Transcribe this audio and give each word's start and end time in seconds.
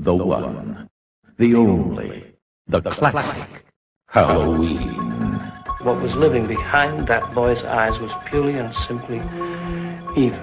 The 0.00 0.14
one, 0.14 0.88
the 1.38 1.56
only, 1.56 2.32
the 2.68 2.80
classic 2.80 3.64
Halloween. 4.06 4.94
What 5.82 6.00
was 6.00 6.14
living 6.14 6.46
behind 6.46 7.08
that 7.08 7.34
boy's 7.34 7.64
eyes 7.64 7.98
was 7.98 8.12
purely 8.24 8.58
and 8.58 8.72
simply 8.86 9.20
evil. 10.16 10.38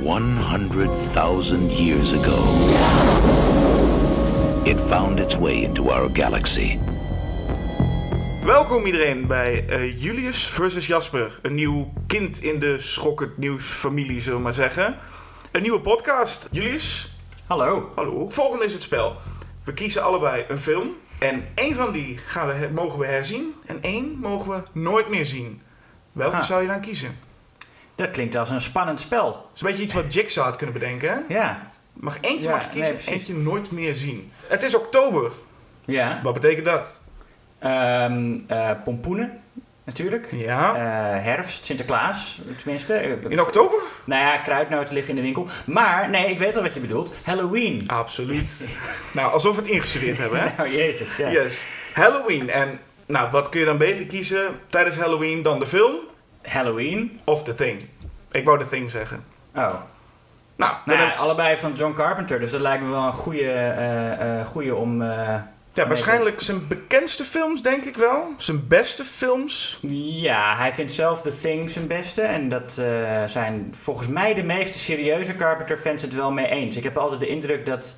100,000 0.00 1.70
years 1.70 2.14
ago, 2.14 2.38
it 4.64 4.80
found 4.80 5.20
its 5.20 5.36
way 5.36 5.62
into 5.62 5.90
our 5.90 6.08
galaxy. 6.08 6.78
Welkom 8.44 8.86
iedereen 8.86 9.26
bij 9.26 9.68
eh, 9.68 10.02
Julius 10.02 10.48
versus 10.48 10.86
Jasper. 10.86 11.38
Een 11.42 11.54
nieuw 11.54 11.92
kind 12.06 12.42
in 12.42 12.58
de 12.58 12.78
schokkend 12.78 13.36
nieuws 13.36 13.64
familie, 13.64 14.20
zullen 14.20 14.38
we 14.38 14.44
maar 14.44 14.54
zeggen. 14.54 14.96
Een 15.52 15.62
nieuwe 15.62 15.80
podcast. 15.80 16.48
Julius, 16.50 17.15
Hallo. 17.46 17.90
hallo. 17.94 18.24
Het 18.24 18.34
volgende 18.34 18.64
is 18.64 18.72
het 18.72 18.82
spel. 18.82 19.16
We 19.64 19.72
kiezen 19.72 20.02
allebei 20.02 20.44
een 20.48 20.58
film. 20.58 20.96
En 21.18 21.44
één 21.54 21.74
van 21.74 21.92
die 21.92 22.18
gaan 22.26 22.48
we, 22.48 22.68
mogen 22.74 22.98
we 22.98 23.06
herzien. 23.06 23.54
En 23.66 23.82
één 23.82 24.18
mogen 24.20 24.50
we 24.50 24.62
nooit 24.80 25.08
meer 25.08 25.26
zien. 25.26 25.62
Welke 26.12 26.36
Ah. 26.36 26.42
zou 26.42 26.62
je 26.62 26.68
dan 26.68 26.80
kiezen? 26.80 27.18
Dat 27.94 28.10
klinkt 28.10 28.34
als 28.36 28.50
een 28.50 28.60
spannend 28.60 29.00
spel. 29.00 29.32
Dat 29.32 29.50
is 29.54 29.60
een 29.60 29.66
beetje 29.66 29.82
iets 29.82 29.94
wat 29.94 30.12
Jigsaw 30.14 30.44
had 30.44 30.56
kunnen 30.56 30.74
bedenken. 30.78 31.08
Hè? 31.10 31.34
Ja. 31.34 31.70
Mag 31.92 32.18
eentje 32.20 32.48
Ja, 32.48 32.54
mag 32.54 32.64
je 32.64 32.70
kiezen, 32.70 32.94
precies. 32.94 33.12
eentje 33.12 33.34
nooit 33.34 33.70
meer 33.70 33.94
zien. 33.94 34.32
Het 34.46 34.62
is 34.62 34.74
oktober. 34.74 35.32
Ja. 35.84 36.20
Wat 36.22 36.34
betekent 36.34 36.64
dat? 36.64 37.00
Ehm 37.58 38.36
eh, 38.46 38.70
pompoenen, 38.84 39.40
natuurlijk. 39.86 40.28
Ja. 40.32 40.74
Eh, 40.74 41.22
herfst, 41.24 41.64
Sinterklaas, 41.66 42.38
tenminste. 42.62 42.94
Eh, 42.94 43.12
In 43.28 43.40
oktober? 43.40 43.78
Nou 44.04 44.22
ja, 44.22 44.36
kruidnoten 44.38 44.94
liggen 44.94 45.10
in 45.10 45.16
de 45.16 45.22
winkel. 45.22 45.48
Maar, 45.64 46.10
nee, 46.10 46.30
ik 46.30 46.38
weet 46.38 46.56
al 46.56 46.62
wat 46.62 46.74
je 46.74 46.80
bedoelt. 46.80 47.12
Halloween. 47.22 47.84
Absoluut. 47.86 48.68
nou, 49.14 49.32
alsof 49.32 49.56
we 49.56 49.62
het 49.62 49.70
ingestudeerd 49.70 50.18
hebben, 50.18 50.40
hè? 50.42 50.48
Nou, 50.56 50.70
jezus, 50.76 51.16
ja. 51.16 51.30
Yes. 51.30 51.66
Halloween. 51.92 52.50
En 52.50 52.80
nou, 53.06 53.30
wat 53.30 53.48
kun 53.48 53.60
je 53.60 53.66
dan 53.66 53.78
beter 53.78 54.06
kiezen 54.06 54.60
tijdens 54.68 54.96
Halloween 54.96 55.42
dan 55.42 55.58
de 55.58 55.66
film 55.66 55.94
Halloween. 56.42 57.20
of 57.24 57.42
The 57.42 57.54
Thing? 57.54 57.82
Ik 58.30 58.44
wou 58.44 58.58
The 58.58 58.68
Thing 58.68 58.90
zeggen. 58.90 59.24
Oh. 59.54 59.74
Nou, 60.56 60.74
Nou, 60.84 61.16
allebei 61.16 61.56
van 61.56 61.72
John 61.72 61.92
Carpenter. 61.94 62.40
Dus 62.40 62.50
dat 62.50 62.60
lijkt 62.60 62.82
me 62.82 62.90
wel 62.90 63.06
een 63.06 63.12
goede, 63.12 63.50
eh, 63.52 64.46
goede 64.46 64.74
om... 64.74 65.02
ja, 65.76 65.86
waarschijnlijk 65.88 66.40
zijn 66.40 66.66
bekendste 66.68 67.24
films, 67.24 67.62
denk 67.62 67.84
ik 67.84 67.94
wel. 67.94 68.34
Zijn 68.36 68.68
beste 68.68 69.04
films. 69.04 69.78
Ja, 69.98 70.56
hij 70.56 70.72
vindt 70.72 70.92
zelf 70.92 71.22
The 71.22 71.40
Thing 71.40 71.70
zijn 71.70 71.86
beste. 71.86 72.22
En 72.22 72.48
dat 72.48 72.78
eh, 72.78 73.24
zijn 73.26 73.74
volgens 73.80 74.08
mij 74.08 74.34
de 74.34 74.42
meeste 74.42 74.78
serieuze 74.78 75.34
Carpenter-fans 75.36 76.02
het 76.02 76.14
wel 76.14 76.32
mee 76.32 76.46
eens. 76.48 76.76
Ik 76.76 76.82
heb 76.82 76.96
altijd 76.96 77.20
de 77.20 77.28
indruk 77.28 77.66
dat 77.66 77.96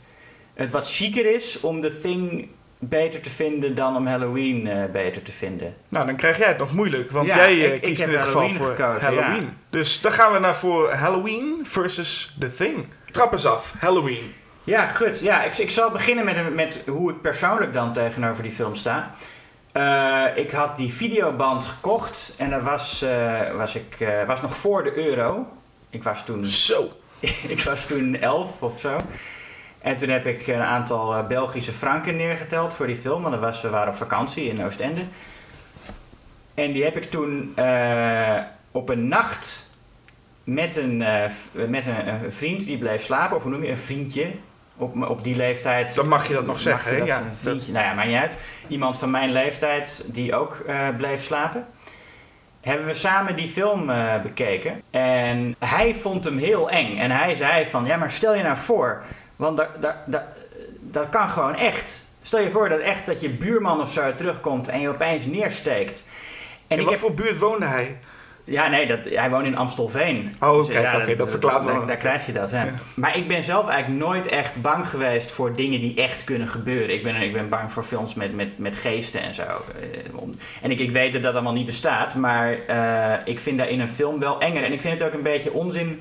het 0.55 0.71
wat 0.71 0.91
chiquer 0.91 1.35
is 1.35 1.61
om 1.61 1.81
The 1.81 2.01
Thing 2.01 2.49
beter 2.81 3.21
te 3.21 3.31
vinden 3.31 3.75
dan 3.75 3.97
om 3.97 4.07
Halloween 4.07 4.67
eh, 4.69 4.85
beter 4.93 5.23
te 5.23 5.33
vinden. 5.33 5.75
Nou, 5.89 6.07
dan 6.07 6.17
krijg 6.17 6.39
jij 6.39 6.49
het 6.49 6.59
nog 6.59 6.73
moeilijk, 6.73 7.11
want 7.11 7.27
Ja, 7.27 7.37
jij 7.37 7.49
eh, 7.51 7.65
ik- 7.67 7.75
ik 7.75 7.81
kiest 7.83 8.01
heb 8.01 8.09
in 8.11 8.15
dit 8.15 8.25
geval 8.25 8.41
Halloween 8.41 8.61
voor 8.67 8.77
gekozen, 8.77 9.01
Halloween. 9.03 9.43
ja. 9.43 9.53
Dus 9.71 10.01
dan 10.01 10.13
gaan 10.13 10.33
we 10.33 10.39
naar 10.39 10.57
voor 10.57 10.93
Halloween 10.93 11.61
versus 11.63 12.35
The 12.39 12.55
Thing. 12.55 12.87
Trap 13.11 13.33
eens 13.33 13.47
af, 13.47 13.73
Halloween. 13.79 14.33
Ja, 14.69 14.87
goed. 14.87 15.21
Ja, 15.21 15.43
ik, 15.43 15.57
ik 15.57 15.71
zal 15.71 15.91
beginnen 15.91 16.25
met, 16.25 16.55
met 16.55 16.81
hoe 16.87 17.11
ik 17.11 17.21
persoonlijk 17.21 17.73
dan 17.73 17.93
tegenover 17.93 18.43
die 18.43 18.53
film 18.53 18.75
sta. 18.75 19.15
Eh, 19.73 20.25
ik 20.35 20.51
had 20.51 20.77
die 20.77 20.93
videoband 20.93 21.65
gekocht 21.65 22.35
en 22.37 22.51
dat 22.51 22.63
was, 22.63 23.03
eh, 23.03 23.51
was, 23.57 23.75
ik, 23.75 24.01
eh, 24.01 24.25
was 24.27 24.41
nog 24.41 24.57
voor 24.57 24.85
de 24.85 25.07
euro. 25.07 25.47
Ik 25.91 26.03
was 26.03 26.25
toen 26.25 26.47
Zo. 26.47 26.91
ik 27.55 27.61
was 27.61 27.87
toen 27.87 28.17
elf 28.17 28.63
of 28.63 28.81
zo. 28.81 29.01
En 29.79 29.97
toen 29.97 30.09
heb 30.09 30.27
ik 30.27 30.47
een 30.47 30.61
aantal 30.61 31.27
Belgische 31.27 31.73
franken 31.73 32.17
neergeteld 32.17 32.75
voor 32.75 32.87
die 32.87 32.97
film. 32.97 33.23
Want 33.23 33.35
dat 33.35 33.43
was, 33.43 33.61
we 33.61 33.69
waren 33.69 33.89
op 33.89 33.97
vakantie 33.99 34.45
in 34.45 34.65
Oostende. 34.65 35.03
En 36.55 36.73
die 36.73 36.85
heb 36.85 36.97
ik 36.97 37.11
toen 37.11 37.55
op 38.71 38.89
een 38.89 39.09
nacht 39.09 39.67
met 40.45 40.77
een, 40.77 40.99
met 41.53 41.87
een, 41.87 42.09
een 42.09 42.33
vriend 42.33 42.65
die 42.65 42.79
bleef 42.79 43.03
slapen. 43.03 43.37
Of 43.37 43.43
hoe 43.43 43.53
noem 43.53 43.65
je 43.65 43.71
een 43.71 43.77
vriendje? 43.77 44.31
Op, 44.79 45.09
op 45.09 45.25
die 45.25 45.37
leeftijd. 45.37 45.95
Dan 45.95 46.09
mag 46.09 46.29
je 46.29 46.35
dat 46.35 46.47
nog 46.47 46.61
zeggen, 46.61 46.97
hè? 46.97 47.05
Ja? 47.05 47.23
Nou 47.43 47.59
ja, 47.73 47.95
maakt 47.95 48.09
niet 48.09 48.17
uit. 48.17 48.37
Iemand 48.69 48.99
van 48.99 49.11
mijn 49.11 49.33
leeftijd 49.33 50.03
die 50.07 50.37
ook 50.37 50.63
eh, 50.67 50.89
bleef 50.97 51.23
slapen 51.23 51.67
hebben 52.61 52.87
we 52.87 52.95
samen 52.95 53.37
die 53.37 53.47
film 53.47 53.91
eh, 53.91 54.23
bekeken. 54.23 54.83
En 54.91 55.57
hij 55.59 55.95
vond 55.95 56.25
hem 56.25 56.39
heel 56.39 56.71
eng. 56.71 56.99
En 56.99 57.11
hij 57.11 57.35
zei 57.35 57.67
van, 57.67 57.85
ja, 57.85 57.97
maar 57.97 58.11
stel 58.11 58.35
je 58.35 58.43
nou 58.43 58.57
voor, 58.57 59.03
want 59.37 59.67
dat, 60.81 61.09
kan 61.09 61.29
gewoon 61.29 61.55
echt. 61.55 62.07
Stel 62.23 62.41
je 62.41 62.51
voor 62.51 62.69
dat 62.69 62.81
echt 62.81 63.07
dat 63.07 63.21
je 63.21 63.31
buurman 63.31 63.81
of 63.81 63.93
zo 63.93 64.15
terugkomt 64.15 64.69
en 64.69 64.81
je 64.81 64.89
opeens 64.89 65.27
neersteekt. 65.27 66.05
En 66.67 66.77
In 66.77 66.79
ik 66.79 66.85
wat 66.85 66.93
heb, 66.93 67.01
voor 67.03 67.15
buurt 67.15 67.39
woonde 67.39 67.67
hij? 67.67 67.99
Ja, 68.49 68.69
nee, 68.69 68.87
dat, 68.87 68.99
hij 69.05 69.31
woont 69.31 69.47
in 69.47 69.57
Amstelveen. 69.57 70.37
Oh, 70.41 70.57
Dus, 70.57 70.69
oké, 70.69 71.17
dat 71.17 71.31
verklaart 71.31 71.65
wel. 71.65 71.75
Daar, 71.75 71.87
daar 71.87 71.97
krijg 71.97 72.27
je 72.27 72.33
dat, 72.33 72.51
hè. 72.51 72.65
Ja. 72.65 72.75
Maar 72.95 73.17
ik 73.17 73.29
ben 73.29 73.43
zelf 73.43 73.69
eigenlijk 73.69 74.05
nooit 74.05 74.27
echt 74.27 74.63
bang 74.63 74.89
geweest 74.89 75.31
voor 75.31 75.57
dingen 75.57 75.81
die 75.81 75.95
echt 75.95 76.25
kunnen 76.25 76.49
gebeuren. 76.49 76.95
Ik 76.95 77.03
ben, 77.03 77.17
ik 77.17 77.33
ben 77.33 77.49
bang 77.49 77.73
voor 77.73 77.83
films 77.83 78.15
met, 78.15 78.35
met, 78.35 78.59
met 78.59 78.77
geesten 78.77 79.23
en 79.23 79.35
zo. 79.35 79.43
Eh, 79.43 80.23
En 80.63 80.71
ik, 80.71 80.79
ik 80.79 80.91
weet 80.91 81.13
dat 81.13 81.23
dat 81.23 81.35
allemaal 81.35 81.53
niet 81.53 81.67
bestaat, 81.67 82.15
maar 82.15 82.59
eh, 82.67 83.13
ik 83.25 83.41
vind 83.41 83.59
dat 83.59 83.69
in 83.69 83.81
een 83.81 83.89
film 83.89 84.19
wel 84.19 84.41
enger. 84.41 84.65
En 84.65 84.73
ik 84.73 84.81
vind 84.81 85.01
het 85.01 85.09
ook 85.09 85.15
een 85.15 85.23
beetje 85.23 85.53
onzin 85.53 86.01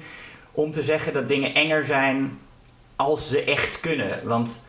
om 0.51 0.71
te 0.71 0.81
zeggen 0.81 1.13
dat 1.13 1.27
dingen 1.27 1.53
enger 1.53 1.85
zijn 1.85 2.39
als 2.95 3.29
ze 3.29 3.43
echt 3.43 3.79
kunnen. 3.79 4.19
Want 4.23 4.65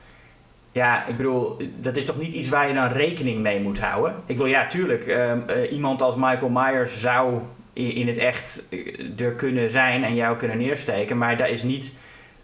ja, 0.72 1.06
ik 1.06 1.16
bedoel, 1.16 1.56
dat 1.76 1.96
is 1.96 2.04
toch 2.04 2.18
niet 2.18 2.32
iets 2.32 2.48
waar 2.48 2.68
je 2.68 2.74
dan 2.74 2.88
rekening 2.88 3.40
mee 3.40 3.60
moet 3.60 3.80
houden? 3.80 4.14
Ik 4.26 4.36
bedoel, 4.36 4.46
ja, 4.46 4.66
tuurlijk, 4.66 5.06
ehm, 5.06 5.38
eh, 5.46 5.72
iemand 5.72 6.02
als 6.02 6.16
Michael 6.16 6.48
Myers 6.48 7.00
zou 7.00 7.40
in 7.78 8.08
het 8.08 8.16
echt 8.16 8.62
eh, 8.70 9.20
er 9.26 9.32
kunnen 9.32 9.70
zijn 9.70 10.04
en 10.04 10.14
jou 10.14 10.36
kunnen 10.36 10.58
neersteken, 10.58 11.18
maar 11.18 11.36
dat 11.36 11.48
is 11.48 11.62
niet 11.62 11.92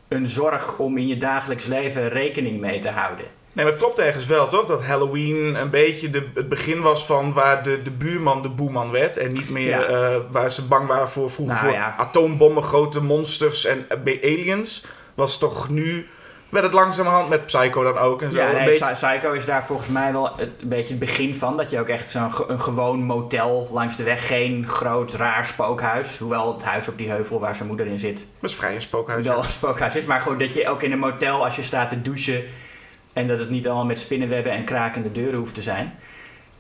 een 0.09 0.29
zorg 0.29 0.79
om 0.79 0.97
in 0.99 1.07
je 1.07 1.17
dagelijks 1.17 1.65
leven 1.67 2.09
rekening 2.09 2.61
mee 2.61 2.79
te 2.79 2.89
houden. 2.89 3.25
Nee, 3.55 3.65
maar 3.65 3.75
het 3.75 3.83
klopt 3.83 3.99
ergens 3.99 4.27
wel, 4.27 4.49
toch? 4.49 4.67
Dat 4.67 4.83
Halloween 4.85 5.55
een 5.55 5.71
beetje 5.71 6.11
de, 6.11 6.27
het 6.35 6.49
begin 6.49 6.81
was 6.81 7.07
van 7.07 7.33
waar 7.33 7.63
de, 7.63 7.83
de 7.83 7.91
buurman 7.91 8.43
de 8.43 8.49
boeman 8.49 8.91
werd. 8.91 9.17
En 9.17 9.33
niet 9.33 9.51
meer 9.51 9.69
Ja. 9.69 9.83
eh, 9.85 10.17
waar 10.31 10.51
ze 10.51 10.65
bang 10.65 10.87
waren 10.87 11.09
voor 11.09 11.31
vroeger 11.31 11.55
Nou 11.55 11.67
voor 11.67 11.77
ja. 11.77 11.95
atoombommen, 11.99 12.63
grote 12.63 13.01
monsters 13.01 13.65
en 13.65 13.85
eh, 13.89 14.19
aliens. 14.23 14.85
Was 15.15 15.39
toch 15.39 15.69
nu, 15.69 16.07
werd 16.55 16.67
het 16.67 16.75
langzamerhand 16.75 17.29
met 17.29 17.47
Psycho 17.47 17.83
dan 17.83 17.99
ook 17.99 18.23
en 18.23 18.33
zo. 18.33 18.39
Ja, 18.39 18.49
een 18.49 18.55
nee, 18.55 18.65
beetje, 18.65 18.93
Psy- 18.93 19.07
Psycho 19.07 19.33
is 19.33 19.45
daar 19.45 19.65
volgens 19.65 19.89
mij 19.89 20.13
wel 20.13 20.41
een 20.41 20.53
beetje 20.63 20.91
het 20.91 20.99
begin 20.99 21.35
van. 21.35 21.57
Dat 21.57 21.71
je 21.71 21.81
ook 21.81 21.89
echt 21.89 22.11
zo'n 22.11 22.31
een 22.47 22.61
gewoon 22.61 23.03
motel 23.03 23.69
langs 23.73 23.97
de 23.97 24.03
weg, 24.03 24.27
geen 24.27 24.69
groot 24.69 25.15
raar 25.15 25.47
spookhuis. 25.47 26.19
Hoewel 26.19 26.53
het 26.55 26.63
huis 26.63 26.89
op 26.89 26.99
die 26.99 27.11
heuvel 27.11 27.41
waar 27.41 27.55
zijn 27.55 27.69
moeder 27.69 27.87
in 27.87 27.99
zit 27.99 28.27
dat 28.41 28.51
is 28.51 28.57
vrij 28.57 28.75
een 28.75 28.81
spookhuis. 28.81 29.27
wel 29.27 29.39
een 29.39 29.51
spookhuis 29.51 29.97
is. 29.97 30.05
Maar 30.05 30.21
gewoon 30.21 30.39
dat 30.39 30.55
je 30.55 30.69
ook 30.69 30.83
in 30.83 30.93
een 30.93 30.99
motel 30.99 31.45
als 31.45 31.57
je 31.57 31.63
staat 31.63 31.89
te 31.89 32.03
douchen... 32.03 32.43
en 33.13 33.29
dat 33.29 33.39
het 33.39 33.51
niet 33.51 33.67
allemaal 33.67 33.85
met 33.87 34.01
spinnenwebben 34.01 34.53
en 34.53 34.65
krakende 34.65 35.13
deuren 35.13 35.39
hoeft 35.39 35.55
te 35.55 35.63
zijn. 35.63 35.95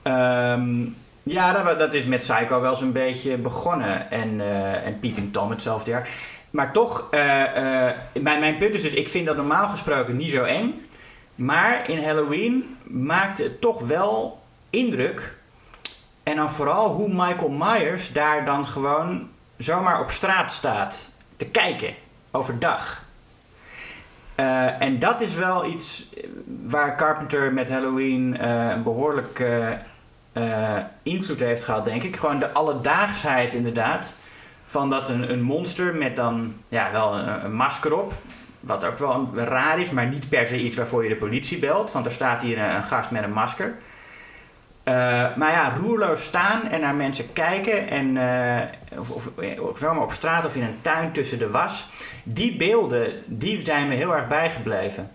Ehm, 0.02 0.82
ja, 1.22 1.52
dat, 1.62 1.78
dat 1.78 1.92
is 1.92 2.04
met 2.04 2.18
Psycho 2.18 2.60
wel 2.60 2.76
zo'n 2.76 2.92
beetje 2.92 3.38
begonnen. 3.38 4.10
En, 4.10 4.40
eh 4.40 4.86
en 4.86 4.98
Peeping 5.00 5.32
Tom 5.32 5.50
hetzelfde 5.50 5.90
jaar. 5.90 6.08
Maar 6.54 6.72
toch, 6.72 7.08
eh, 7.10 7.86
eh, 7.88 7.94
mijn, 8.20 8.40
mijn 8.40 8.58
punt 8.58 8.74
is 8.74 8.82
dus... 8.82 8.92
ik 8.92 9.08
vind 9.08 9.26
dat 9.26 9.36
normaal 9.36 9.68
gesproken 9.68 10.16
niet 10.16 10.30
zo 10.30 10.44
eng. 10.44 10.86
Maar 11.34 11.90
in 11.90 12.04
Halloween 12.04 12.76
maakte 12.82 13.42
het 13.42 13.60
toch 13.60 13.80
wel 13.80 14.42
indruk... 14.70 15.36
En 16.24 16.36
dan 16.36 16.50
vooral 16.50 16.88
hoe 16.88 17.08
Michael 17.08 17.50
Myers 17.50 18.12
daar 18.12 18.44
dan 18.44 18.66
gewoon 18.66 19.28
zomaar 19.56 20.00
op 20.00 20.10
straat 20.10 20.52
staat 20.52 21.12
te 21.36 21.46
kijken 21.46 21.94
overdag. 22.30 23.04
Eh, 24.34 24.82
en 24.82 24.98
dat 24.98 25.20
is 25.20 25.34
wel 25.34 25.66
iets 25.66 26.06
waar 26.66 26.96
Carpenter 26.96 27.52
met 27.52 27.68
Halloween 27.68 28.36
eh, 28.36 28.70
een 28.70 28.82
behoorlijk 28.82 29.40
eh, 29.40 29.70
eh, 30.32 30.82
invloed 31.02 31.40
heeft 31.40 31.62
gehad, 31.62 31.84
denk 31.84 32.02
ik. 32.02 32.16
Gewoon 32.16 32.38
de 32.38 32.52
alledaagsheid 32.52 33.54
inderdaad. 33.54 34.14
Van 34.74 34.90
dat 34.90 35.08
een, 35.08 35.30
een 35.30 35.42
monster 35.42 35.94
met 35.94 36.16
dan 36.16 36.54
ja, 36.68 36.92
wel 36.92 37.14
een, 37.14 37.54
masker 37.54 37.98
op. 37.98 38.12
Wat 38.60 38.84
ook 38.84 38.98
wel 38.98 39.28
raar 39.34 39.80
is, 39.80 39.90
maar 39.90 40.06
niet 40.06 40.28
per 40.28 40.46
se 40.46 40.60
iets 40.60 40.76
waarvoor 40.76 41.02
je 41.02 41.08
de 41.08 41.16
politie 41.16 41.58
belt. 41.58 41.92
Want 41.92 42.06
er 42.06 42.12
staat 42.12 42.42
hier 42.42 42.58
een, 42.58 42.74
een 42.74 42.82
gast 42.82 43.10
met 43.10 43.24
een 43.24 43.32
masker. 43.32 43.74
Eh, 44.82 44.94
maar 45.36 45.52
ja, 45.52 45.72
roerloos 45.80 46.24
staan 46.24 46.68
en 46.68 46.80
naar 46.80 46.94
mensen 46.94 47.32
kijken. 47.32 47.88
En, 47.88 48.16
eh, 48.16 48.98
of, 48.98 49.10
of, 49.10 49.28
of 49.60 49.78
zomaar 49.78 50.02
op 50.02 50.12
straat 50.12 50.44
of 50.44 50.56
in 50.56 50.62
een 50.62 50.78
tuin 50.80 51.12
tussen 51.12 51.38
de 51.38 51.50
was. 51.50 51.86
Die 52.22 52.56
beelden, 52.56 53.12
die 53.26 53.64
zijn 53.64 53.88
me 53.88 53.94
heel 53.94 54.14
erg 54.14 54.28
bijgebleven. 54.28 55.10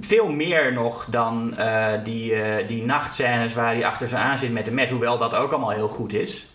Veel 0.00 0.28
meer 0.28 0.72
nog 0.72 1.06
dan 1.10 1.56
eh, 1.56 1.86
die, 2.04 2.34
eh, 2.34 2.68
die 2.68 2.82
nachtscènes 2.82 3.54
waar 3.54 3.74
hij 3.74 3.86
achter 3.86 4.08
ze 4.08 4.16
aan 4.16 4.38
zit 4.38 4.52
met 4.52 4.66
een 4.66 4.74
mes. 4.74 4.90
Hoewel 4.90 5.18
dat 5.18 5.34
ook 5.34 5.50
allemaal 5.50 5.70
heel 5.70 5.88
goed 5.88 6.12
is. 6.12 6.46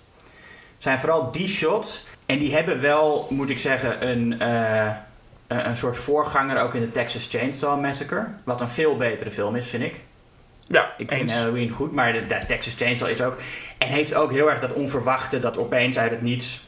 zijn 0.78 1.00
vooral 1.00 1.32
die 1.32 1.48
shots. 1.48 2.06
En 2.28 2.40
die 2.40 2.54
hebben 2.54 2.82
wel, 2.82 3.28
moet 3.30 3.50
ik 3.50 3.60
zeggen, 3.60 4.08
een, 4.08 4.40
eh, 4.40 4.92
een, 5.48 5.68
een 5.70 5.78
soort 5.78 5.98
voorganger 5.98 6.62
ook 6.62 6.74
in 6.74 6.82
de 6.82 6.92
Texas 6.92 7.28
Chainsaw 7.30 7.82
Massacre. 7.82 8.26
Wat 8.44 8.62
een 8.62 8.70
veel 8.70 8.98
betere 8.98 9.32
film 9.32 9.56
is, 9.56 9.68
vind 9.68 9.84
ik. 9.84 10.00
Ja, 10.68 10.94
Ik 10.98 11.12
vind. 11.12 11.32
Halloween 11.32 11.70
goed, 11.70 11.92
maar 11.92 12.14
de, 12.14 12.26
de 12.26 12.40
Texas 12.48 12.74
Chainsaw 12.78 13.10
is 13.10 13.22
ook... 13.22 13.38
En 13.78 13.88
heeft 13.88 14.14
ook 14.14 14.32
heel 14.32 14.50
erg 14.50 14.60
dat 14.60 14.74
onverwachte, 14.74 15.40
dat 15.40 15.58
opeens 15.58 15.98
uit 15.98 16.12
het 16.12 16.22
niets... 16.22 16.62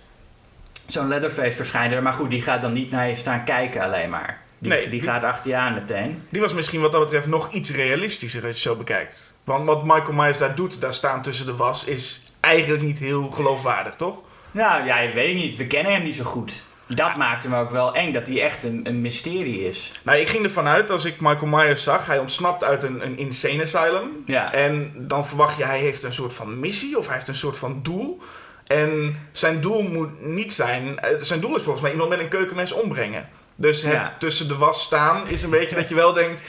zo'n 0.87 1.07
Leatherface 1.07 1.51
verschijnt. 1.51 2.01
Maar 2.01 2.13
goed, 2.13 2.29
die 2.29 2.41
gaat 2.41 2.61
dan 2.61 2.73
niet 2.73 2.91
naar 2.91 3.07
je 3.07 3.15
staan 3.15 3.43
kijken 3.43 3.81
alleen 3.81 4.09
maar. 4.09 4.41
Die, 4.57 4.71
Nee, 4.71 4.81
die, 4.81 4.89
die- 4.89 5.01
gaat 5.01 5.23
achter 5.23 5.51
je 5.51 5.57
aan 5.57 5.73
meteen. 5.73 6.23
Die 6.29 6.41
was 6.41 6.53
misschien 6.53 6.81
wat 6.81 6.91
dat 6.91 7.01
betreft 7.01 7.27
nog 7.27 7.51
iets 7.51 7.71
realistischer 7.71 8.45
als 8.45 8.55
je 8.55 8.61
zo 8.61 8.75
bekijkt. 8.75 9.33
Want 9.43 9.65
wat 9.65 9.83
Michael 9.83 10.13
Myers 10.13 10.37
daar 10.37 10.55
doet, 10.55 10.81
daar 10.81 10.93
staan 10.93 11.21
tussen 11.21 11.45
de 11.45 11.55
was, 11.55 11.83
is 11.85 12.21
eigenlijk 12.39 12.83
niet 12.83 12.99
heel 12.99 13.29
geloofwaardig, 13.29 13.95
toch? 13.95 14.21
Nou 14.51 14.85
ja, 14.85 14.97
ik 14.99 15.13
weet 15.13 15.35
niet. 15.35 15.55
We 15.55 15.67
kennen 15.67 15.93
hem 15.93 16.03
niet 16.03 16.15
zo 16.15 16.23
goed. 16.23 16.63
Dat 16.95 17.15
maakt 17.15 17.43
hem 17.43 17.53
ook 17.53 17.69
wel 17.69 17.95
eng, 17.95 18.13
dat 18.13 18.27
hij 18.27 18.41
echt 18.41 18.63
een, 18.63 18.81
een 18.83 19.01
mysterie 19.01 19.67
is. 19.67 19.91
Nou, 20.03 20.17
ik 20.17 20.27
ging 20.27 20.43
ervan 20.43 20.67
uit 20.67 20.89
als 20.89 21.05
ik 21.05 21.21
Michael 21.21 21.45
Myers 21.45 21.83
zag, 21.83 22.05
hij 22.05 22.19
ontsnapt 22.19 22.63
uit 22.63 22.83
een, 22.83 23.05
een 23.05 23.17
insane 23.17 23.61
asylum. 23.61 24.23
Ja. 24.25 24.53
En 24.53 24.93
dan 24.97 25.25
verwacht 25.27 25.57
je, 25.57 25.63
hij 25.65 25.79
heeft 25.79 26.03
een 26.03 26.13
soort 26.13 26.33
van 26.33 26.59
missie 26.59 26.97
of 26.97 27.05
hij 27.05 27.15
heeft 27.15 27.27
een 27.27 27.35
soort 27.35 27.57
van 27.57 27.79
doel. 27.83 28.19
En 28.67 29.19
zijn 29.31 29.61
doel 29.61 29.81
moet 29.81 30.25
niet 30.25 30.53
zijn, 30.53 30.99
eh, 30.99 31.09
zijn 31.21 31.39
doel 31.39 31.55
is 31.55 31.61
volgens 31.61 31.81
mij 31.83 31.91
iemand 31.91 32.09
met 32.09 32.19
een 32.19 32.27
keukenmes 32.27 32.71
ombrengen. 32.71 33.29
Dus 33.55 33.81
het 33.81 33.93
Ja. 33.93 34.15
tussen 34.19 34.47
de 34.47 34.55
was 34.55 34.81
staan 34.81 35.27
is 35.27 35.43
een 35.43 35.49
beetje 35.49 35.75
dat 35.75 35.89
je 35.89 35.95
wel 35.95 36.13
denkt, 36.13 36.43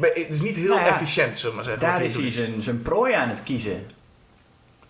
het 0.00 0.26
is 0.28 0.40
niet 0.40 0.56
heel 0.56 0.68
Nou 0.74 0.80
ja, 0.80 0.86
efficiënt, 0.86 1.38
zullen 1.38 1.50
we 1.50 1.62
maar 1.62 1.64
zeggen. 1.64 1.88
Daar 1.88 2.04
is 2.04 2.14
hij 2.16 2.30
zijn, 2.30 2.62
zijn 2.62 2.82
prooi 2.82 3.12
aan 3.14 3.28
het 3.28 3.42
kiezen. 3.42 3.86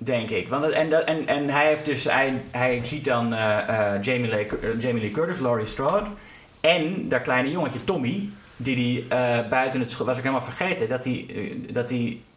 Denk 0.01 0.31
ik. 0.31 0.49
Want, 0.49 0.65
en, 0.65 1.07
en, 1.07 1.27
en 1.27 1.49
hij 1.49 1.67
heeft 1.67 1.85
dus, 1.85 2.05
hij, 2.51 2.81
ziet 2.83 3.05
dan 3.05 3.35
eh, 3.35 3.95
eh, 3.95 4.03
Jamie, 4.03 4.29
Lee, 4.29 4.47
eh, 4.47 4.81
Jamie 4.81 5.03
Lee 5.03 5.11
Curtis, 5.11 5.39
Laurie 5.39 5.67
Strode. 5.67 6.07
En 6.61 7.09
dat 7.09 7.23
kleine 7.23 7.51
jongetje 7.51 7.85
Tommy, 7.85 8.29
die 8.57 9.07
eh, 9.09 9.49
buiten 9.49 9.81
het 9.81 9.91
school, 9.91 10.07
was 10.07 10.17
ik 10.17 10.23
helemaal 10.23 10.45
vergeten, 10.45 10.89
dat 10.89 11.05
hij, 11.05 11.27
dat 11.73 11.93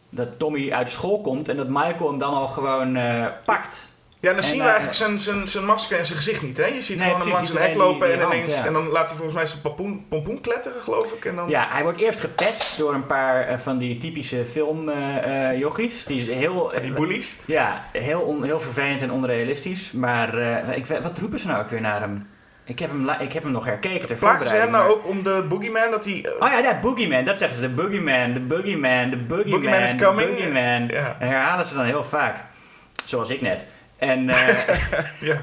dat 0.10 0.40
Tommy 0.40 0.72
uit 0.72 0.90
school 0.90 1.22
komt 1.22 1.50
en 1.50 1.56
dat 1.56 1.68
Michael 1.68 2.10
hem 2.10 2.18
dan 2.18 2.34
al 2.34 2.48
gewoon 2.48 2.98
pakt. 3.46 3.90
Ja, 4.22 4.30
dan 4.30 4.38
En, 4.38 4.44
zien 4.44 4.58
we 4.58 4.64
eh, 4.64 4.66
eigenlijk 4.70 4.98
zijn, 4.98 5.20
zijn, 5.20 5.48
zijn 5.48 5.66
masker 5.66 5.98
en 6.00 6.06
zijn 6.06 6.18
gezicht 6.18 6.42
niet, 6.42 6.58
hè? 6.58 6.66
Je 6.66 6.82
ziet 6.82 6.98
Nee, 6.98 7.06
gewoon 7.08 7.22
hem 7.22 7.32
langs 7.32 7.50
een 7.50 7.58
hek 7.58 7.74
die- 7.74 7.82
lopen 7.82 8.08
die 8.08 8.16
en 8.18 8.22
hand, 8.22 8.34
ineens... 8.34 8.54
ja. 8.54 8.66
En 8.66 8.74
dan 8.74 8.88
laat 8.88 9.06
hij 9.08 9.16
volgens 9.16 9.36
mij 9.38 9.46
zijn 9.46 9.62
pompoen, 9.62 10.06
pompoen 10.10 10.42
kletteren, 10.42 10.82
geloof 10.82 11.12
ik. 11.12 11.26
En 11.26 11.36
dan... 11.36 11.50
Ja, 11.50 11.68
hij 11.70 11.84
wordt 11.84 11.98
eerst 12.00 12.20
gepest 12.20 12.78
door 12.78 12.94
een 12.94 13.06
paar 13.06 13.42
eh, 13.48 13.58
van 13.58 13.78
die 13.78 13.98
typische 13.98 14.46
filmjochies. 14.46 16.04
die 16.06 16.22
is 16.22 16.28
heel, 16.28 16.72
Die 16.82 16.92
bullies. 16.92 17.40
Ja, 17.46 17.86
heel, 17.92 18.20
on- 18.22 18.44
heel 18.44 18.60
vervelend 18.60 19.02
en 19.02 19.12
onrealistisch. 19.12 19.92
Maar 19.92 20.38
eh, 20.38 20.78
ik, 20.78 20.86
wat 20.86 21.18
roepen 21.20 21.40
ze 21.40 21.48
nou 21.48 21.60
ook 21.64 21.70
weer 21.70 21.82
naar 21.82 22.00
hem? 22.02 22.28
Ik 22.66 22.80
heb 22.80 22.90
hem, 22.92 23.10
ik 23.10 23.34
heb 23.34 23.44
hem 23.44 23.52
nog 23.52 23.66
herkeken 23.66 24.08
ter 24.08 24.18
Plagen 24.18 24.48
ze 24.48 24.56
hem 24.56 24.72
nou 24.72 24.84
maar- 24.84 24.92
ook 24.96 25.08
om 25.08 25.24
de 25.24 25.46
boogeyman, 25.50 25.92
dat 25.92 26.06
hij... 26.06 26.26
eh, 26.26 26.32
Oh 26.48 26.52
ja, 26.52 26.62
dat 26.62 26.82
Boogeyman, 26.82 27.24
dat 27.24 27.38
zeggen 27.38 27.58
ze. 27.58 27.62
De 27.64 27.70
Boogeyman, 27.70 28.34
de 28.34 28.40
Boogeyman, 28.40 29.10
de 29.10 29.18
Boogeyman, 29.18 29.52
Boogeyman 29.62 29.82
is 29.82 29.98
de 29.98 30.06
coming. 30.06 30.30
Boogeyman. 30.30 30.88
Ja. 30.88 31.16
Herhalen 31.20 31.66
ze 31.66 31.74
dan 31.76 31.86
heel 31.86 32.04
vaak. 32.04 32.44
Zoals 33.06 33.30
ik 33.30 33.42
net. 33.42 33.68
En, 34.02 34.30
eh, 34.30 34.48
ja. 35.30 35.42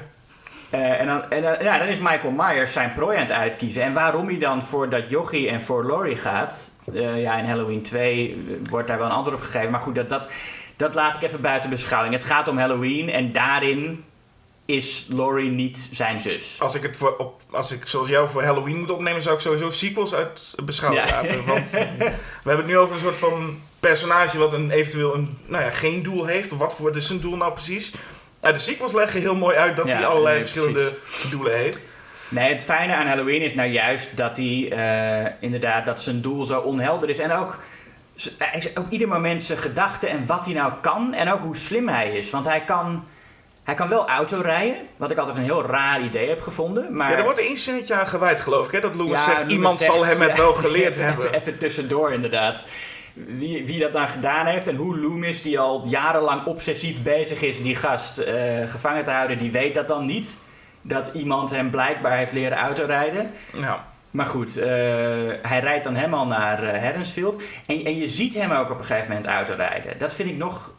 eh, 0.69 0.99
en, 0.99 1.07
dan, 1.07 1.29
en 1.31 1.63
ja, 1.63 1.77
dan 1.77 1.87
is 1.87 1.99
Michael 1.99 2.31
Myers 2.31 2.73
zijn 2.73 2.93
prooi 2.93 3.17
aan 3.17 3.23
het 3.23 3.31
uitkiezen. 3.31 3.81
En 3.83 3.93
waarom 3.93 4.27
hij 4.27 4.37
dan 4.37 4.61
voor 4.61 4.89
dat 4.89 5.09
jochie 5.09 5.49
en 5.49 5.61
voor 5.61 5.85
Laurie 5.85 6.15
gaat... 6.15 6.71
eh, 6.93 7.21
ja, 7.21 7.37
in 7.37 7.45
Halloween 7.45 7.81
2 7.81 8.57
wordt 8.69 8.87
daar 8.87 8.97
wel 8.97 9.05
een 9.07 9.11
antwoord 9.13 9.37
op 9.37 9.43
gegeven. 9.43 9.71
Maar 9.71 9.81
goed, 9.81 9.95
dat, 9.95 10.09
dat, 10.09 10.29
dat 10.75 10.93
laat 10.95 11.15
ik 11.15 11.21
even 11.21 11.41
buiten 11.41 11.69
beschouwing. 11.69 12.13
Het 12.13 12.23
gaat 12.23 12.47
om 12.47 12.57
Halloween 12.57 13.09
en 13.09 13.31
daarin 13.31 14.03
is 14.65 15.05
Laurie 15.09 15.49
niet 15.49 15.89
zijn 15.91 16.19
zus. 16.19 16.57
Als 16.61 16.75
ik 16.75 16.81
het 16.83 16.97
voor, 16.97 17.15
op, 17.17 17.41
als 17.51 17.71
ik 17.71 17.87
zoals 17.87 18.07
jou 18.07 18.29
voor 18.29 18.43
Halloween 18.43 18.77
moet 18.79 18.91
opnemen, 18.91 19.21
zou 19.21 19.35
ik 19.35 19.41
sowieso 19.41 19.69
sequels 19.69 20.13
uit 20.13 20.53
beschouwing 20.63 21.07
Ja. 21.07 21.15
laten. 21.21 21.45
Want 21.45 21.69
we 21.71 22.13
hebben 22.43 22.57
het 22.57 22.65
nu 22.67 22.77
over 22.77 22.95
een 22.95 23.01
soort 23.01 23.15
van 23.17 23.59
personage 23.79 24.37
wat 24.37 24.53
een, 24.53 24.71
eventueel 24.71 25.15
een, 25.15 25.37
nou 25.45 25.63
ja, 25.63 25.69
geen 25.71 26.03
doel 26.03 26.25
heeft. 26.25 26.57
Wat 26.57 26.75
voor 26.75 26.95
is 26.95 27.07
zijn 27.07 27.19
doel 27.19 27.35
nou 27.35 27.53
precies? 27.53 27.91
Nou, 28.41 28.53
de 28.53 28.59
sequels 28.59 28.93
leggen 28.93 29.19
heel 29.21 29.35
mooi 29.35 29.57
uit 29.57 29.75
dat 29.75 29.87
Ja, 29.87 29.95
hij 29.95 30.05
allerlei 30.05 30.33
nee, 30.37 30.41
verschillende 30.47 30.97
doelen 31.29 31.57
heeft. 31.57 31.79
Nee, 32.29 32.51
het 32.53 32.63
fijne 32.63 32.93
aan 32.95 33.07
Halloween 33.07 33.41
is 33.41 33.53
nou 33.53 33.69
juist 33.69 34.17
dat 34.17 34.37
hij 34.37 34.71
eh, 34.71 35.31
inderdaad 35.39 35.85
dat 35.85 36.01
zijn 36.01 36.21
doel 36.21 36.45
zo 36.45 36.59
onhelder 36.59 37.09
is. 37.09 37.17
En 37.19 37.31
ook, 37.31 37.57
is- 38.53 38.77
ook 38.77 38.89
ieder 38.89 39.07
moment 39.07 39.43
zijn 39.43 39.59
gedachten 39.59 40.09
en 40.09 40.25
wat 40.25 40.45
hij 40.45 40.53
nou 40.53 40.73
kan. 40.81 41.13
En 41.13 41.31
ook 41.31 41.41
hoe 41.41 41.55
slim 41.55 41.87
hij 41.87 42.09
is. 42.09 42.29
Want 42.29 42.45
hij 42.45 42.61
kan, 42.63 43.05
hij 43.63 43.73
kan 43.75 43.89
wel 43.89 44.07
auto 44.09 44.41
rijden. 44.41 44.75
Wat 44.97 45.11
ik 45.11 45.17
altijd 45.17 45.37
een 45.37 45.43
heel 45.43 45.65
raar 45.65 46.01
idee 46.01 46.29
heb 46.29 46.41
gevonden. 46.41 46.95
Maar 46.95 47.11
Ja, 47.11 47.17
er 47.17 47.23
wordt 47.23 47.39
één 47.39 47.57
zinnetje 47.57 47.93
aan 47.93 48.07
gewijd, 48.07 48.41
geloof 48.41 48.65
ik. 48.65 48.71
Hè? 48.71 48.79
Dat 48.79 48.93
Ja, 49.07 49.23
zegt, 49.23 49.51
iemand 49.51 49.79
zegt, 49.79 49.91
zal 49.93 50.05
hem 50.05 50.21
het 50.21 50.31
ja. 50.35 50.37
wel 50.41 50.53
geleerd 50.65 50.95
hebben. 50.95 51.33
Even 51.33 51.57
tussendoor 51.57 52.13
inderdaad. 52.13 52.65
Wie, 53.25 53.65
wie 53.65 53.79
dat 53.79 53.93
dan 53.93 54.07
gedaan 54.07 54.45
heeft 54.45 54.67
en 54.67 54.75
hoe 54.75 54.97
Loomis, 54.99 55.41
die 55.41 55.59
al 55.59 55.83
jarenlang 55.87 56.45
obsessief 56.45 57.01
bezig 57.03 57.41
is 57.41 57.61
die 57.61 57.75
gast 57.75 58.17
eh, 58.17 58.69
gevangen 58.69 59.03
te 59.03 59.11
houden, 59.11 59.37
die 59.37 59.51
weet 59.51 59.73
dat 59.73 59.87
dan 59.87 60.05
niet. 60.05 60.37
Dat 60.81 61.11
iemand 61.13 61.49
hem 61.49 61.69
blijkbaar 61.69 62.17
heeft 62.17 62.31
leren 62.31 62.57
autorijden. 62.57 63.31
Ja. 63.53 63.85
Maar 64.11 64.25
goed, 64.25 64.57
eh, 64.57 64.67
hij 65.41 65.59
rijdt 65.59 65.83
dan 65.83 65.95
helemaal 65.95 66.27
naar 66.27 66.81
Haddonsfield. 66.83 67.41
En, 67.65 67.85
en 67.85 67.97
je 67.97 68.07
ziet 68.09 68.33
hem 68.33 68.51
ook 68.51 68.69
op 68.69 68.79
een 68.79 68.85
gegeven 68.85 69.07
moment 69.09 69.27
autorijden. 69.27 69.97
Dat 69.97 70.13
vind 70.13 70.29
ik 70.29 70.37
nog 70.37 70.71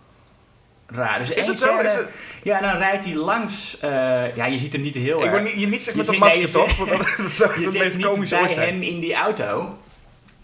raar. 0.86 1.18
Dus 1.18 1.30
Is 1.30 1.46
het 1.46 1.58
zo? 1.58 1.66
scène- 1.66 1.88
Is 1.88 1.94
het- 1.94 2.10
Ja, 2.42 2.60
dan 2.60 2.76
rijdt 2.76 3.04
hij 3.04 3.14
langs... 3.14 3.78
ja, 4.34 4.46
je 4.46 4.58
ziet 4.58 4.72
hem 4.72 4.82
niet 4.82 4.94
heel 4.94 5.24
Ik 5.24 5.32
erg. 5.32 5.42
niet, 5.42 5.60
je 5.60 5.66
niet 5.66 5.82
zeggen 5.82 5.96
met 6.02 6.10
nee, 6.10 6.18
masker, 6.18 6.40
je 6.40 6.50
toch? 6.50 6.76
Want 6.76 6.90
dat, 6.90 7.14
dat 7.24 7.32
zou 7.32 7.60
je 7.60 7.66
het 7.66 7.78
meest 7.78 8.00
komische 8.00 8.34
bij 8.34 8.44
ooit 8.44 8.56
hem 8.56 8.82
in 8.82 9.00
die 9.00 9.14
auto. 9.14 9.78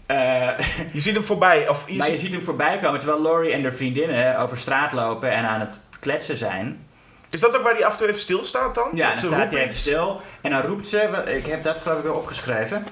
Eh, 0.07 0.49
Je 0.93 0.99
ziet 1.01 1.13
hem 1.13 1.23
voorbij. 1.23 1.69
Of 1.69 1.89
je 1.89 1.95
maar 1.97 2.11
je 2.11 2.17
ziet- 2.17 2.31
hem 2.31 2.43
voorbij 2.43 2.77
komen 2.77 2.99
terwijl 2.99 3.21
Laurie 3.21 3.51
en 3.53 3.61
de 3.61 3.71
vriendinnen 3.71 4.37
over 4.39 4.57
straat 4.57 4.91
lopen 4.91 5.31
en 5.31 5.45
aan 5.45 5.59
het 5.59 5.79
kletsen 5.99 6.37
zijn. 6.37 6.85
Is 7.29 7.39
dat 7.39 7.57
ook 7.57 7.63
waar 7.63 7.73
hij 7.73 7.85
af 7.85 7.91
en 7.91 7.97
toe 7.97 8.07
even 8.07 8.19
stilstaat 8.19 8.75
dan? 8.75 8.89
Ja, 8.93 9.09
dan 9.09 9.19
staat 9.19 9.51
hij 9.51 9.61
even 9.61 9.75
stil 9.75 10.21
en 10.41 10.51
dan 10.51 10.61
roept 10.61 10.87
ze, 10.87 11.23
ik 11.25 11.45
heb 11.45 11.63
dat 11.63 11.79
geloof 11.79 11.97
ik 11.97 12.03
wel 12.03 12.13
opgeschreven. 12.15 12.85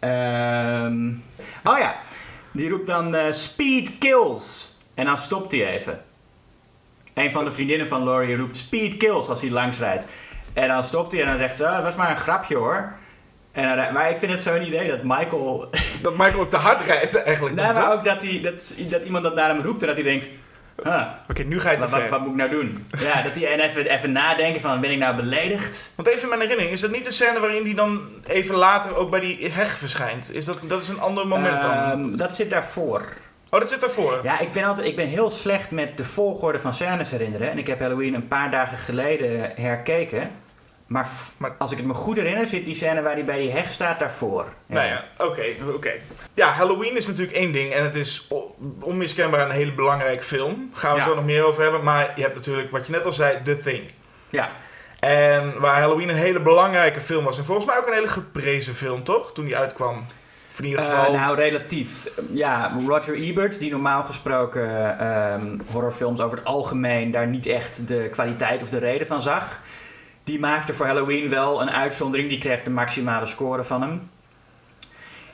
Ehm, 0.00 1.08
oh 1.64 1.78
ja, 1.78 1.96
die 2.52 2.68
roept 2.70 2.86
dan 2.86 3.14
eh, 3.14 3.32
speed 3.32 3.90
kills 3.98 4.76
en 4.94 5.04
dan 5.04 5.16
stopt 5.16 5.52
hij 5.52 5.66
even. 5.74 6.00
Een 7.14 7.32
van 7.32 7.44
de 7.44 7.52
vriendinnen 7.52 7.86
van 7.86 8.04
Laurie 8.04 8.36
roept 8.36 8.56
speed 8.56 8.96
kills 8.96 9.28
als 9.28 9.40
hij 9.40 9.50
langs 9.50 9.78
rijdt. 9.78 10.06
En 10.52 10.68
dan 10.68 10.82
stopt 10.82 11.12
hij 11.12 11.20
en 11.20 11.26
dan 11.28 11.36
zegt 11.38 11.56
ze, 11.56 11.64
oh, 11.64 11.72
dat 11.74 11.82
was 11.82 11.96
maar 11.96 12.10
een 12.10 12.16
grapje 12.16 12.56
hoor. 12.56 12.92
En 13.58 13.74
rij- 13.74 13.92
maar 13.92 14.10
ik 14.10 14.16
vind 14.16 14.32
het 14.32 14.42
zo'n 14.42 14.66
idee 14.66 14.88
dat 14.88 15.02
Michael 15.02 15.70
Dat 16.02 16.16
Michael 16.16 16.40
ook 16.40 16.50
te 16.50 16.56
hard 16.56 16.86
rijdt 16.86 17.22
eigenlijk. 17.22 17.54
Nee, 17.54 17.64
maar 17.64 17.74
toch? 17.74 17.92
ook 17.92 18.04
dat, 18.04 18.22
hij, 18.22 18.40
dat, 18.42 18.74
dat 18.88 19.02
iemand 19.02 19.24
dat 19.24 19.34
naar 19.34 19.48
hem 19.48 19.60
roept 19.60 19.80
en 19.80 19.86
dat 19.86 19.96
hij 19.96 20.04
denkt... 20.04 20.28
Huh, 20.82 21.02
Oké, 21.30 21.42
nu 21.42 21.60
ga 21.60 21.70
je 21.70 21.76
te 21.76 21.88
wat, 21.88 22.08
wat, 22.08 22.20
moet 22.20 22.28
ik 22.28 22.34
nou 22.34 22.50
doen? 22.50 22.86
Ja, 22.98 23.22
dat 23.22 23.34
hij 23.34 23.52
en 23.52 23.60
even, 23.60 23.86
even 23.86 24.12
nadenken 24.12 24.60
van, 24.60 24.80
ben 24.80 24.90
ik 24.90 24.98
nou 24.98 25.16
beledigd? 25.16 25.92
Want 25.94 26.08
even 26.08 26.22
in 26.22 26.28
mijn 26.28 26.40
herinnering, 26.40 26.74
is 26.74 26.80
dat 26.80 26.90
niet 26.90 27.04
de 27.04 27.12
scène 27.12 27.40
waarin 27.40 27.64
hij 27.64 27.74
dan 27.74 28.00
even 28.26 28.54
later 28.54 28.96
ook 28.96 29.10
bij 29.10 29.20
die 29.20 29.50
heg 29.50 29.78
verschijnt? 29.78 30.34
Is 30.34 30.44
dat, 30.44 30.58
dat 30.62 30.82
is 30.82 30.88
een 30.88 31.00
ander 31.00 31.26
moment 31.26 31.62
dan? 31.62 31.70
Ehm, 31.70 32.16
dat 32.16 32.34
zit 32.34 32.50
daarvoor. 32.50 33.04
Oh, 33.50 33.60
dat 33.60 33.68
zit 33.68 33.80
daarvoor. 33.80 34.20
Ja, 34.22 34.38
ik 34.38 34.52
ben, 34.52 34.64
altijd, 34.64 34.86
ik 34.86 34.96
ben 34.96 35.06
heel 35.06 35.30
slecht 35.30 35.70
met 35.70 35.96
de 35.96 36.04
volgorde 36.04 36.58
van 36.58 36.74
scènes 36.74 37.10
herinneren. 37.10 37.50
En 37.50 37.58
ik 37.58 37.66
heb 37.66 37.80
Halloween 37.80 38.14
een 38.14 38.28
paar 38.28 38.50
dagen 38.50 38.78
geleden 38.78 39.52
herkeken. 39.54 40.30
Maar, 40.88 41.08
Maar- 41.36 41.54
als 41.58 41.70
ik 41.70 41.76
het 41.76 41.86
me 41.86 41.94
goed 41.94 42.16
herinner, 42.16 42.46
zit 42.46 42.64
die 42.64 42.74
scène 42.74 43.02
waar 43.02 43.12
hij 43.12 43.24
bij 43.24 43.38
die 43.38 43.50
heg 43.50 43.68
staat 43.68 43.98
daarvoor. 43.98 44.46
Nou 44.66 44.86
ja, 44.86 45.04
oké, 45.18 45.42
oké. 45.74 45.92
Ja, 46.34 46.50
Halloween 46.52 46.96
is 46.96 47.06
natuurlijk 47.06 47.36
één 47.36 47.52
ding 47.52 47.72
en 47.72 47.84
het 47.84 47.94
is 47.94 48.28
onmiskenbaar 48.80 49.40
een 49.40 49.50
hele 49.50 49.72
belangrijke 49.72 50.22
film. 50.22 50.70
Gaan 50.74 50.92
we 50.92 50.98
Ja. 50.98 51.04
zo 51.04 51.14
nog 51.14 51.24
meer 51.24 51.44
over 51.44 51.62
hebben. 51.62 51.82
Maar 51.84 52.12
je 52.16 52.22
hebt 52.22 52.34
natuurlijk, 52.34 52.70
wat 52.70 52.86
je 52.86 52.92
net 52.92 53.04
al 53.04 53.12
zei, 53.12 53.38
The 53.44 53.58
Thing. 53.62 53.90
Ja. 54.30 54.48
En 55.00 55.60
waar 55.60 55.80
Halloween 55.80 56.08
een 56.08 56.16
hele 56.16 56.40
belangrijke 56.40 57.00
film 57.00 57.24
was. 57.24 57.38
En 57.38 57.44
volgens 57.44 57.66
mij 57.66 57.78
ook 57.78 57.86
een 57.86 57.92
hele 57.92 58.08
geprezen 58.08 58.74
film, 58.74 59.02
toch? 59.04 59.32
Toen 59.32 59.44
die 59.44 59.56
uitkwam. 59.56 60.04
In 60.56 60.64
ieder 60.64 60.80
Eh, 60.84 60.90
geval... 60.90 61.12
nou, 61.12 61.36
relatief. 61.36 62.10
Ja, 62.32 62.72
Roger 62.86 63.14
Ebert, 63.14 63.58
die 63.58 63.70
normaal 63.70 64.04
gesproken 64.04 64.98
ehm, 64.98 65.58
horrorfilms 65.70 66.20
over 66.20 66.38
het 66.38 66.46
algemeen 66.46 67.10
daar 67.10 67.26
niet 67.26 67.46
echt 67.46 67.88
de 67.88 68.08
kwaliteit 68.10 68.62
of 68.62 68.68
de 68.68 68.78
reden 68.78 69.06
van 69.06 69.22
zag. 69.22 69.60
Die 70.28 70.38
maakte 70.38 70.74
voor 70.74 70.86
Halloween 70.86 71.28
wel 71.28 71.62
een 71.62 71.70
uitzondering. 71.70 72.28
Die 72.28 72.38
kreeg 72.38 72.62
de 72.62 72.70
maximale 72.70 73.26
score 73.26 73.64
van 73.64 73.82
hem. 73.82 74.10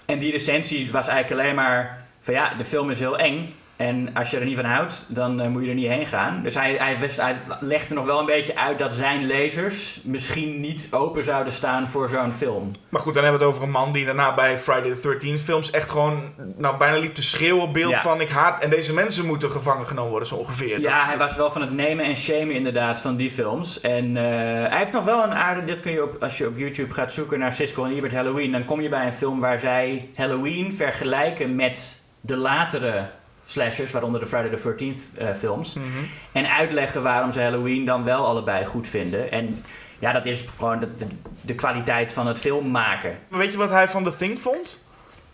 En 0.04 0.18
die 0.18 0.30
recensie 0.30 0.92
was 0.92 1.06
eigenlijk 1.06 1.40
alleen 1.40 1.54
maar 1.54 2.06
van 2.20 2.34
ja, 2.34 2.54
de 2.54 2.64
film 2.64 2.90
is 2.90 2.98
heel 2.98 3.18
eng. 3.18 3.54
En 3.76 4.10
als 4.14 4.30
je 4.30 4.38
er 4.38 4.44
niet 4.44 4.56
van 4.56 4.64
houdt, 4.64 5.04
dan 5.08 5.40
eh, 5.40 5.48
moet 5.48 5.62
je 5.62 5.68
er 5.68 5.74
niet 5.74 5.88
heen 5.88 6.06
gaan. 6.06 6.40
Dus 6.42 6.54
hij, 6.54 6.74
hij, 6.78 6.98
wist- 6.98 7.20
hij 7.20 7.36
legde 7.60 7.94
nog 7.94 8.04
wel 8.04 8.18
een 8.20 8.26
beetje 8.26 8.56
uit 8.56 8.78
dat 8.78 8.94
zijn 8.94 9.26
lezers 9.26 10.00
misschien 10.02 10.60
niet 10.60 10.88
open 10.90 11.24
zouden 11.24 11.52
staan 11.52 11.86
voor 11.88 12.08
zo'n 12.08 12.32
film. 12.32 12.72
Maar 12.88 13.00
goed, 13.00 13.14
dan 13.14 13.22
hebben 13.22 13.40
we 13.40 13.46
het 13.46 13.54
over 13.56 13.66
een 13.66 13.72
man 13.74 13.92
die 13.92 14.04
daarna 14.04 14.34
bij 14.34 14.58
Friday 14.58 14.94
the 14.94 15.16
13th 15.38 15.44
films 15.44 15.70
echt 15.70 15.90
gewoon 15.90 16.22
nou, 16.56 16.76
bijna 16.76 16.98
liep 16.98 17.14
te 17.14 17.22
schreeuwen 17.22 17.62
op 17.62 17.72
beeld 17.72 17.90
Ja. 17.92 18.00
van 18.00 18.20
ik 18.20 18.28
haat 18.28 18.62
en 18.62 18.70
deze 18.70 18.92
mensen 18.92 19.26
moeten 19.26 19.50
gevangen 19.50 19.86
genomen 19.86 20.10
worden 20.10 20.28
zo 20.28 20.34
ongeveer. 20.34 20.80
Ja, 20.80 21.04
hij 21.06 21.18
was 21.18 21.36
wel 21.36 21.50
van 21.50 21.60
het 21.60 21.72
nemen 21.72 22.04
en 22.04 22.16
shamen 22.16 22.54
inderdaad 22.54 23.00
van 23.00 23.16
die 23.16 23.30
films. 23.30 23.80
En 23.80 24.16
eh, 24.16 24.22
hij 24.68 24.78
heeft 24.78 24.92
nog 24.92 25.04
wel 25.04 25.22
een 25.24 25.34
aarde... 25.34 25.64
Dit 25.64 25.80
kun 25.80 25.92
je 25.92 26.02
op, 26.02 26.22
als 26.22 26.38
je 26.38 26.46
op 26.46 26.58
YouTube 26.58 26.92
gaat 26.92 27.12
zoeken 27.12 27.38
naar 27.38 27.52
Siskel 27.52 27.84
en 27.84 27.96
Ebert 27.96 28.12
Halloween... 28.12 28.52
dan 28.52 28.64
kom 28.64 28.80
je 28.80 28.88
bij 28.88 29.06
een 29.06 29.12
film 29.12 29.40
waar 29.40 29.58
zij 29.58 30.08
Halloween 30.14 30.72
vergelijken 30.72 31.54
met 31.54 32.00
de 32.20 32.36
latere 32.36 33.06
slashers... 33.44 33.90
waaronder 33.90 34.20
de 34.20 34.26
Friday 34.26 34.50
the 34.50 34.74
13th 34.74 35.18
eh, 35.18 35.34
films. 35.34 35.74
Mhm. 35.74 35.86
En 36.32 36.50
uitleggen 36.50 37.02
waarom 37.02 37.32
ze 37.32 37.40
Halloween 37.40 37.84
dan 37.84 38.04
wel 38.04 38.26
allebei 38.26 38.64
goed 38.64 38.88
vinden. 38.88 39.30
En 39.30 39.64
ja, 39.98 40.12
dat 40.12 40.26
is 40.26 40.44
gewoon 40.56 40.78
de, 40.78 40.94
de, 40.94 41.06
de 41.40 41.54
kwaliteit 41.54 42.12
van 42.12 42.26
het 42.26 42.38
film 42.38 42.70
maken. 42.70 43.18
Maar 43.28 43.38
weet 43.38 43.52
je 43.52 43.58
wat 43.58 43.70
hij 43.70 43.88
van 43.88 44.04
The 44.04 44.16
Thing 44.16 44.40
vond? 44.40 44.78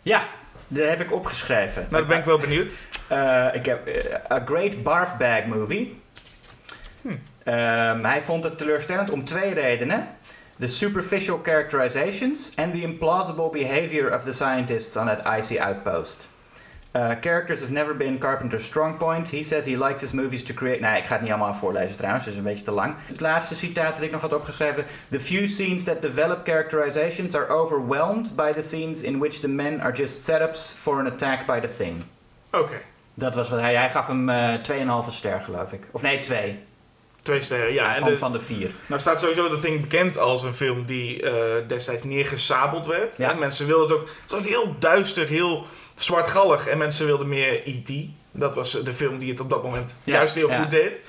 Ja, 0.02 0.22
dat 0.68 0.88
heb 0.88 1.00
ik 1.00 1.12
opgeschreven. 1.12 1.86
Nou, 1.90 2.04
ben 2.04 2.18
ik 2.18 2.24
wel 2.24 2.38
benieuwd. 2.38 2.72
Eh, 3.08 3.46
ik 3.52 3.66
heb 3.66 3.86
eh, 3.86 4.36
A 4.36 4.42
Great 4.44 4.82
Barf 4.82 5.16
Bag 5.16 5.44
Movie. 5.44 5.98
Ehm, 7.44 8.04
hij 8.04 8.22
vond 8.22 8.44
het 8.44 8.58
teleurstellend 8.58 9.10
om 9.10 9.24
twee 9.24 9.54
redenen. 9.54 10.08
The 10.58 10.66
superficial 10.66 11.40
characterizations 11.42 12.52
and 12.56 12.72
the 12.72 12.82
implausible 12.82 13.50
behavior 13.50 14.14
of 14.14 14.24
the 14.24 14.32
scientists 14.32 14.96
on 14.96 15.06
that 15.06 15.38
icy 15.38 15.58
outpost. 15.58 16.30
Uh, 16.96 17.10
characters 17.20 17.60
have 17.60 17.72
never 17.72 17.96
been 17.96 18.18
Carpenter's 18.18 18.64
strong 18.64 18.96
point. 18.96 19.30
He 19.30 19.42
says 19.42 19.64
he 19.64 19.76
likes 19.76 20.00
his 20.00 20.12
movies 20.12 20.42
to 20.44 20.54
create... 20.54 20.80
Nee, 20.80 20.98
ik 20.98 21.04
ga 21.04 21.12
het 21.12 21.22
niet 21.22 21.30
allemaal 21.30 21.54
voorlezen 21.54 21.96
trouwens, 21.96 22.24
dat 22.24 22.32
is 22.32 22.38
een 22.38 22.44
beetje 22.46 22.64
te 22.64 22.70
lang. 22.70 22.94
Het 23.06 23.20
laatste 23.20 23.54
citaat 23.54 23.94
dat 23.94 24.02
ik 24.02 24.10
nog 24.10 24.20
had 24.20 24.34
opgeschreven. 24.34 24.84
The 25.10 25.20
few 25.20 25.46
scenes 25.46 25.82
that 25.84 26.02
develop 26.02 26.38
characterizations 26.44 27.34
are 27.34 27.48
overwhelmed 27.48 28.36
by 28.36 28.52
the 28.52 28.62
scenes 28.62 29.02
in 29.02 29.18
which 29.18 29.34
the 29.40 29.48
men 29.48 29.80
are 29.80 29.92
just 29.92 30.24
setups 30.24 30.74
for 30.78 30.98
an 30.98 31.06
attack 31.06 31.46
by 31.46 31.60
the 31.60 31.76
thing. 31.76 32.04
Oké, 32.52 32.80
Dat 33.14 33.34
was 33.34 33.50
wat 33.50 33.60
hij... 33.60 33.74
Hij 33.74 33.90
gaf 33.90 34.06
hem 34.06 34.28
eh 34.28 34.54
2,5 35.04 35.08
ster, 35.10 35.40
geloof 35.40 35.72
ik. 35.72 35.88
Of 35.92 36.02
nee, 36.02 36.18
2. 36.20 36.58
twee 37.22 37.40
sterren. 37.40 37.72
Ja, 37.72 37.94
en 37.94 38.00
van, 38.00 38.08
de- 38.10 38.18
van 38.18 38.32
de 38.32 38.40
4. 38.40 38.70
Nou 38.86 39.00
staat 39.00 39.20
sowieso 39.20 39.48
The 39.48 39.60
Thing 39.60 39.80
bekend 39.80 40.18
als 40.18 40.42
een 40.42 40.54
film 40.54 40.84
die 40.86 41.22
eh, 41.22 41.32
destijds 41.66 42.02
neergesabeld 42.04 42.86
werd. 42.86 43.16
Ja. 43.16 43.30
En 43.30 43.38
mensen 43.38 43.66
wilden 43.66 43.88
het 43.88 43.96
ook... 43.98 44.08
Het 44.22 44.30
was 44.30 44.40
ook 44.40 44.46
heel 44.46 44.76
duister, 44.78 45.26
heel 45.26 45.66
zwartgallig. 46.02 46.66
En 46.66 46.78
mensen 46.78 47.06
wilden 47.06 47.28
meer 47.28 47.60
E.T. 47.64 47.92
Dat 48.32 48.54
was 48.54 48.70
de 48.70 48.92
film 48.92 49.18
die 49.18 49.30
het 49.30 49.40
op 49.40 49.50
dat 49.50 49.62
moment 49.62 49.96
Ja, 50.04 50.12
juist 50.12 50.34
heel 50.34 50.48
ja. 50.48 50.60
goed 50.62 50.70
deed. 50.70 51.00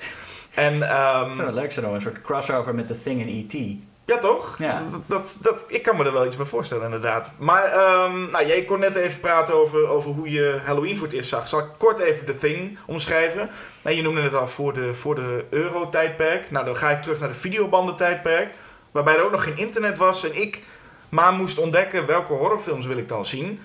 En, 0.54 0.82
ehm, 0.88 1.34
Zo 1.34 1.52
leuk 1.52 1.72
zo, 1.72 1.94
een 1.94 2.00
soort 2.00 2.22
crossover 2.22 2.74
met 2.74 2.86
The 2.86 3.02
Thing 3.02 3.20
en 3.20 3.28
E.T. 3.28 3.76
ja 4.04 4.18
toch? 4.18 4.58
Ja. 4.58 4.82
Dat, 4.90 5.00
dat, 5.06 5.36
dat, 5.40 5.64
ik 5.66 5.82
kan 5.82 5.96
me 5.96 6.04
er 6.04 6.12
wel 6.12 6.26
iets 6.26 6.36
bij 6.36 6.46
voorstellen 6.46 6.84
inderdaad. 6.84 7.32
Maar 7.38 7.64
ehm, 7.64 8.30
nou, 8.30 8.46
jij 8.46 8.64
kon 8.64 8.80
net 8.80 8.96
even 8.96 9.20
praten 9.20 9.54
over, 9.54 9.88
over 9.88 10.10
hoe 10.10 10.30
je 10.30 10.60
Halloween 10.64 10.96
voor 10.96 11.06
het 11.06 11.16
eerst 11.16 11.28
zag. 11.28 11.48
Zal 11.48 11.58
ik 11.58 11.66
kort 11.78 11.98
even 11.98 12.26
The 12.26 12.38
Thing 12.38 12.78
omschrijven? 12.86 13.50
Nou, 13.82 13.96
je 13.96 14.02
noemde 14.02 14.20
het 14.20 14.34
al 14.34 14.48
voor 14.48 14.72
de, 14.74 14.94
voor 14.94 15.14
de 15.14 15.44
Euro-tijdperk. 15.50 16.50
Nou, 16.50 16.64
dan 16.64 16.76
ga 16.76 16.90
ik 16.90 17.02
terug 17.02 17.18
naar 17.18 17.28
de 17.28 17.34
videobanden-tijdperk. 17.34 18.54
Waarbij 18.90 19.16
er 19.16 19.24
ook 19.24 19.30
nog 19.30 19.42
geen 19.42 19.58
internet 19.58 19.98
was. 19.98 20.24
En 20.24 20.40
ik 20.42 20.62
maar 21.08 21.32
moest 21.32 21.58
ontdekken 21.58 22.06
welke 22.06 22.32
horrorfilms 22.32 22.86
wil 22.86 22.96
ik 22.96 23.08
dan 23.08 23.24
zien. 23.24 23.60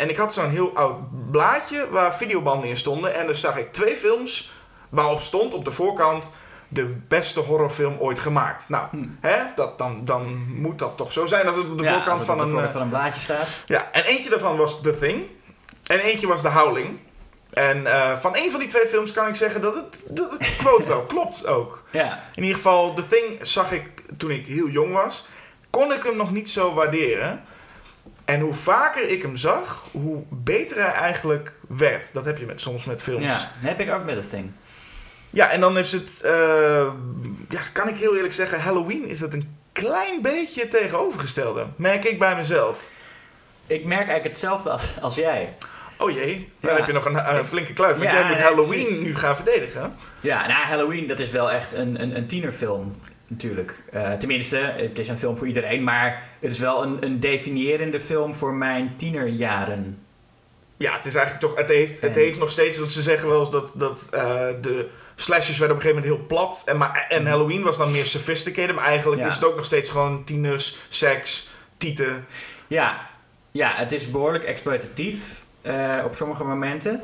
En 0.00 0.08
ik 0.08 0.16
had 0.16 0.34
zo'n 0.34 0.50
heel 0.50 0.70
oud 0.74 1.30
blaadje 1.30 1.88
waar 1.90 2.14
videobanden 2.14 2.68
in 2.68 2.76
stonden. 2.76 3.14
En 3.14 3.26
dan 3.26 3.34
zag 3.34 3.56
ik 3.56 3.72
twee 3.72 3.96
films 3.96 4.52
waarop 4.88 5.20
stond 5.20 5.54
op 5.54 5.64
de 5.64 5.70
voorkant 5.70 6.30
de 6.68 6.84
beste 7.08 7.40
horrorfilm 7.40 7.96
ooit 7.98 8.18
gemaakt. 8.18 8.68
Nou, 8.68 8.86
hè, 9.20 9.42
dat, 9.54 9.78
dan, 9.78 10.04
dan 10.04 10.44
moet 10.48 10.78
dat 10.78 10.96
toch 10.96 11.12
zo 11.12 11.26
zijn 11.26 11.46
als 11.46 11.56
het 11.56 11.70
op 11.70 11.78
de 11.78 11.84
Ja, 11.84 11.92
voorkant 11.92 12.24
van 12.24 12.36
de 12.36 12.42
een... 12.42 12.48
voorkant 12.48 12.68
eh, 12.68 12.72
van 12.72 12.82
een 12.82 12.88
blaadje 12.88 13.20
staat. 13.20 13.48
ja, 13.66 13.88
en 13.92 14.04
eentje 14.04 14.30
daarvan 14.30 14.56
was 14.56 14.80
The 14.80 14.98
Thing. 14.98 15.22
En 15.86 15.98
eentje 15.98 16.26
was 16.26 16.40
The 16.40 16.48
Howling. 16.48 16.98
En 17.52 17.86
eh, 17.86 18.18
van 18.18 18.36
een 18.36 18.50
van 18.50 18.60
die 18.60 18.68
twee 18.68 18.86
films 18.86 19.12
kan 19.12 19.28
ik 19.28 19.34
zeggen 19.34 19.60
dat 19.60 19.74
het, 19.74 20.06
dat 20.08 20.30
het 20.30 20.56
quote 20.56 20.88
wel 20.88 21.02
klopt 21.12 21.46
ook. 21.46 21.82
Ja. 21.90 22.22
In 22.34 22.42
ieder 22.42 22.56
geval, 22.56 22.94
The 22.94 23.06
Thing 23.06 23.38
zag 23.42 23.72
ik 23.72 24.02
toen 24.16 24.30
ik 24.30 24.46
heel 24.46 24.68
jong 24.68 24.92
was. 24.92 25.24
Kon 25.70 25.92
ik 25.92 26.02
hem 26.02 26.16
nog 26.16 26.32
niet 26.32 26.50
zo 26.50 26.74
waarderen. 26.74 27.44
En 28.30 28.40
hoe 28.40 28.54
vaker 28.54 29.08
ik 29.08 29.22
hem 29.22 29.36
zag, 29.36 29.86
hoe 29.90 30.22
beter 30.28 30.76
hij 30.76 30.92
eigenlijk 30.92 31.52
werd. 31.68 32.12
Dat 32.12 32.24
heb 32.24 32.38
je 32.38 32.46
met, 32.46 32.60
soms 32.60 32.84
met 32.84 33.02
films. 33.02 33.24
ja, 33.24 33.52
dat 33.60 33.68
heb 33.68 33.80
ik 33.80 33.92
ook 33.94 34.04
met 34.04 34.22
The 34.22 34.28
Thing. 34.28 34.52
Ja, 35.30 35.50
en 35.50 35.60
dan 35.60 35.78
is 35.78 35.92
het, 35.92 36.20
eh, 36.24 36.32
ja, 37.48 37.60
kan 37.72 37.88
ik 37.88 37.96
heel 37.96 38.16
eerlijk 38.16 38.32
zeggen, 38.34 38.60
Halloween 38.60 39.04
is 39.08 39.18
dat 39.18 39.32
een 39.32 39.56
klein 39.72 40.22
beetje 40.22 40.68
tegenovergestelde. 40.68 41.66
Merk 41.76 42.04
ik 42.04 42.18
bij 42.18 42.36
mezelf. 42.36 42.88
Ik 43.66 43.84
merk 43.84 43.98
eigenlijk 44.08 44.24
hetzelfde 44.28 44.70
als, 44.70 44.82
als 45.00 45.14
jij. 45.14 45.54
Oh 45.98 46.10
jee, 46.10 46.52
dan 46.60 46.70
Ja. 46.70 46.76
heb 46.76 46.86
je 46.86 46.92
nog 46.92 47.04
een, 47.04 47.44
flinke 47.44 47.72
kluif. 47.72 47.96
Want 47.98 48.10
Ja, 48.10 48.18
jij 48.18 48.28
moet 48.28 48.38
Halloween 48.38 48.84
precies. 48.84 49.00
nu 49.00 49.14
gaan 49.16 49.36
verdedigen. 49.36 49.94
Ja, 50.20 50.46
nou, 50.46 50.64
Halloween, 50.66 51.06
dat 51.06 51.18
is 51.18 51.30
wel 51.30 51.50
echt 51.50 51.72
een, 51.72 52.02
een, 52.02 52.16
een 52.16 52.26
tienerfilm, 52.26 52.94
natuurlijk. 53.30 53.82
Eh, 53.92 54.12
tenminste, 54.12 54.56
het 54.56 54.98
is 54.98 55.08
een 55.08 55.18
film 55.18 55.36
voor 55.38 55.46
iedereen, 55.46 55.84
maar 55.84 56.22
het 56.40 56.50
is 56.50 56.58
wel 56.58 56.82
een, 56.82 57.04
een 57.04 57.20
definiërende 57.20 58.00
film 58.00 58.34
voor 58.34 58.54
mijn 58.54 58.96
tienerjaren. 58.96 59.98
Ja, 60.76 60.96
het 60.96 61.04
is 61.06 61.14
eigenlijk 61.14 61.46
toch, 61.46 61.56
het 61.58 61.68
heeft, 61.68 62.00
het 62.00 62.16
En- 62.16 62.22
heeft 62.22 62.38
nog 62.38 62.50
steeds, 62.50 62.78
want 62.78 62.92
ze 62.92 63.02
zeggen 63.02 63.28
wel 63.28 63.40
eens 63.40 63.50
dat, 63.50 63.72
dat 63.76 64.06
eh, 64.10 64.46
de 64.60 64.88
slashers 65.14 65.58
werden 65.58 65.76
op 65.76 65.82
een 65.82 65.88
gegeven 65.90 66.08
moment 66.10 66.28
heel 66.30 66.36
plat. 66.36 66.62
En, 66.64 66.76
maar, 66.76 67.06
en 67.08 67.26
Halloween 67.26 67.62
was 67.62 67.76
dan 67.76 67.90
meer 67.92 68.04
sophisticated, 68.04 68.74
maar 68.74 68.84
eigenlijk 68.84 69.16
Mhm. 69.20 69.26
Ja. 69.28 69.34
is 69.34 69.40
het 69.40 69.48
ook 69.50 69.56
nog 69.56 69.64
steeds 69.64 69.90
gewoon 69.90 70.24
tieners, 70.24 70.76
seks, 70.88 71.50
tieten. 71.76 72.24
Ja, 72.66 73.08
ja 73.50 73.72
het 73.74 73.92
is 73.92 74.10
behoorlijk 74.10 74.44
exploitatief 74.44 75.42
eh, 75.62 75.98
op 76.04 76.14
sommige 76.14 76.44
momenten. 76.44 77.00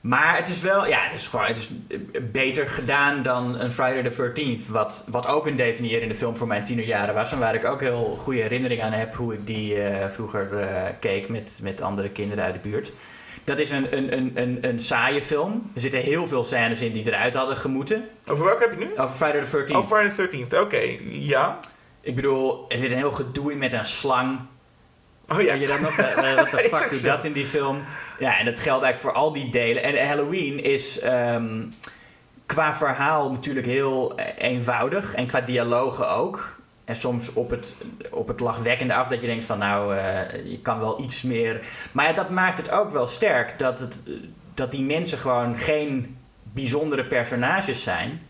Maar 0.00 0.36
het 0.36 0.48
is 0.48 0.60
wel, 0.60 0.86
ja, 0.86 1.02
het 1.02 1.12
is 1.12 1.26
gewoon 1.26 1.46
het 1.46 1.58
is 1.58 1.68
beter 2.22 2.68
gedaan 2.68 3.22
dan 3.22 3.60
een 3.60 3.72
Friday 3.72 4.02
the 4.02 4.32
13th. 4.32 4.70
Wat, 4.70 5.04
wat 5.08 5.26
ook 5.26 5.46
een 5.46 5.56
definiërende 5.56 6.14
film 6.14 6.36
voor 6.36 6.46
mijn 6.46 6.64
tienerjaren 6.64 7.14
was. 7.14 7.32
En 7.32 7.38
waar 7.38 7.54
ik 7.54 7.64
ook 7.64 7.80
heel 7.80 8.16
goede 8.20 8.40
herinneringen 8.40 8.84
aan 8.84 8.92
heb 8.92 9.14
hoe 9.14 9.34
ik 9.34 9.46
die 9.46 9.82
eh, 9.82 10.08
vroeger 10.08 10.58
eh, 10.58 10.82
keek 11.00 11.28
met, 11.28 11.58
met 11.62 11.80
andere 11.80 12.10
kinderen 12.10 12.44
uit 12.44 12.54
de 12.62 12.68
buurt. 12.68 12.92
Dat 13.44 13.58
is 13.58 13.70
een, 13.70 13.96
een, 13.96 14.12
een, 14.12 14.32
een, 14.34 14.58
een 14.60 14.80
saaie 14.80 15.22
film. 15.22 15.70
Er 15.74 15.80
zitten 15.80 16.00
heel 16.00 16.26
veel 16.26 16.44
scènes 16.44 16.80
in 16.80 16.92
die 16.92 17.06
eruit 17.06 17.34
hadden 17.34 17.56
gemoeten. 17.56 18.08
Over 18.26 18.44
welke 18.44 18.62
heb 18.62 18.78
je 18.78 18.84
nu? 18.84 18.90
Over 18.96 19.14
Friday 19.14 19.44
the 19.44 19.64
13th. 19.64 19.76
Oh, 19.76 19.86
Friday 19.86 20.28
the 20.28 20.36
13th, 20.36 20.60
oké. 20.60 20.96
Ja. 21.10 21.58
Ik 22.00 22.14
bedoel, 22.14 22.64
er 22.68 22.78
zit 22.78 22.90
een 22.90 22.96
heel 22.96 23.12
gedoe 23.12 23.52
in 23.52 23.58
met 23.58 23.72
een 23.72 23.84
slang. 23.84 24.38
Oh 25.28 25.40
ja. 25.40 25.58
Weet 25.58 25.68
je 25.68 25.78
nog? 25.82 25.96
Wat 26.36 26.50
de 26.50 26.68
fuck 26.72 26.90
doet 26.90 27.02
dat 27.02 27.24
in 27.24 27.32
die 27.32 27.46
film? 27.46 27.84
Ja, 28.18 28.38
en 28.38 28.44
dat 28.44 28.60
geldt 28.60 28.84
eigenlijk 28.84 29.14
voor 29.14 29.22
al 29.24 29.32
die 29.32 29.50
delen. 29.50 29.82
En 29.82 30.08
Halloween 30.08 30.64
is 30.64 31.00
ehm, 31.00 31.66
qua 32.46 32.74
verhaal 32.74 33.30
natuurlijk 33.30 33.66
heel 33.66 34.16
eh, 34.16 34.50
eenvoudig. 34.50 35.14
En 35.14 35.26
qua 35.26 35.40
dialogen 35.40 36.10
ook. 36.10 36.56
En 36.84 36.96
soms 36.96 37.32
op 37.32 37.50
het, 37.50 37.76
op 38.10 38.28
het 38.28 38.40
lachwekkende 38.40 38.94
af 38.94 39.08
dat 39.08 39.20
je 39.20 39.26
denkt 39.26 39.44
van 39.44 39.58
nou, 39.58 39.96
eh, 39.96 40.44
je 40.44 40.58
kan 40.58 40.78
wel 40.78 41.00
iets 41.00 41.22
meer. 41.22 41.66
Maar 41.92 42.06
ja, 42.06 42.12
dat 42.12 42.30
maakt 42.30 42.58
het 42.58 42.70
ook 42.70 42.90
wel 42.90 43.06
sterk 43.06 43.58
dat, 43.58 43.78
het, 43.78 44.02
eh, 44.06 44.12
dat 44.54 44.70
die 44.70 44.82
mensen 44.82 45.18
gewoon 45.18 45.58
geen 45.58 46.16
bijzondere 46.42 47.04
personages 47.04 47.82
zijn. 47.82 48.22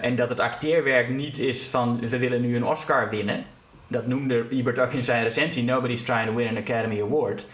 En 0.00 0.16
dat 0.16 0.28
het 0.28 0.40
acteerwerk 0.40 1.08
niet 1.08 1.38
is 1.38 1.64
van 1.64 2.00
we 2.00 2.18
willen 2.18 2.40
nu 2.40 2.56
een 2.56 2.64
Oscar 2.64 3.10
winnen. 3.10 3.44
Dat 3.86 4.06
noemde 4.06 4.46
Ebert 4.50 4.78
ook 4.78 4.92
in 4.92 5.04
zijn 5.04 5.22
recensie. 5.22 5.64
Nobody's 5.64 6.02
trying 6.02 6.26
to 6.26 6.34
win 6.34 6.48
an 6.48 6.56
Academy 6.56 7.02
Award. 7.02 7.46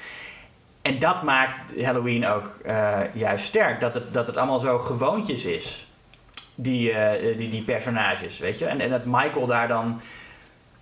En 0.82 0.98
dat 0.98 1.22
maakt 1.22 1.82
Halloween 1.84 2.26
ook 2.26 2.58
eh, 2.64 2.98
juist 3.12 3.44
sterk. 3.44 3.80
Dat 3.80 3.94
het, 3.94 4.12
dat 4.12 4.26
het 4.26 4.36
allemaal 4.36 4.58
zo 4.60 4.78
gewoontjes 4.78 5.44
is. 5.44 5.86
Die, 6.54 6.92
eh, 6.92 7.36
die, 7.38 7.48
die 7.50 7.62
personages, 7.62 8.38
weet 8.38 8.58
je. 8.58 8.64
En, 8.66 8.80
en 8.80 8.90
dat 8.90 9.04
Michael 9.04 9.46
daar 9.46 9.68
dan 9.68 10.00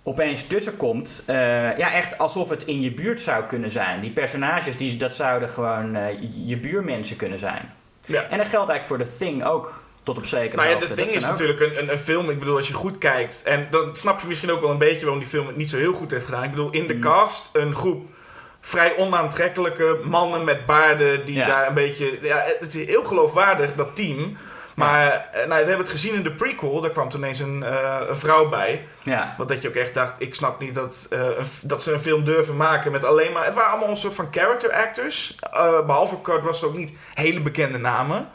opeens 0.03 0.43
tussen 0.47 0.77
komt. 0.77 1.23
eh, 1.27 1.77
ja, 1.77 1.91
echt 1.93 2.17
alsof 2.17 2.49
het 2.49 2.63
in 2.65 2.81
je 2.81 2.91
buurt 2.91 3.21
zou 3.21 3.43
kunnen 3.43 3.71
zijn. 3.71 4.01
Die 4.01 4.09
personages, 4.11 4.77
die, 4.77 4.95
dat 4.97 5.13
zouden 5.13 5.49
gewoon 5.49 5.97
je 6.45 6.57
buurmensen 6.57 7.15
kunnen 7.15 7.39
zijn. 7.39 7.71
Ja. 8.07 8.21
En 8.29 8.37
dat 8.37 8.47
geldt 8.47 8.69
eigenlijk 8.69 8.83
voor 8.83 8.97
The 9.11 9.17
Thing 9.25 9.43
ook. 9.43 9.83
Tot 10.03 10.17
op 10.17 10.25
zekere 10.25 10.55
Nou 10.55 10.69
ja, 10.69 10.79
Dat 10.79 10.95
Thing 10.95 11.09
is 11.09 11.23
ook- 11.23 11.29
natuurlijk 11.29 11.59
een, 11.59 11.77
een, 11.79 11.91
een 11.91 11.97
film. 11.97 12.29
Ik 12.29 12.39
bedoel, 12.39 12.55
als 12.55 12.67
je 12.67 12.73
goed 12.73 12.97
kijkt. 12.97 13.41
En 13.45 13.67
dan 13.69 13.95
snap 13.95 14.21
je 14.21 14.27
misschien 14.27 14.51
ook 14.51 14.61
wel 14.61 14.69
een 14.69 14.77
beetje 14.77 15.01
waarom 15.01 15.19
die 15.19 15.27
film 15.27 15.47
het 15.47 15.55
niet 15.55 15.69
zo 15.69 15.77
heel 15.77 15.93
goed 15.93 16.11
heeft 16.11 16.25
gedaan. 16.25 16.43
Ik 16.43 16.49
bedoel, 16.49 16.71
in 16.71 16.81
Mm. 16.81 16.87
de 16.87 16.99
cast 16.99 17.49
een 17.55 17.75
groep 17.75 18.07
vrij 18.61 18.97
onaantrekkelijke 18.97 19.99
mannen 20.03 20.43
met 20.43 20.65
baarden. 20.65 21.25
Die 21.25 21.35
Ja. 21.35 21.45
daar 21.45 21.67
een 21.67 21.73
beetje. 21.73 22.19
Ja, 22.21 22.43
het 22.59 22.75
is 22.75 22.85
heel 22.85 23.03
geloofwaardig, 23.03 23.73
dat 23.75 23.95
team. 23.95 24.37
Maar 24.75 25.11
eh, 25.31 25.37
nou, 25.39 25.47
we 25.49 25.55
hebben 25.55 25.77
het 25.77 25.89
gezien 25.89 26.13
in 26.13 26.23
de 26.23 26.31
prequel. 26.31 26.81
Daar 26.81 26.91
kwam 26.91 27.09
toen 27.09 27.19
ineens 27.19 27.39
een, 27.39 27.63
eh, 27.63 27.97
een 28.09 28.15
vrouw 28.15 28.49
bij. 28.49 28.85
Ja. 29.03 29.35
Wat 29.37 29.47
dat 29.47 29.61
je 29.61 29.67
ook 29.67 29.73
echt 29.75 29.93
dacht, 29.93 30.13
ik 30.17 30.35
snap 30.35 30.59
niet 30.59 30.75
dat, 30.75 31.05
eh, 31.09 31.27
dat 31.61 31.83
ze 31.83 31.93
een 31.93 31.99
film 32.01 32.23
durven 32.23 32.57
maken 32.57 32.91
met 32.91 33.05
alleen 33.05 33.31
maar... 33.31 33.45
Het 33.45 33.55
waren 33.55 33.71
allemaal 33.71 33.89
een 33.89 33.97
soort 33.97 34.13
van 34.15 34.27
character 34.31 34.71
actors. 34.71 35.35
Eh, 35.51 35.85
behalve 35.85 36.21
Kurt 36.21 36.43
Russell 36.45 36.67
ook 36.67 36.75
niet 36.77 36.91
hele 37.13 37.39
bekende 37.39 37.77
namen. 37.77 38.29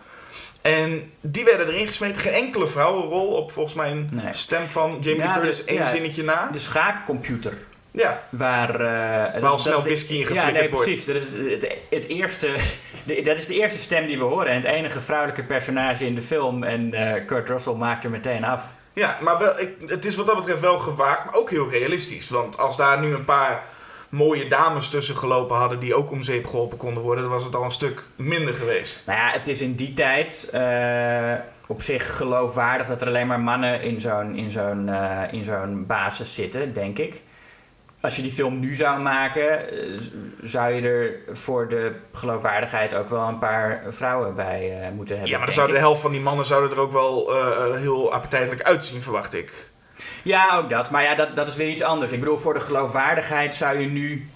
En 0.62 1.12
die 1.20 1.44
werden 1.44 1.68
erin 1.68 1.86
gesmeten. 1.86 2.20
Geen 2.20 2.32
enkele 2.32 2.66
vrouwenrol 2.66 3.26
op 3.28 3.52
volgens 3.52 3.74
mij 3.74 3.90
een 3.90 4.08
Nee. 4.12 4.24
stem 4.32 4.66
van 4.66 4.96
Jamie 5.00 5.22
Ja, 5.22 5.34
Curtis. 5.34 5.56
de- 5.56 5.64
één 5.64 5.78
ja. 5.78 5.86
zinnetje 5.86 6.22
na. 6.24 6.48
De 6.52 6.58
schaakcomputer. 6.58 7.52
Ja, 7.96 8.22
Waar, 8.28 8.80
eh, 8.80 9.36
is- 9.38 9.42
al 9.42 9.58
snel 9.58 9.82
whisky 9.82 10.12
in 10.12 10.18
Ja, 10.18 10.26
geflikkerd 10.26 10.60
nee, 10.60 10.70
wordt. 10.70 10.84
precies. 10.84 11.04
Dat 11.06 11.16
is 11.16 11.22
het, 11.52 11.76
het 11.90 12.06
eerste, 12.06 12.48
de- 13.06 13.22
dat 13.22 13.36
is 13.36 13.46
de 13.46 13.54
eerste 13.54 13.78
stem 13.78 14.06
die 14.06 14.18
we 14.18 14.24
horen. 14.24 14.46
En 14.46 14.54
het 14.56 14.64
enige 14.64 15.00
vrouwelijke 15.00 15.42
personage 15.44 16.06
in 16.06 16.14
de 16.14 16.22
film. 16.22 16.62
En 16.64 16.94
eh, 16.94 17.26
Kurt 17.26 17.48
Russell 17.48 17.72
maakt 17.74 18.04
er 18.04 18.10
meteen 18.10 18.44
af. 18.44 18.62
ja 18.92 19.16
maar 19.20 19.38
wel, 19.38 19.60
ik, 19.60 19.70
het 19.86 20.04
is 20.04 20.16
wat 20.16 20.26
dat 20.26 20.36
betreft 20.36 20.60
wel 20.60 20.78
gewaagd, 20.78 21.24
maar 21.24 21.34
ook 21.34 21.50
heel 21.50 21.70
realistisch. 21.70 22.28
Want 22.28 22.58
als 22.58 22.76
daar 22.76 23.00
nu 23.00 23.14
een 23.14 23.24
paar 23.24 23.62
mooie 24.08 24.48
dames 24.48 24.88
tussen 24.88 25.16
gelopen 25.16 25.56
hadden 25.56 25.80
die 25.80 25.94
ook 25.94 26.10
om 26.10 26.22
zeep 26.22 26.46
geholpen 26.46 26.78
konden 26.78 27.02
worden, 27.02 27.24
dan 27.24 27.32
was 27.32 27.44
het 27.44 27.56
al 27.56 27.64
een 27.64 27.70
stuk 27.70 28.02
minder 28.16 28.54
geweest. 28.54 29.02
Nou 29.06 29.18
ja, 29.18 29.30
het 29.30 29.48
is 29.48 29.60
in 29.60 29.74
die 29.74 29.92
tijd 29.92 30.48
eh, 30.52 31.32
op 31.66 31.82
zich 31.82 32.16
geloofwaardig 32.16 32.86
dat 32.86 33.00
er 33.00 33.06
alleen 33.06 33.26
maar 33.26 33.40
mannen 33.40 33.82
in 33.82 34.00
zo'n, 34.00 34.36
in, 34.36 34.50
zo'n, 34.50 34.90
in 35.30 35.44
zo'n 35.44 35.84
basis 35.86 36.34
zitten, 36.34 36.72
denk 36.72 36.98
ik. 36.98 37.22
Als 38.04 38.16
je 38.16 38.22
die 38.22 38.32
film 38.32 38.60
nu 38.60 38.74
zou 38.74 39.00
maken, 39.00 39.70
eh, 39.70 39.98
zou 40.42 40.72
je 40.72 40.82
er 40.82 41.34
voor 41.36 41.68
de 41.68 41.92
geloofwaardigheid 42.12 42.94
ook 42.94 43.08
wel 43.08 43.28
een 43.28 43.38
paar 43.38 43.82
vrouwen 43.88 44.34
bij 44.34 44.80
eh, 44.80 44.90
moeten 44.90 45.14
hebben. 45.16 45.32
Ja, 45.32 45.38
maar 45.38 45.54
dan 45.54 45.70
de 45.70 45.78
helft 45.78 46.00
van 46.00 46.10
die 46.10 46.20
mannen 46.20 46.44
zouden 46.44 46.70
er 46.70 46.78
ook 46.78 46.92
wel 46.92 47.36
eh, 47.36 47.78
heel 47.80 48.12
appetijtelijk 48.12 48.62
uitzien, 48.62 49.02
verwacht 49.02 49.34
ik. 49.34 49.52
Ja, 50.22 50.56
ook 50.56 50.70
dat. 50.70 50.90
Maar 50.90 51.02
ja, 51.02 51.14
dat, 51.14 51.36
dat 51.36 51.48
is 51.48 51.56
weer 51.56 51.68
iets 51.68 51.82
anders. 51.82 52.12
Ik 52.12 52.20
bedoel, 52.20 52.38
voor 52.38 52.54
de 52.54 52.60
geloofwaardigheid 52.60 53.54
zou 53.54 53.78
je 53.78 53.86
nu, 53.86 54.28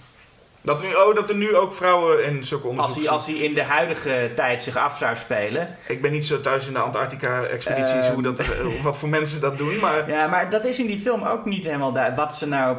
Dat, 0.61 0.81
er 0.81 0.87
nu, 0.87 0.93
oh, 0.93 1.15
dat 1.15 1.29
er 1.29 1.35
nu 1.35 1.55
ook 1.55 1.73
vrouwen 1.73 2.25
in 2.25 2.43
zulke 2.43 2.67
als 2.67 2.71
onderzoek 2.71 3.03
hij, 3.03 3.11
als 3.11 3.25
hij 3.25 3.35
in 3.35 3.53
de 3.53 3.63
huidige 3.63 4.31
tijd 4.35 4.63
zich 4.63 4.77
af 4.77 4.97
zou 4.97 5.15
spelen, 5.15 5.75
Ik 5.87 6.01
ben 6.01 6.11
niet 6.11 6.25
zo 6.25 6.41
thuis 6.41 6.67
in 6.67 6.73
de 6.73 6.79
Antarctica-expedities, 6.79 8.05
Ehm. 8.05 8.13
hoe 8.13 8.23
dat, 8.23 8.39
eh, 8.39 8.47
wat 8.83 8.97
voor 8.97 9.09
mensen 9.09 9.41
dat 9.41 9.57
doen, 9.57 9.79
maar... 9.79 10.09
Ja, 10.09 10.27
maar 10.27 10.49
dat 10.49 10.65
is 10.65 10.79
in 10.79 10.87
die 10.87 10.99
film 10.99 11.23
ook 11.23 11.45
niet 11.45 11.63
helemaal 11.65 11.91
duidelijk. 11.91 12.21
Wat 12.21 12.35
ze 12.35 12.47
nou, 12.47 12.77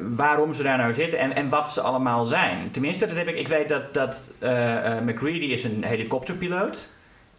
waarom 0.00 0.54
ze 0.54 0.62
daar 0.62 0.78
nou 0.78 0.92
zitten 0.94 1.18
en, 1.18 1.34
en 1.34 1.48
wat 1.48 1.70
ze 1.70 1.80
allemaal 1.80 2.24
zijn. 2.24 2.70
Tenminste, 2.70 3.06
dat 3.06 3.16
heb 3.16 3.28
ik, 3.28 3.38
ik 3.38 3.48
weet 3.48 3.68
dat, 3.68 3.94
dat 3.94 4.30
eh, 4.38 4.96
eh, 4.96 5.02
McCready 5.04 5.44
is 5.44 5.64
een 5.64 5.84
helikopterpiloot. 5.84 6.88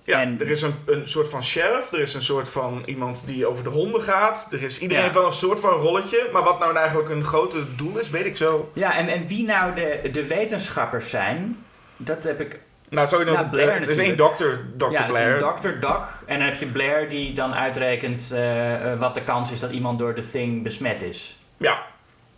Ja, 0.04 0.22
En- 0.22 0.38
er 0.40 0.50
is 0.50 0.62
een, 0.62 0.74
een 0.86 1.08
soort 1.08 1.28
van 1.30 1.44
sheriff, 1.44 1.92
er 1.92 2.00
is 2.00 2.14
een 2.14 2.22
soort 2.22 2.50
van 2.50 2.84
iemand 2.86 3.24
die 3.26 3.46
over 3.48 3.64
de 3.64 3.70
honden 3.70 4.02
gaat. 4.02 4.48
Er 4.52 4.64
is 4.64 4.80
iedereen 4.80 5.04
Ja. 5.04 5.12
van 5.12 5.26
een 5.26 5.32
soort 5.32 5.60
van 5.60 5.72
rolletje. 5.72 6.30
Maar 6.32 6.44
wat 6.44 6.60
nou 6.60 6.76
eigenlijk 6.76 7.10
een 7.10 7.24
grote 7.24 7.76
doel 7.76 7.98
is, 7.98 8.10
weet 8.10 8.26
ik 8.26 8.38
zo. 8.38 8.72
Ja, 8.74 8.96
en, 8.96 9.08
en 9.08 9.28
wie 9.28 9.44
nou 9.46 9.76
de, 9.76 10.10
de 10.12 10.28
wetenschappers 10.28 11.10
zijn, 11.10 11.66
dat 11.98 12.24
heb 12.24 12.42
ik... 12.42 12.60
Nou, 12.90 13.08
zou 13.08 13.22
je 13.22 13.28
nog... 13.28 13.36
Nou, 13.40 13.50
Blair 13.50 13.70
er 13.82 13.90
is 13.90 13.98
één 13.98 14.18
dokter, 14.18 14.66
Dr. 14.78 14.92
ja, 14.92 15.06
Blair. 15.06 15.44
een 15.44 15.54
Dr. 15.62 15.80
Doc. 15.80 15.98
En 16.26 16.38
dan 16.40 16.48
heb 16.48 16.60
je 16.60 16.66
Blair 16.66 17.10
die 17.10 17.34
dan 17.34 17.54
uitrekent 17.56 18.32
eh, 18.34 18.92
eh, 18.92 19.00
wat 19.00 19.14
de 19.14 19.24
kans 19.24 19.52
is 19.52 19.60
dat 19.60 19.72
iemand 19.72 20.00
door 20.00 20.16
de 20.16 20.30
thing 20.32 20.64
besmet 20.64 21.02
is. 21.02 21.38
Ja, 21.58 21.82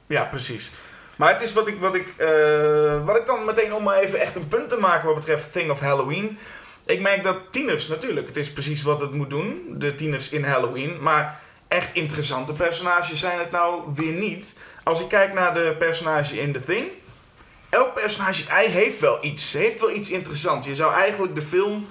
ja, 0.07 0.24
precies. 0.24 0.71
Maar 1.15 1.31
het 1.31 1.41
is 1.41 1.53
wat 1.53 1.67
ik, 1.67 1.79
wat 1.79 1.95
ik, 1.95 2.07
eh, 2.17 3.05
wat 3.05 3.17
ik 3.17 3.25
dan 3.25 3.45
meteen 3.45 3.74
om 3.74 3.83
maar 3.83 3.97
even 3.97 4.19
echt 4.19 4.35
een 4.35 4.47
punt 4.47 4.69
te 4.69 4.77
maken 4.77 5.05
wat 5.05 5.15
betreft 5.15 5.51
Thing 5.51 5.71
of 5.71 5.79
Halloween. 5.79 6.38
Ik 6.85 7.01
merk 7.01 7.24
dat 7.24 7.38
tieners 7.51 7.88
natuurlijk, 7.88 8.27
het 8.27 8.38
is 8.38 8.51
precies 8.51 8.81
wat 8.81 9.00
het 9.00 9.13
moet 9.13 9.29
doen, 9.29 9.65
de 9.69 9.95
tieners 9.95 10.29
in 10.29 10.43
Halloween. 10.43 11.01
Maar 11.01 11.39
echt 11.67 11.93
interessante 11.93 12.53
personages 12.53 13.19
zijn 13.19 13.39
het 13.39 13.51
nou 13.51 13.81
weer 13.95 14.12
niet. 14.12 14.53
Als 14.83 15.01
ik 15.01 15.07
kijk 15.07 15.33
naar 15.33 15.53
de 15.53 15.75
personage 15.79 16.39
in 16.39 16.53
The 16.53 16.59
Thing, 16.59 16.91
elk 17.69 17.93
personage 17.93 18.50
ei 18.50 18.69
heeft 18.69 19.00
wel 19.00 19.17
iets, 19.21 19.53
heeft 19.53 19.79
wel 19.79 19.91
iets 19.91 20.09
interessants. 20.09 20.67
Je 20.67 20.75
zou 20.75 20.93
eigenlijk 20.93 21.35
de 21.35 21.41
film 21.41 21.88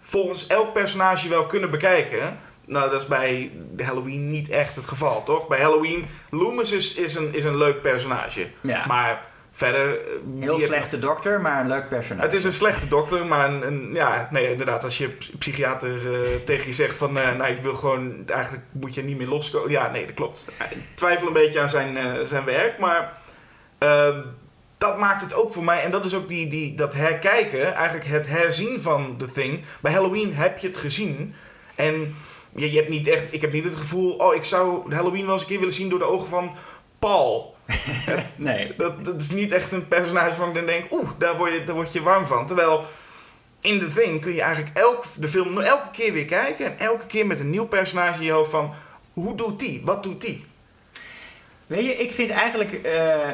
volgens 0.00 0.46
elk 0.46 0.72
personage 0.72 1.28
wel 1.28 1.46
kunnen 1.46 1.70
bekijken. 1.70 2.38
Nou, 2.72 2.90
dat 2.90 3.00
is 3.00 3.06
bij 3.08 3.50
Halloween 3.82 4.30
niet 4.30 4.48
echt 4.48 4.76
het 4.76 4.86
geval, 4.86 5.22
toch? 5.22 5.48
Bij 5.48 5.60
Halloween, 5.60 6.06
Loomis 6.30 6.72
is, 6.72 6.94
is, 6.94 7.14
een, 7.14 7.34
is 7.34 7.44
een 7.44 7.56
leuk 7.56 7.82
personage. 7.82 8.46
Ja. 8.60 8.86
Maar 8.86 9.20
verder... 9.52 9.90
eh, 9.90 10.40
Heel 10.42 10.58
slechte 10.58 10.98
dokter, 10.98 11.40
maar 11.40 11.60
een 11.60 11.68
leuk 11.68 11.88
personage. 11.88 12.26
Het 12.26 12.34
is 12.36 12.44
een 12.44 12.52
slechte 12.52 12.88
dokter, 12.88 13.26
maar 13.26 13.48
een, 13.48 13.66
een- 13.66 13.90
ja, 13.92 14.28
nee, 14.30 14.50
inderdaad, 14.50 14.84
als 14.84 14.98
je 14.98 15.08
ps- 15.08 15.30
psychiater 15.38 16.14
eh, 16.14 16.20
tegen 16.44 16.66
je 16.66 16.72
zegt 16.72 16.96
van, 16.96 17.18
eh, 17.18 17.36
nou, 17.36 17.52
ik 17.52 17.62
wil 17.62 17.74
gewoon, 17.74 18.22
eigenlijk 18.26 18.64
moet 18.72 18.94
je 18.94 19.02
niet 19.02 19.18
meer 19.18 19.28
loskomen. 19.28 19.70
Ja, 19.70 19.90
nee, 19.90 20.06
dat 20.06 20.14
klopt. 20.14 20.46
Ik 20.70 20.76
twijfel 20.94 21.26
een 21.26 21.32
beetje 21.32 21.60
aan 21.60 21.68
zijn, 21.68 21.96
zijn 22.26 22.44
werk, 22.44 22.78
maar 22.78 23.12
ehm, 23.78 24.20
dat 24.78 24.98
maakt 24.98 25.22
het 25.22 25.34
ook 25.34 25.52
voor 25.52 25.64
mij, 25.64 25.82
en 25.82 25.90
dat 25.90 26.04
is 26.04 26.14
ook 26.14 26.28
die, 26.28 26.48
die, 26.48 26.74
dat 26.74 26.94
herkijken, 26.94 27.74
eigenlijk 27.74 28.06
het 28.06 28.26
herzien 28.26 28.80
van 28.80 29.16
The 29.18 29.32
Thing. 29.32 29.64
Bij 29.80 29.92
Halloween 29.92 30.34
heb 30.34 30.58
je 30.58 30.66
het 30.66 30.76
gezien 30.76 31.34
en 31.74 32.16
je, 32.54 32.70
je 32.70 32.76
hebt 32.76 32.88
niet 32.88 33.08
echt, 33.08 33.24
ik 33.30 33.40
heb 33.40 33.52
niet 33.52 33.64
het 33.64 33.76
gevoel, 33.76 34.12
oh, 34.12 34.34
ik 34.34 34.44
zou 34.44 34.94
Halloween 34.94 35.24
wel 35.24 35.32
eens 35.32 35.42
een 35.42 35.48
keer 35.48 35.58
willen 35.58 35.74
zien 35.74 35.88
door 35.88 35.98
de 35.98 36.10
ogen 36.10 36.28
van 36.28 36.54
Paul. 36.98 37.56
Nee. 38.36 38.74
Dat, 38.76 39.04
dat 39.04 39.20
is 39.20 39.30
niet 39.30 39.52
echt 39.52 39.72
een 39.72 39.88
personage 39.88 40.26
waarvan 40.26 40.48
ik 40.48 40.54
dan 40.54 40.66
denk, 40.66 40.92
oeh, 40.92 41.10
daar 41.18 41.36
word, 41.36 41.52
je, 41.52 41.64
daar 41.64 41.74
word 41.74 41.92
je 41.92 42.02
warm 42.02 42.26
van. 42.26 42.46
Terwijl 42.46 42.84
in 43.60 43.78
The 43.78 43.92
Thing 43.92 44.20
kun 44.20 44.34
je 44.34 44.42
eigenlijk 44.42 44.76
elk, 44.76 45.04
de 45.18 45.28
film 45.28 45.58
elke 45.58 45.90
keer 45.92 46.12
weer 46.12 46.24
kijken. 46.24 46.66
En 46.66 46.78
elke 46.78 47.06
keer 47.06 47.26
met 47.26 47.40
een 47.40 47.50
nieuw 47.50 47.66
personage 47.66 48.18
in 48.18 48.24
je 48.24 48.32
hoofd 48.32 48.50
van, 48.50 48.74
hoe 49.12 49.34
doet 49.34 49.58
die? 49.58 49.82
Wat 49.84 50.02
doet 50.02 50.20
die? 50.20 50.44
Weet 51.66 51.84
je, 51.84 51.96
ik 51.96 52.12
vind 52.12 52.30
eigenlijk 52.30 52.72
eh 52.72 52.82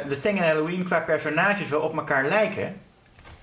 The 0.08 0.20
Thing 0.20 0.38
en 0.38 0.46
Halloween 0.46 0.84
qua 0.84 1.00
personages 1.00 1.68
wel 1.68 1.80
op 1.80 1.96
elkaar 1.96 2.24
lijken. 2.24 2.80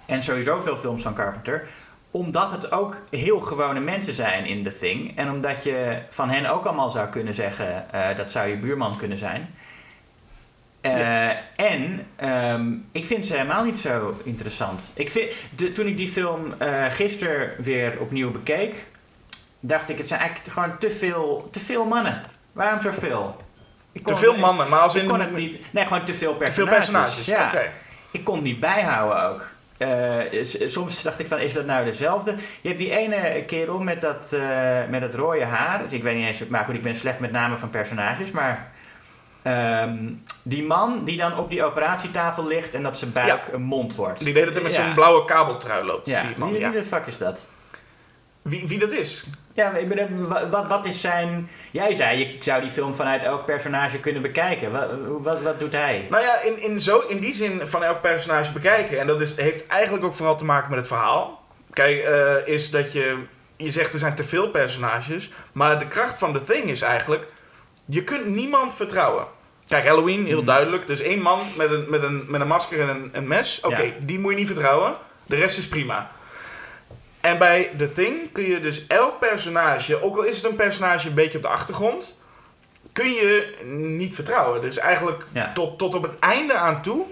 En 0.06 0.24
sowieso 0.24 0.60
veel 0.60 0.76
films 0.76 1.04
van 1.04 1.14
Carpenter. 1.14 1.68
Omdat 2.16 2.52
het 2.52 2.72
ook 2.72 3.02
heel 3.10 3.40
gewone 3.40 3.80
mensen 3.80 4.14
zijn 4.14 4.46
in 4.46 4.64
The 4.64 4.78
Thing. 4.78 5.18
En 5.18 5.30
omdat 5.32 5.64
je 5.64 5.98
van 6.10 6.30
hen 6.30 6.46
ook 6.52 6.66
allemaal 6.66 6.90
zou 6.90 7.08
kunnen 7.10 7.34
zeggen... 7.36 7.92
eh, 7.92 8.18
dat 8.18 8.32
zou 8.32 8.48
je 8.48 8.58
buurman 8.58 8.98
kunnen 8.98 9.18
zijn. 9.18 9.48
Eh, 10.82 11.30
En 11.56 12.08
ehm, 12.16 12.74
ik 12.92 13.06
vind 13.06 13.26
ze 13.26 13.34
helemaal 13.34 13.64
niet 13.64 13.78
zo 13.80 14.20
interessant. 14.24 14.92
Ik 14.96 15.10
vind, 15.10 15.34
de, 15.56 15.72
toen 15.72 15.86
ik 15.88 15.98
die 15.98 16.08
film 16.08 16.54
eh 16.58 16.86
gisteren 16.86 17.64
weer 17.64 18.00
opnieuw 18.00 18.32
bekeek... 18.32 18.88
dacht 19.60 19.90
ik, 19.90 19.98
het 19.98 20.08
zijn 20.08 20.20
eigenlijk 20.20 20.52
gewoon 20.54 20.78
te 20.78 20.90
veel, 20.90 21.48
te 21.52 21.60
veel 21.60 21.86
mannen. 21.86 22.22
Waarom 22.52 22.80
zoveel? 22.80 23.42
Te 24.04 24.16
veel 24.16 24.38
mannen, 24.38 24.70
maar 24.70 24.80
als 24.80 24.96
ik 24.96 25.02
in... 25.02 25.08
kon 25.08 25.20
het 25.20 25.36
niet. 25.36 25.60
Nee, 25.72 25.84
gewoon 25.86 26.06
te 26.06 26.14
veel 26.14 26.32
Te 26.32 26.38
personages. 26.38 26.74
veel 26.74 26.96
personages, 26.96 27.26
Ja. 27.26 27.62
Ik 28.12 28.24
kon 28.24 28.36
het 28.36 28.44
niet 28.44 28.60
bijhouden 28.60 29.24
ook. 29.30 29.54
Eh, 29.78 30.44
soms 30.66 31.04
dacht 31.04 31.20
ik 31.20 31.28
van, 31.28 31.40
is 31.40 31.54
dat 31.54 31.66
nou 31.66 31.86
dezelfde? 31.86 32.34
Je 32.62 32.68
hebt 32.68 32.80
die 32.80 32.92
ene 32.98 33.44
kerel 33.48 33.80
met 33.80 34.02
dat, 34.02 34.34
eh, 34.34 34.80
met 34.90 35.02
dat 35.02 35.14
rode 35.14 35.46
haar. 35.46 35.82
Ik 35.90 36.04
weet 36.04 36.16
niet 36.16 36.26
eens, 36.26 36.48
maar 36.48 36.64
goed, 36.66 36.76
ik 36.76 36.82
ben 36.82 36.96
slecht 36.96 37.20
met 37.20 37.32
namen 37.32 37.58
van 37.58 37.70
personages. 37.70 38.32
Maar 38.32 38.72
ehm, 39.42 39.98
die 40.44 40.64
man 40.64 41.04
die 41.04 41.18
dan 41.18 41.38
op 41.38 41.50
die 41.50 41.64
operatietafel 41.64 42.48
ligt 42.48 42.74
en 42.74 42.84
dat 42.84 42.98
zijn 42.98 43.12
buik 43.12 43.48
een 43.52 43.62
mond 43.62 43.96
wordt. 43.96 44.24
Die 44.24 44.34
deed 44.34 44.46
het 44.46 44.64
met 44.64 44.76
Ja. 44.76 44.86
zo'n 44.86 44.94
blauwe 44.94 45.26
kabeltrui 45.26 45.86
loopt. 45.86 46.08
Ja, 46.08 46.24
die 46.28 46.38
man, 46.38 46.52
wie, 46.52 46.60
ja. 46.60 46.72
wie 46.72 46.80
de 46.82 46.88
fuck 46.88 47.06
is 47.06 47.18
dat? 47.18 47.46
Wie, 48.46 48.68
wie 48.68 48.80
dat 48.80 48.92
is? 48.92 49.24
Ja, 49.54 49.72
maar 49.72 49.80
ik 49.80 50.08
wat, 50.50 50.68
wat 50.68 50.86
is 50.86 51.02
zijn... 51.02 51.50
Jij 51.72 51.94
zei, 51.94 52.18
je 52.20 52.38
zou 52.40 52.62
die 52.62 52.70
film 52.72 52.96
vanuit 52.96 53.24
elk 53.24 53.46
personage 53.46 54.00
kunnen 54.00 54.22
bekijken. 54.22 54.72
Wat, 54.72 54.90
wat, 55.22 55.42
wat 55.42 55.60
doet 55.60 55.74
hij? 55.74 56.08
Nou 56.10 56.24
ja, 56.24 56.42
in, 56.42 56.60
in, 56.62 56.80
zo, 56.80 57.00
in 57.00 57.20
die 57.20 57.34
zin 57.34 57.62
van 57.64 57.84
elk 57.84 58.02
personage 58.02 58.52
bekijken. 58.52 59.00
En 59.00 59.08
dat 59.08 59.22
is, 59.22 59.36
heeft 59.36 59.68
eigenlijk 59.68 60.04
ook 60.04 60.14
vooral 60.14 60.38
te 60.38 60.46
maken 60.46 60.70
met 60.70 60.80
het 60.80 60.88
verhaal. 60.88 61.44
Kijk, 61.74 62.04
eh, 62.04 62.54
is 62.54 62.70
dat 62.72 62.94
je... 62.94 63.18
Je 63.58 63.72
zegt 63.72 63.94
er 63.94 64.00
zijn 64.00 64.16
te 64.16 64.24
veel 64.24 64.50
personages. 64.50 65.32
Maar 65.52 65.80
de 65.80 65.88
kracht 65.88 66.18
van 66.18 66.34
The 66.34 66.44
Thing 66.44 66.64
is 66.64 66.82
eigenlijk... 66.82 67.28
Je 67.86 68.04
kunt 68.04 68.26
niemand 68.26 68.74
vertrouwen. 68.74 69.26
Kijk, 69.68 69.86
Halloween, 69.88 70.26
heel 70.26 70.38
Mhm. 70.38 70.46
duidelijk. 70.46 70.88
Dus 70.88 71.00
één 71.02 71.22
man 71.22 71.40
met 71.58 71.72
een, 71.72 71.86
met 71.90 72.04
een, 72.04 72.26
met 72.28 72.42
een 72.42 72.48
masker 72.48 72.80
en 72.82 72.90
een, 72.90 73.10
een 73.14 73.28
mes. 73.28 73.60
Oké, 73.64 73.82
Ja. 73.82 73.92
die 74.00 74.20
moet 74.20 74.32
je 74.32 74.38
niet 74.38 74.48
vertrouwen. 74.48 74.96
De 75.26 75.36
rest 75.36 75.58
is 75.58 75.68
prima. 75.68 76.12
En 77.26 77.38
bij 77.38 77.70
The 77.78 77.94
Thing 77.94 78.32
kun 78.32 78.44
je 78.48 78.60
dus 78.60 78.88
elk 78.88 79.20
personage... 79.20 80.02
Ook 80.02 80.18
al 80.18 80.24
is 80.24 80.36
het 80.36 80.46
een 80.46 80.56
personage 80.56 81.08
een 81.08 81.14
beetje 81.14 81.38
op 81.38 81.44
de 81.44 81.50
achtergrond... 81.50 82.18
Kun 82.94 83.10
je 83.10 83.56
niet 83.74 84.16
vertrouwen. 84.16 84.62
Dus 84.62 84.78
eigenlijk 84.78 85.26
Ja. 85.32 85.52
tot, 85.54 85.78
tot 85.78 85.96
op 85.96 86.04
het 86.04 86.20
einde 86.20 86.54
aan 86.54 86.82
toe... 86.82 87.06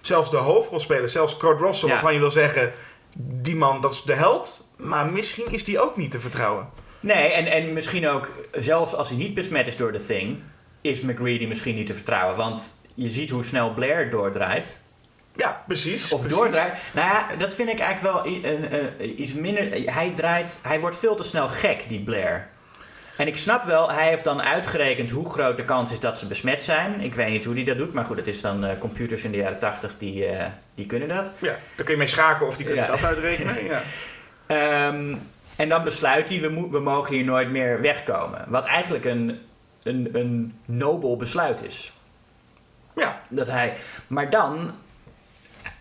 Zelfs 0.00 0.30
de 0.30 0.36
hoofdrolspeler, 0.36 1.08
zelfs 1.08 1.36
Kurt 1.36 1.60
Russell... 1.60 1.88
Ja. 1.88 1.94
waarvan 1.94 2.12
je 2.12 2.18
wil 2.18 2.30
zeggen... 2.30 2.72
Die 3.16 3.56
man, 3.56 3.80
dat 3.80 3.92
is 3.92 4.02
de 4.02 4.12
held. 4.12 4.66
Maar 4.76 5.06
misschien 5.06 5.52
is 5.52 5.64
die 5.64 5.80
ook 5.80 5.96
niet 5.96 6.10
te 6.10 6.20
vertrouwen. 6.20 6.68
Nee, 7.00 7.28
en, 7.32 7.46
en 7.46 7.72
misschien 7.72 8.08
ook, 8.08 8.32
zelfs 8.52 8.94
als 8.94 9.08
hij 9.08 9.18
niet 9.18 9.34
besmet 9.34 9.66
is 9.66 9.76
door 9.76 9.92
de 9.92 10.06
Thing, 10.06 10.38
is 10.80 11.00
McGreedy 11.00 11.46
misschien 11.46 11.74
niet 11.74 11.86
te 11.86 11.94
vertrouwen. 11.94 12.36
Want 12.36 12.74
je 12.94 13.10
ziet 13.10 13.30
hoe 13.30 13.44
snel 13.44 13.72
Blair 13.72 14.10
doordraait. 14.10 14.82
Ja, 15.36 15.62
precies. 15.66 16.12
Of 16.12 16.20
precies. 16.20 16.38
doordraait. 16.38 16.72
Nou 16.92 17.08
ja, 17.08 17.26
dat 17.38 17.54
vind 17.54 17.68
ik 17.68 17.78
eigenlijk 17.78 18.14
wel 18.14 18.32
iets 19.16 19.32
minder. 19.34 19.92
Hij 19.94 20.12
draait, 20.14 20.58
hij 20.62 20.80
wordt 20.80 20.98
veel 20.98 21.14
te 21.14 21.22
snel 21.22 21.48
gek, 21.48 21.88
die 21.88 22.00
Blair. 22.02 22.48
En 23.16 23.26
ik 23.26 23.36
snap 23.36 23.64
wel, 23.64 23.90
hij 23.90 24.08
heeft 24.08 24.24
dan 24.24 24.42
uitgerekend 24.42 25.10
hoe 25.10 25.30
groot 25.30 25.56
de 25.56 25.64
kans 25.64 25.92
is 25.92 26.00
dat 26.00 26.18
ze 26.18 26.26
besmet 26.26 26.62
zijn. 26.62 27.00
Ik 27.00 27.14
weet 27.14 27.28
niet 27.28 27.44
hoe 27.44 27.54
hij 27.54 27.64
dat 27.64 27.78
doet, 27.78 27.92
maar 27.92 28.04
goed, 28.04 28.16
het 28.16 28.26
is 28.26 28.40
dan 28.40 28.64
eh, 28.64 28.78
computers 28.78 29.22
in 29.24 29.30
de 29.30 29.36
jaren 29.36 29.58
80 29.58 29.98
die, 29.98 30.26
eh, 30.26 30.46
die 30.74 30.86
kunnen 30.86 31.08
dat. 31.08 31.32
Ja, 31.38 31.48
daar 31.76 31.84
kun 31.84 31.90
je 31.90 31.96
mee 31.96 32.06
schaken 32.06 32.46
of 32.46 32.56
die 32.56 32.66
kunnen 32.66 32.84
Ja. 32.84 32.90
dat 32.90 33.04
uitrekenen. 33.04 33.64
Ja. 33.64 33.82
Ehm, 34.46 35.14
en 35.56 35.68
dan 35.68 35.84
besluit 35.84 36.28
hij, 36.28 36.40
we, 36.40 36.68
we 36.70 36.80
mogen 36.80 37.14
hier 37.14 37.24
nooit 37.24 37.50
meer 37.50 37.80
wegkomen. 37.80 38.44
Wat 38.48 38.64
eigenlijk 38.66 39.04
een, 39.04 39.40
een, 39.82 40.08
een 40.12 40.58
nobel 40.64 41.16
besluit 41.16 41.62
is. 41.62 41.92
ja, 42.96 43.20
Dat 43.28 43.46
hij, 43.46 43.74
maar 44.06 44.30
dan, 44.30 44.70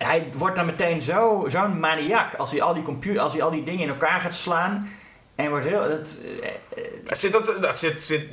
hij 0.07 0.27
wordt 0.33 0.55
dan 0.55 0.65
meteen 0.65 1.01
zo, 1.01 1.45
zo'n 1.47 1.79
maniak 1.79 2.33
als 2.33 2.51
hij, 2.51 2.61
al 2.61 2.73
die 2.73 2.83
computer, 2.83 3.21
als 3.21 3.33
hij 3.33 3.43
al 3.43 3.51
die 3.51 3.63
dingen 3.63 3.81
in 3.83 3.89
elkaar 3.89 4.21
gaat 4.21 4.35
slaan. 4.35 4.89
En 5.35 5.49
wordt 5.49 5.65
heel, 5.65 5.89
dat, 5.89 6.17
eh, 6.41 6.83
dat, 7.05 7.17
zit, 7.19 7.31
dat, 7.31 7.57
dat 7.61 7.79
zit, 7.79 8.03
zit, 8.03 8.27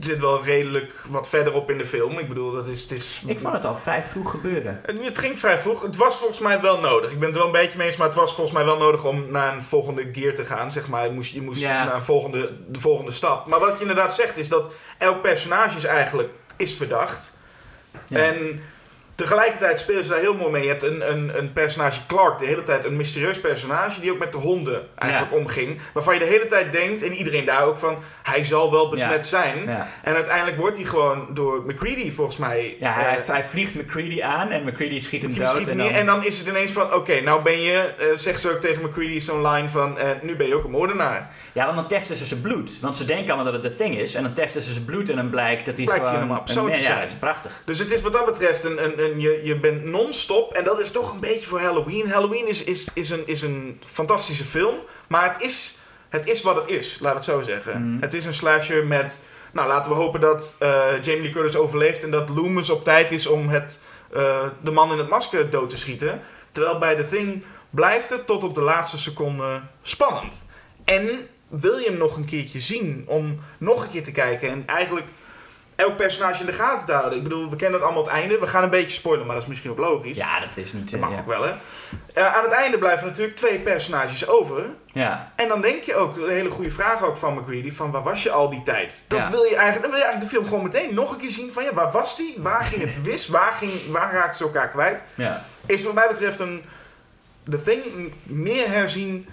zit 0.00 0.20
wel 0.20 0.44
redelijk 0.44 0.92
wat 1.08 1.28
verderop 1.28 1.70
in 1.70 1.78
de 1.78 1.86
film. 1.86 2.18
Ik 2.18 2.28
bedoel, 2.28 2.52
dat 2.52 2.66
is... 2.66 2.80
Het, 2.80 2.90
is, 2.90 3.22
ik 3.26 3.38
vond 3.38 3.52
het 3.52 3.64
al 3.64 3.76
vrij 3.76 4.02
vroeg 4.02 4.30
gebeuren. 4.30 4.80
Het, 4.86 5.04
het 5.04 5.18
ging 5.18 5.38
vrij 5.38 5.58
vroeg. 5.58 5.82
Het 5.82 5.96
was 5.96 6.16
volgens 6.16 6.38
mij 6.38 6.60
wel 6.60 6.80
nodig. 6.80 7.10
Ik 7.10 7.18
ben 7.18 7.26
het 7.28 7.36
er 7.36 7.42
wel 7.44 7.54
een 7.54 7.60
beetje 7.60 7.78
mee 7.78 7.86
eens, 7.86 7.96
maar 7.96 8.06
het 8.06 8.16
was 8.16 8.34
volgens 8.34 8.56
mij 8.56 8.64
wel 8.64 8.78
nodig 8.78 9.04
om 9.04 9.30
naar 9.30 9.54
een 9.56 9.62
volgende 9.62 10.08
gear 10.12 10.34
te 10.34 10.44
gaan. 10.44 10.72
Zeg 10.72 10.88
maar, 10.88 11.04
je 11.04 11.10
moest, 11.12 11.32
je 11.32 11.42
moest 11.42 11.60
Ja. 11.60 11.84
naar 11.84 11.94
een 11.94 12.02
volgende, 12.04 12.52
de 12.68 12.80
volgende 12.80 13.12
stap. 13.12 13.46
Maar 13.46 13.60
wat 13.60 13.74
je 13.74 13.80
inderdaad 13.80 14.14
zegt 14.14 14.38
is 14.38 14.48
dat 14.48 14.70
elk 14.98 15.22
personage 15.22 15.76
is 15.76 15.84
eigenlijk 15.84 16.30
is 16.56 16.74
verdacht. 16.74 17.32
Ja. 18.08 18.18
En 18.18 18.62
tegelijkertijd 19.14 19.80
spelen 19.80 20.04
ze 20.04 20.10
daar 20.10 20.18
heel 20.18 20.34
mooi 20.34 20.50
mee. 20.50 20.62
Je 20.62 20.68
hebt 20.68 20.82
een, 20.82 21.10
een, 21.10 21.38
een 21.38 21.52
personage 21.52 22.00
Clark, 22.06 22.38
de 22.38 22.46
hele 22.46 22.62
tijd 22.62 22.84
een 22.84 22.96
mysterieus 22.96 23.40
personage 23.40 24.00
die 24.00 24.12
ook 24.12 24.18
met 24.18 24.32
de 24.32 24.38
honden 24.38 24.86
eigenlijk 24.94 25.32
Ja. 25.32 25.38
omging. 25.38 25.80
Waarvan 25.92 26.14
je 26.14 26.20
de 26.20 26.26
hele 26.26 26.46
tijd 26.46 26.72
denkt, 26.72 27.02
en 27.02 27.12
iedereen 27.12 27.44
daar 27.44 27.64
ook 27.64 27.78
van, 27.78 27.98
hij 28.22 28.44
zal 28.44 28.70
wel 28.70 28.88
besmet 28.88 29.30
Ja. 29.30 29.38
zijn. 29.40 29.62
Ja. 29.66 29.88
En 30.02 30.14
uiteindelijk 30.14 30.56
wordt 30.56 30.76
hij 30.76 30.86
gewoon 30.86 31.26
door 31.30 31.62
McCready 31.66 32.12
volgens 32.12 32.36
mij... 32.36 32.76
Ja, 32.80 32.92
hij, 32.92 33.16
eh, 33.18 33.26
hij 33.26 33.44
vliegt 33.44 33.74
McCready 33.74 34.22
aan 34.22 34.50
en 34.50 34.64
McCready 34.64 35.00
schiet 35.00 35.22
hem 35.22 35.34
dood. 35.34 35.50
schiet 35.50 35.68
en, 35.68 35.78
dan, 35.78 35.88
en 35.88 36.06
dan 36.06 36.24
is 36.24 36.38
het 36.38 36.48
ineens 36.48 36.70
van, 36.72 36.94
oké, 36.94 37.20
nou 37.20 37.42
ben 37.42 37.60
je, 37.60 37.78
eh, 37.98 38.06
zegt 38.14 38.40
ze 38.40 38.50
ook 38.50 38.60
tegen 38.60 38.82
McCready 38.82 39.18
zo'n 39.20 39.46
line 39.48 39.68
van, 39.68 39.98
eh, 39.98 40.08
nu 40.22 40.36
ben 40.36 40.46
je 40.46 40.54
ook 40.54 40.64
een 40.64 40.70
moordenaar. 40.70 41.30
Ja, 41.52 41.64
want 41.64 41.76
dan 41.76 41.86
testen 41.86 42.16
ze 42.16 42.24
zijn 42.24 42.40
bloed. 42.40 42.78
Want 42.80 42.96
ze 42.96 43.04
denken 43.04 43.26
allemaal 43.34 43.52
dat 43.52 43.62
het 43.62 43.72
de 43.72 43.84
thing 43.84 43.98
is. 43.98 44.14
En 44.14 44.22
dan 44.22 44.32
testen 44.32 44.62
ze 44.62 44.72
zijn 44.72 44.84
bloed 44.84 45.10
en 45.10 45.16
dan 45.16 45.30
blijkt 45.30 45.66
dat 45.66 45.76
hij 45.76 45.84
Blijkt 45.84 46.02
hij 46.06 46.14
gewoon... 46.14 46.28
helemaal 46.44 46.72
een- 46.74 46.80
Ja, 46.82 47.00
dat 47.00 47.08
is 47.08 47.14
prachtig. 47.14 47.50
Dus 47.64 47.78
het 47.78 47.92
is 47.92 48.00
wat 48.00 48.12
dat 48.12 48.24
betreft, 48.24 48.64
een, 48.64 48.84
een, 48.84 49.01
je, 49.04 49.40
je 49.42 49.58
bent 49.58 49.90
non-stop, 49.90 50.52
en 50.52 50.64
dat 50.64 50.80
is 50.80 50.90
toch 50.90 51.12
een 51.12 51.20
beetje 51.20 51.48
voor 51.48 51.60
Halloween. 51.60 52.10
Halloween 52.10 52.48
is, 52.48 52.64
is, 52.64 52.88
is, 52.94 53.10
een, 53.10 53.26
is 53.26 53.42
een 53.42 53.80
fantastische 53.86 54.44
film, 54.44 54.74
maar 55.08 55.32
het 55.32 55.42
is, 55.42 55.78
het 56.08 56.26
is 56.26 56.42
wat 56.42 56.56
het 56.56 56.68
is, 56.68 56.98
laat 57.00 57.14
het 57.14 57.24
zo 57.24 57.42
zeggen. 57.42 57.82
Mhm. 57.82 58.02
Het 58.02 58.14
is 58.14 58.24
een 58.24 58.34
slasher 58.34 58.86
met, 58.86 59.18
nou 59.52 59.68
laten 59.68 59.90
we 59.90 59.96
hopen 59.96 60.20
dat 60.20 60.56
eh, 60.58 60.84
Jamie 61.02 61.22
Lee 61.22 61.30
Curtis 61.30 61.56
overleeft 61.56 62.02
en 62.02 62.10
dat 62.10 62.28
Loomis 62.28 62.70
op 62.70 62.84
tijd 62.84 63.12
is 63.12 63.26
om 63.26 63.48
het, 63.48 63.80
eh, 64.12 64.46
de 64.62 64.70
man 64.70 64.92
in 64.92 64.98
het 64.98 65.08
masker 65.08 65.50
dood 65.50 65.70
te 65.70 65.76
schieten. 65.76 66.20
Terwijl 66.50 66.78
bij 66.78 66.94
The 66.94 67.08
Thing 67.08 67.44
blijft 67.70 68.10
het 68.10 68.26
tot 68.26 68.44
op 68.44 68.54
de 68.54 68.60
laatste 68.60 68.98
seconde 68.98 69.60
spannend. 69.82 70.42
En 70.84 71.28
wil 71.48 71.78
je 71.78 71.86
hem 71.86 71.98
nog 71.98 72.16
een 72.16 72.24
keertje 72.24 72.60
zien 72.60 73.04
om 73.06 73.40
nog 73.58 73.82
een 73.82 73.90
keer 73.90 74.04
te 74.04 74.10
kijken 74.10 74.48
en 74.48 74.62
eigenlijk 74.66 75.06
elk 75.76 75.96
personage 75.96 76.40
in 76.40 76.46
de 76.46 76.52
gaten 76.52 76.86
te 76.86 76.92
houden. 76.92 77.16
Ik 77.18 77.22
bedoel, 77.22 77.50
we 77.50 77.56
kennen 77.56 77.78
het 77.78 77.82
allemaal 77.88 78.04
het 78.04 78.12
einde. 78.12 78.38
We 78.38 78.46
gaan 78.46 78.62
een 78.62 78.70
beetje 78.70 78.90
spoilen, 78.96 79.26
maar 79.26 79.34
dat 79.34 79.42
is 79.44 79.48
misschien 79.48 79.70
ook 79.70 79.78
logisch. 79.78 80.16
Ja, 80.16 80.40
dat 80.40 80.48
is 80.54 80.72
niet... 80.72 80.90
Dat 80.90 81.00
mag 81.00 81.12
ja. 81.12 81.18
ook 81.18 81.26
wel, 81.26 81.42
hè. 81.42 81.52
Eh, 82.14 82.34
aan 82.36 82.42
het 82.44 82.52
einde 82.52 82.78
blijven 82.78 83.06
natuurlijk 83.06 83.36
twee 83.36 83.58
personages 83.58 84.28
over. 84.28 84.64
Ja. 84.86 85.32
En 85.36 85.48
dan 85.48 85.60
denk 85.60 85.82
je 85.82 85.94
ook, 85.94 86.16
een 86.16 86.30
hele 86.30 86.50
goede 86.50 86.70
vraag 86.70 87.02
ook 87.04 87.16
van 87.16 87.34
McCready, 87.34 87.72
van 87.72 87.90
waar 87.90 88.02
was 88.02 88.22
je 88.22 88.30
al 88.30 88.50
die 88.50 88.62
tijd? 88.62 89.04
Dat 89.08 89.18
Ja. 89.18 89.30
wil 89.30 89.42
je 89.42 89.56
eigenlijk, 89.56 89.82
dan 89.82 89.90
wil 89.90 89.98
je 90.00 90.04
eigenlijk 90.06 90.32
de 90.32 90.36
film 90.38 90.44
gewoon 90.48 90.62
meteen 90.72 90.94
nog 90.94 91.12
een 91.12 91.18
keer 91.18 91.30
zien 91.30 91.52
van, 91.52 91.64
ja, 91.64 91.74
waar 91.74 91.90
was 91.90 92.16
die? 92.16 92.34
Waar 92.38 92.62
ging 92.62 92.82
het 92.82 93.02
wis? 93.02 93.28
Waar, 93.28 93.52
ging, 93.52 93.72
waar 93.88 94.12
raakten 94.12 94.36
ze 94.36 94.44
elkaar 94.44 94.68
kwijt? 94.68 95.02
ja. 95.14 95.44
Is 95.66 95.84
wat 95.84 95.94
mij 95.94 96.08
betreft 96.08 96.38
een, 96.38 96.62
The 97.50 97.62
Thing 97.62 98.12
meer 98.22 98.68
herzien 98.70 99.28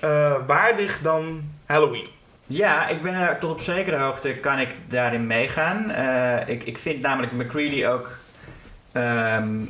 eh, 0.00 0.34
waardig 0.46 1.00
dan 1.00 1.50
Halloween. 1.66 2.06
Ja, 2.52 2.88
ik 2.88 3.02
ben 3.02 3.14
er 3.14 3.38
tot 3.38 3.50
op 3.50 3.60
zekere 3.60 3.96
hoogte 3.96 4.34
kan 4.34 4.58
ik 4.58 4.68
daarin 4.88 5.26
meegaan. 5.26 5.90
Eh, 5.90 6.48
ik, 6.48 6.62
ik 6.62 6.78
vind 6.78 7.02
namelijk 7.02 7.32
McCready 7.32 7.86
ook. 7.86 8.10
ehm, 8.92 9.60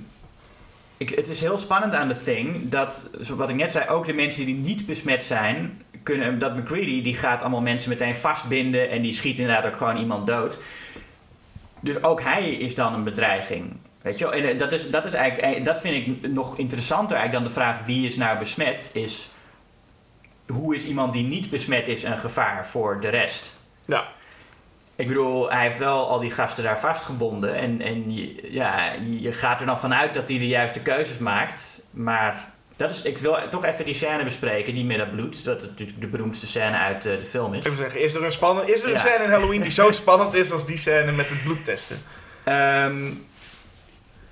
ik, 0.97 1.11
het 1.11 1.29
is 1.29 1.41
heel 1.41 1.57
spannend 1.57 1.95
aan 1.95 2.09
The 2.09 2.23
Thing 2.25 2.69
dat, 2.69 3.11
wat 3.37 3.49
ik 3.49 3.55
net 3.55 3.71
zei, 3.71 3.89
ook 3.89 4.07
de 4.07 4.13
mensen 4.13 4.45
die 4.45 4.55
niet 4.55 4.87
besmet 4.87 5.25
zijn, 5.25 5.83
kunnen, 6.03 6.39
dat 6.39 6.57
McCready 6.57 7.03
die 7.03 7.17
gaat 7.17 7.41
allemaal 7.41 7.61
mensen 7.61 7.89
meteen 7.89 8.15
vastbinden 8.15 8.91
en 8.91 9.03
die 9.03 9.13
schiet 9.13 9.39
inderdaad 9.39 9.67
ook 9.67 9.77
gewoon 9.77 9.97
iemand 9.97 10.27
dood. 10.27 10.59
Dus 11.81 12.03
ook 12.03 12.23
hij 12.23 12.51
is 12.51 12.75
dan 12.75 12.95
een 12.95 13.05
bedreiging. 13.05 13.77
Weet 14.03 14.19
je? 14.19 14.31
En 14.31 14.45
eh, 14.45 14.59
dat, 14.59 14.73
is, 14.73 14.91
dat, 14.91 15.05
is 15.05 15.13
eigenlijk, 15.13 15.57
eh, 15.57 15.65
dat 15.65 15.81
vind 15.81 16.07
ik 16.07 16.31
nog 16.33 16.59
interessanter 16.59 17.17
eigenlijk 17.17 17.45
dan 17.45 17.55
de 17.55 17.61
vraag 17.61 17.87
wie 17.87 18.07
is 18.07 18.17
nou 18.17 18.39
besmet, 18.39 18.91
is 18.93 19.31
hoe 20.47 20.75
is 20.75 20.85
iemand 20.85 21.13
die 21.13 21.25
niet 21.25 21.51
besmet 21.51 21.89
is 21.89 22.03
een 22.03 22.19
gevaar 22.19 22.67
voor 22.67 23.01
de 23.01 23.09
rest? 23.09 23.57
Ja. 23.87 24.07
Ik 24.97 25.09
bedoel, 25.09 25.51
hij 25.51 25.63
heeft 25.63 25.79
wel 25.79 26.09
al 26.09 26.19
die 26.19 26.31
gasten 26.31 26.65
daar 26.65 26.79
vastgebonden. 26.79 27.55
En, 27.55 27.81
en 27.81 28.15
je, 28.15 28.53
ja, 28.53 28.93
je 29.21 29.33
gaat 29.33 29.61
er 29.61 29.67
dan 29.67 29.79
vanuit 29.81 30.15
dat 30.15 30.29
hij 30.29 30.39
de 30.39 30.47
juiste 30.47 30.81
keuzes 30.81 31.19
maakt. 31.19 31.83
Maar 31.91 32.51
dat 32.77 32.91
is, 32.91 33.03
ik 33.03 33.19
wil 33.19 33.39
toch 33.51 33.65
even 33.65 33.85
die 33.85 33.95
scène 33.95 34.25
bespreken, 34.25 34.75
die 34.75 34.85
met 34.85 34.99
dat 34.99 35.11
bloed. 35.11 35.45
Dat 35.45 35.61
het 35.61 35.71
natuurlijk 35.71 36.01
de 36.01 36.07
beroemdste 36.07 36.47
scène 36.47 36.77
uit 36.77 37.07
eh, 37.07 37.19
de 37.19 37.25
film 37.25 37.55
is. 37.55 37.65
Even 37.65 37.77
zeggen, 37.79 38.01
is 38.01 38.15
er 38.15 38.25
een, 38.25 38.33
spannend, 38.33 38.69
is 38.69 38.81
er 38.81 38.87
een 38.87 38.93
Ja. 38.93 38.99
scène 38.99 39.25
in 39.25 39.31
Halloween 39.31 39.63
die 39.63 39.71
zo 39.71 39.91
spannend 40.03 40.35
is 40.35 40.53
als 40.53 40.67
die 40.67 40.77
scène 40.77 41.13
met 41.13 41.29
het 41.29 41.43
bloedtesten? 41.43 42.03
Ehm, 42.45 43.11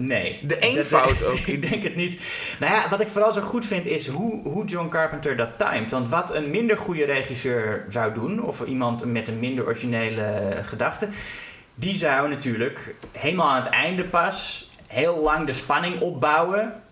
nee. 0.00 0.40
De 0.42 0.58
eenvoud 0.58 1.22
ook. 1.22 1.36
ik 1.56 1.70
denk 1.70 1.82
het 1.82 1.96
niet. 1.96 2.20
Nou 2.60 2.72
ja, 2.72 2.88
wat 2.88 3.00
ik 3.00 3.08
vooral 3.08 3.32
zo 3.32 3.40
goed 3.40 3.66
vind 3.66 3.86
is 3.86 4.06
hoe, 4.06 4.48
hoe 4.48 4.64
John 4.64 4.88
Carpenter 4.88 5.36
dat 5.36 5.58
timed. 5.58 5.90
Want 5.90 6.08
wat 6.08 6.34
een 6.34 6.50
minder 6.50 6.78
goede 6.78 7.04
regisseur 7.04 7.84
zou 7.88 8.14
doen, 8.14 8.42
of 8.42 8.64
iemand 8.64 9.04
met 9.04 9.28
een 9.28 9.40
minder 9.40 9.64
originele 9.64 10.56
gedachte, 10.62 11.08
die 11.74 11.96
zou 11.96 12.28
natuurlijk 12.28 12.94
helemaal 13.12 13.48
aan 13.48 13.62
het 13.62 13.70
einde 13.70 14.04
pas 14.04 14.68
heel 14.86 15.20
lang 15.20 15.46
de 15.46 15.52
spanning 15.52 16.00
opbouwen 16.00 16.82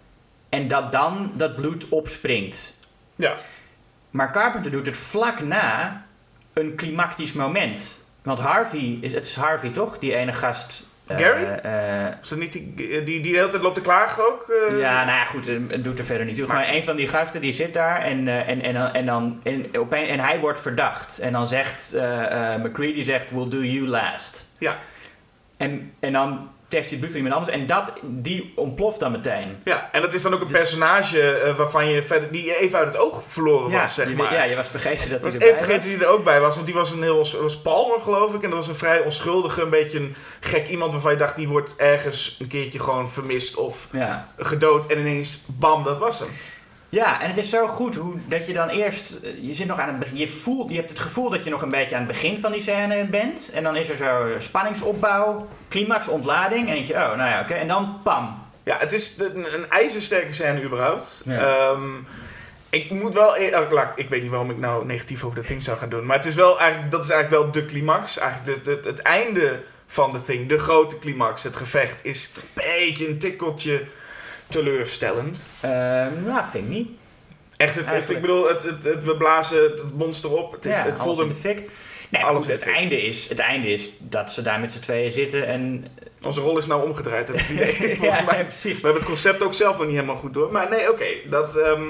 en 0.48 0.68
dat 0.68 0.92
dan 0.92 1.32
dat 1.36 1.56
bloed 1.56 1.88
opspringt. 1.88 2.78
Ja. 3.16 3.34
Maar 4.10 4.32
Carpenter 4.32 4.70
doet 4.70 4.86
het 4.86 4.96
vlak 4.96 5.40
na 5.40 6.04
een 6.52 6.74
klimactisch 6.74 7.32
moment. 7.32 8.04
Want 8.22 8.38
Harvey, 8.38 8.98
is, 9.00 9.12
het 9.12 9.24
is 9.24 9.36
Harvey 9.36 9.70
toch? 9.70 9.98
Die 9.98 10.14
ene 10.14 10.32
gast. 10.32 10.82
Eh, 11.08 11.18
Gary? 11.18 11.44
eh, 11.44 12.06
Is 12.22 12.28
dat 12.28 12.38
niet 12.38 12.52
die, 12.52 12.74
die, 12.74 13.02
die 13.04 13.20
de 13.20 13.28
hele 13.28 13.48
tijd 13.48 13.62
loopt 13.62 13.74
te 13.74 13.80
klagen 13.80 14.26
ook? 14.26 14.48
eh? 14.70 14.78
ja, 14.78 15.04
nou 15.04 15.18
ja, 15.18 15.24
goed, 15.24 15.48
eh, 15.48 15.54
het 15.68 15.84
doet 15.84 15.98
er 15.98 16.04
verder 16.04 16.26
niet 16.26 16.36
toe. 16.36 16.46
Maar- 16.46 16.68
een 16.74 16.84
van 16.84 16.96
die 16.96 17.08
gasten 17.08 17.40
die 17.40 17.52
zit 17.52 17.74
daar 17.74 18.00
en, 18.00 18.28
eh, 18.28 18.48
en, 18.48 18.62
en, 18.62 18.74
dan- 18.74 18.92
en, 18.92 19.06
dan, 19.06 19.40
en, 19.42 19.66
en 19.90 20.20
hij 20.20 20.38
wordt 20.38 20.60
verdacht. 20.60 21.18
En 21.18 21.32
dan 21.32 21.46
zegt 21.48 21.96
McCready 22.62 23.02
zegt, 23.02 23.30
we'll 23.30 23.48
do 23.48 23.58
you 23.62 23.86
last. 23.86 24.48
Ja. 24.58 24.76
En, 25.56 25.92
en 26.00 26.12
dan 26.12 26.48
het 26.68 26.86
bloed 26.98 27.10
van 27.10 27.16
iemand 27.20 27.34
anders 27.34 27.54
en 27.56 27.66
dat, 27.66 27.92
die 28.02 28.52
ontploft 28.56 29.00
dan 29.00 29.12
meteen. 29.12 29.56
Ja, 29.64 29.88
en 29.92 30.00
dat 30.00 30.14
is 30.14 30.22
dan 30.22 30.34
ook 30.34 30.40
een 30.40 30.46
Dus- 30.46 30.58
personage 30.58 31.30
eh, 31.30 31.56
waarvan 31.56 31.88
je 31.88 32.02
verder, 32.02 32.32
die 32.32 32.44
je 32.44 32.56
even 32.60 32.78
uit 32.78 32.86
het 32.88 32.96
oog 33.02 33.22
verloren 33.26 33.70
was, 33.70 33.94
zeg 33.94 34.08
je, 34.08 34.14
maar. 34.14 34.32
ja, 34.32 34.42
je 34.42 34.56
was 34.56 34.68
vergeten 34.68 35.10
dat 35.10 35.22
hij 35.22 35.32
erbij 35.32 35.48
even 35.48 35.64
vergeten 35.64 35.88
die 35.88 35.98
er 35.98 36.06
ook 36.06 36.24
bij 36.24 36.40
was, 36.40 36.54
want 36.54 36.66
die 36.66 36.74
was 36.74 36.90
een 36.90 37.02
heel, 37.02 37.16
was 37.40 37.58
Palmer 37.60 38.00
geloof 38.00 38.34
ik. 38.34 38.42
En 38.42 38.48
dat 38.50 38.58
was 38.58 38.68
een 38.68 38.74
vrij 38.74 39.00
onschuldige, 39.00 39.62
een 39.62 39.70
beetje 39.70 39.98
een 39.98 40.14
gek 40.40 40.68
iemand 40.68 40.92
waarvan 40.92 41.12
je 41.12 41.18
dacht, 41.18 41.36
die 41.36 41.48
wordt 41.48 41.74
ergens 41.76 42.36
een 42.38 42.46
keertje 42.46 42.78
gewoon 42.78 43.10
vermist 43.10 43.56
of 43.56 43.88
Ja. 43.92 44.28
gedood. 44.38 44.86
En 44.86 44.98
ineens, 44.98 45.38
bam, 45.46 45.84
dat 45.84 45.98
was 45.98 46.18
hem. 46.18 46.28
Ja, 46.90 47.20
en 47.22 47.28
het 47.28 47.36
is 47.38 47.50
zo 47.50 47.66
goed 47.66 47.96
hoe, 47.96 48.14
dat 48.26 48.46
je 48.46 48.52
dan 48.52 48.68
eerst, 48.68 49.12
eh, 49.22 49.44
je 49.44 49.54
zit 49.54 49.66
nog 49.66 49.78
aan 49.80 49.88
het 49.88 49.98
begin, 49.98 50.16
je, 50.16 50.28
voelt, 50.28 50.70
je 50.70 50.76
hebt 50.76 50.90
het 50.90 50.98
gevoel 50.98 51.30
dat 51.30 51.44
je 51.44 51.50
nog 51.50 51.62
een 51.62 51.68
beetje 51.70 51.94
aan 51.96 52.02
het 52.02 52.10
begin 52.12 52.38
van 52.38 52.52
die 52.52 52.60
scène 52.60 53.04
bent. 53.04 53.50
En 53.54 53.62
dan 53.62 53.76
is 53.76 53.88
er 53.88 53.96
zo 53.96 54.38
spanningsopbouw, 54.38 55.48
climax, 55.68 56.08
ontlading. 56.08 56.60
En 56.60 56.66
dan 56.66 56.74
denk 56.74 56.86
je, 56.86 56.94
oh, 56.94 57.16
nou 57.16 57.30
ja, 57.30 57.40
oké. 57.40 57.54
En 57.54 57.68
dan 57.68 58.00
pam. 58.04 58.46
Ja, 58.62 58.76
het 58.78 58.92
is 58.92 59.14
de- 59.16 59.32
een, 59.34 59.70
ijzersterke 59.70 60.32
scène 60.32 60.62
überhaupt. 60.62 61.22
Ja. 61.24 61.38
Ehm, 61.70 61.90
ik 62.70 62.90
moet 62.90 63.14
wel, 63.14 63.36
e- 63.36 63.66
laat- 63.70 63.98
ik 63.98 64.08
weet 64.08 64.22
niet 64.22 64.30
waarom 64.30 64.50
ik 64.50 64.58
nou 64.58 64.86
negatief 64.86 65.24
over 65.24 65.36
dat 65.36 65.46
ding 65.46 65.62
zou 65.62 65.78
gaan 65.78 65.88
doen. 65.88 66.06
Maar 66.06 66.16
het 66.16 66.24
is 66.26 66.34
wel 66.34 66.58
eigenlijk, 66.60 66.90
dat 66.90 67.04
is 67.04 67.10
eigenlijk 67.10 67.42
wel 67.42 67.52
de 67.52 67.64
climax. 67.64 68.18
Eigenlijk 68.18 68.64
de, 68.64 68.80
de, 68.80 68.88
het 68.88 69.02
einde 69.02 69.60
van 69.86 70.12
de 70.12 70.22
thing, 70.22 70.48
de 70.48 70.58
grote 70.58 70.98
climax, 70.98 71.42
het 71.42 71.56
gevecht, 71.56 72.04
is 72.04 72.30
een 72.34 72.42
beetje 72.54 73.08
een 73.08 73.18
tikkeltje 73.18 73.84
teleurstellend. 74.48 75.52
Ehm 75.60 76.24
nou, 76.24 76.44
vind 76.50 76.64
ik 76.64 76.70
niet. 76.70 76.88
Echt, 77.56 77.74
het, 77.74 77.90
het, 77.90 78.10
ik 78.10 78.20
bedoel, 78.20 78.48
het, 78.48 78.62
het, 78.62 78.84
het, 78.84 79.04
we 79.04 79.16
blazen 79.16 79.62
het, 79.62 79.82
monster 79.94 80.36
op. 80.36 80.52
Het, 80.52 80.64
is, 80.64 80.76
ja, 80.78 80.84
het 80.84 81.18
een 81.18 81.28
de 81.28 81.34
fik. 81.34 81.56
Nee, 82.10 82.22
maar 82.22 82.30
Alles 82.30 82.42
goed, 82.44 82.52
het, 82.52 82.62
einde 82.62 83.02
is, 83.02 83.28
het 83.28 83.38
einde 83.38 83.68
is 83.68 83.90
dat 83.98 84.30
ze 84.32 84.42
daar 84.42 84.60
met 84.60 84.72
z'n 84.72 84.80
tweeën 84.80 85.12
zitten 85.12 85.46
en... 85.46 85.86
Onze 86.24 86.40
rol 86.40 86.58
is 86.58 86.66
nou 86.66 86.84
omgedraaid. 86.88 87.26
heb 87.26 87.36
ik 87.36 87.42
het 87.42 87.50
idee. 87.78 87.96
Volgens 87.96 88.20
Ja, 88.20 88.24
mij. 88.24 88.44
precies. 88.44 88.62
We 88.76 88.82
hebben 88.82 88.94
het 88.94 89.04
concept 89.04 89.42
ook 89.42 89.54
zelf 89.54 89.76
nog 89.78 89.86
niet 89.86 89.94
helemaal 89.94 90.16
goed 90.16 90.34
door. 90.34 90.52
Maar 90.52 90.70
nee, 90.70 90.90
oké. 90.90 91.04
dat, 91.30 91.56
ehm, 91.56 91.86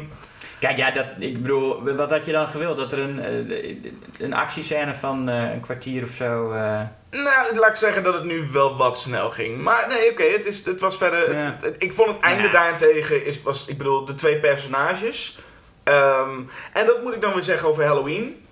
Kijk, 0.60 0.76
ja, 0.76 0.90
dat, 0.90 1.06
ik 1.18 1.42
bedoel, 1.42 1.94
wat 1.96 2.10
had 2.10 2.26
je 2.26 2.32
dan 2.32 2.46
gewild? 2.46 2.76
Dat 2.76 2.92
er 2.92 2.98
een, 2.98 3.20
eh, 3.50 3.76
een 4.18 4.34
actiescène 4.34 4.94
van 4.94 5.28
eh, 5.28 5.52
een 5.52 5.60
kwartier 5.60 6.02
of 6.04 6.10
zo... 6.10 6.50
eh, 6.52 6.80
nou, 7.10 7.58
laat 7.58 7.70
ik 7.70 7.76
zeggen 7.76 8.02
dat 8.02 8.14
het 8.14 8.24
nu 8.24 8.48
wel 8.52 8.76
wat 8.76 8.98
snel 8.98 9.30
ging. 9.30 9.62
Maar 9.62 9.88
nee, 9.88 10.10
oké. 10.10 10.22
het 10.22 10.46
is 10.46 10.64
het 10.64 10.80
was 10.80 10.96
verder... 10.96 11.18
het- 11.28 11.40
Ja. 11.42 11.44
het- 11.46 11.62
het- 11.62 11.82
ik 11.82 11.92
vond 11.92 12.08
het 12.08 12.20
einde 12.20 12.42
Ja. 12.42 12.52
daarentegen... 12.52 13.24
Is, 13.26 13.42
was, 13.42 13.66
ik 13.66 13.78
bedoel, 13.78 14.04
de 14.04 14.14
twee 14.14 14.36
personages. 14.38 15.38
Ehm, 15.82 16.40
en 16.72 16.86
dat 16.86 17.02
moet 17.02 17.14
ik 17.14 17.20
dan 17.20 17.32
weer 17.32 17.42
zeggen 17.42 17.68
over 17.68 17.84
Halloween. 17.84 18.44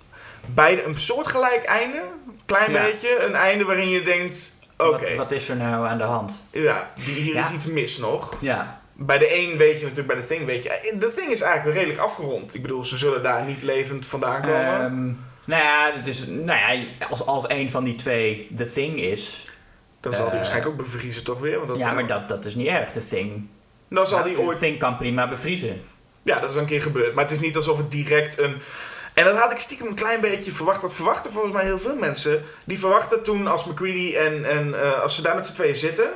Beide 0.45 0.83
een 0.83 0.97
soortgelijk 0.99 1.63
einde. 1.65 2.01
Klein 2.45 2.71
Ja. 2.71 2.81
beetje. 2.83 3.23
Een 3.23 3.35
einde 3.35 3.63
waarin 3.63 3.89
je 3.89 4.01
denkt... 4.03 4.55
Oké, 4.77 4.91
wat, 5.07 5.15
wat 5.15 5.31
is 5.31 5.49
er 5.49 5.55
nou 5.55 5.87
aan 5.87 5.97
de 5.97 6.03
hand? 6.03 6.43
ja, 6.51 6.89
die- 7.05 7.05
hier 7.21 7.35
is 7.35 7.51
iets 7.51 7.65
mis 7.65 7.97
nog. 7.97 8.35
Ja, 8.39 8.76
Bij 8.99 9.17
de 9.17 9.37
een 9.37 9.57
weet 9.57 9.77
je 9.79 9.81
natuurlijk, 9.81 10.07
bij 10.07 10.15
de 10.17 10.27
Thing 10.27 10.45
weet 10.45 10.63
je. 10.63 10.69
eh, 10.69 10.99
De 10.99 11.13
Thing 11.13 11.31
is 11.31 11.41
eigenlijk 11.41 11.63
wel 11.63 11.73
redelijk 11.73 11.99
afgerond. 11.99 12.53
Ik 12.53 12.61
bedoel, 12.61 12.83
ze 12.83 12.97
zullen 12.97 13.23
daar 13.23 13.43
niet 13.45 13.61
levend 13.61 14.05
vandaan 14.05 14.41
komen. 14.41 14.81
Ehm, 14.81 15.05
nou 15.45 15.63
ja, 15.63 15.91
het 15.95 16.07
is, 16.07 16.25
nou 16.27 16.59
ja 16.59 16.85
als, 17.09 17.25
als 17.25 17.43
een 17.47 17.69
van 17.69 17.83
die 17.83 17.95
twee 17.95 18.49
The 18.55 18.71
Thing 18.71 18.99
is... 18.99 19.47
dan 19.99 20.11
zal 20.13 20.21
die 20.23 20.31
eh, 20.31 20.37
waarschijnlijk 20.37 20.71
ook 20.71 20.77
bevriezen, 20.77 21.23
toch 21.23 21.39
weer? 21.39 21.55
Want 21.57 21.67
dat, 21.67 21.77
ja, 21.77 21.87
eh, 21.89 21.93
maar 21.93 22.07
dat, 22.07 22.27
dat 22.27 22.45
is 22.45 22.55
niet 22.55 22.67
erg, 22.67 22.91
The 22.91 23.07
Thing. 23.07 23.47
Dan 23.89 24.07
zal 24.07 24.23
die 24.23 24.39
ooit... 24.39 24.59
The 24.59 24.63
Thing 24.65 24.79
kan 24.79 24.97
prima 24.97 25.27
bevriezen. 25.27 25.81
Ja, 26.23 26.39
dat 26.39 26.49
is 26.49 26.55
een 26.55 26.65
keer 26.65 26.81
gebeurd. 26.81 27.13
Maar 27.13 27.23
het 27.23 27.33
is 27.33 27.39
niet 27.39 27.55
alsof 27.55 27.77
het 27.77 27.91
direct 27.91 28.39
een... 28.39 28.57
En 29.13 29.23
dat 29.25 29.37
had 29.37 29.51
ik 29.51 29.59
stiekem 29.59 29.87
een 29.87 29.95
klein 29.95 30.21
beetje 30.21 30.51
verwacht. 30.51 30.81
Dat 30.81 30.93
verwachten 30.93 31.31
volgens 31.31 31.53
mij 31.53 31.63
heel 31.63 31.79
veel 31.79 31.95
mensen. 31.95 32.43
Die 32.65 32.79
verwachten 32.79 33.23
toen 33.23 33.47
als 33.47 33.65
McCready 33.65 34.15
en, 34.15 34.45
en 34.49 35.01
als 35.01 35.15
ze 35.15 35.21
daar 35.21 35.35
met 35.35 35.45
z'n 35.45 35.53
tweeën 35.53 35.75
zitten... 35.75 36.09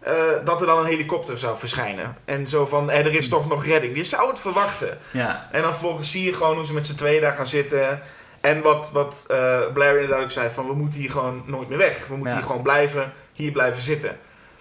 eh, 0.00 0.14
dat 0.44 0.60
er 0.60 0.66
dan 0.66 0.78
een 0.78 0.84
helikopter 0.86 1.38
zou 1.38 1.58
verschijnen. 1.58 2.16
En 2.24 2.48
zo 2.48 2.66
van, 2.66 2.90
eh, 2.90 2.98
er 2.98 3.14
is 3.14 3.28
toch 3.28 3.48
nog 3.48 3.64
redding. 3.66 3.96
Je 3.96 4.04
zou 4.04 4.28
het 4.30 4.40
verwachten. 4.40 4.98
Ja, 5.10 5.48
En 5.52 5.62
dan 5.62 5.70
vervolgens 5.70 6.10
zie 6.10 6.24
je 6.24 6.32
gewoon 6.32 6.56
hoe 6.56 6.66
ze 6.66 6.72
met 6.72 6.86
z'n 6.86 6.94
tweeën 6.94 7.20
daar 7.20 7.32
gaan 7.32 7.46
zitten. 7.46 8.00
En 8.40 8.62
wat, 8.62 8.90
wat 8.92 9.24
eh, 9.28 9.58
Blair 9.72 9.94
inderdaad 10.00 10.22
ook 10.22 10.30
zei: 10.30 10.50
van 10.50 10.66
we 10.66 10.74
moeten 10.74 10.98
hier 11.00 11.10
gewoon 11.10 11.42
nooit 11.46 11.68
meer 11.68 11.78
weg. 11.78 12.06
We 12.06 12.14
moeten 12.16 12.32
Ja. 12.34 12.38
hier 12.38 12.46
gewoon 12.46 12.62
blijven, 12.62 13.12
hier 13.32 13.52
blijven 13.52 13.82
zitten. 13.82 14.16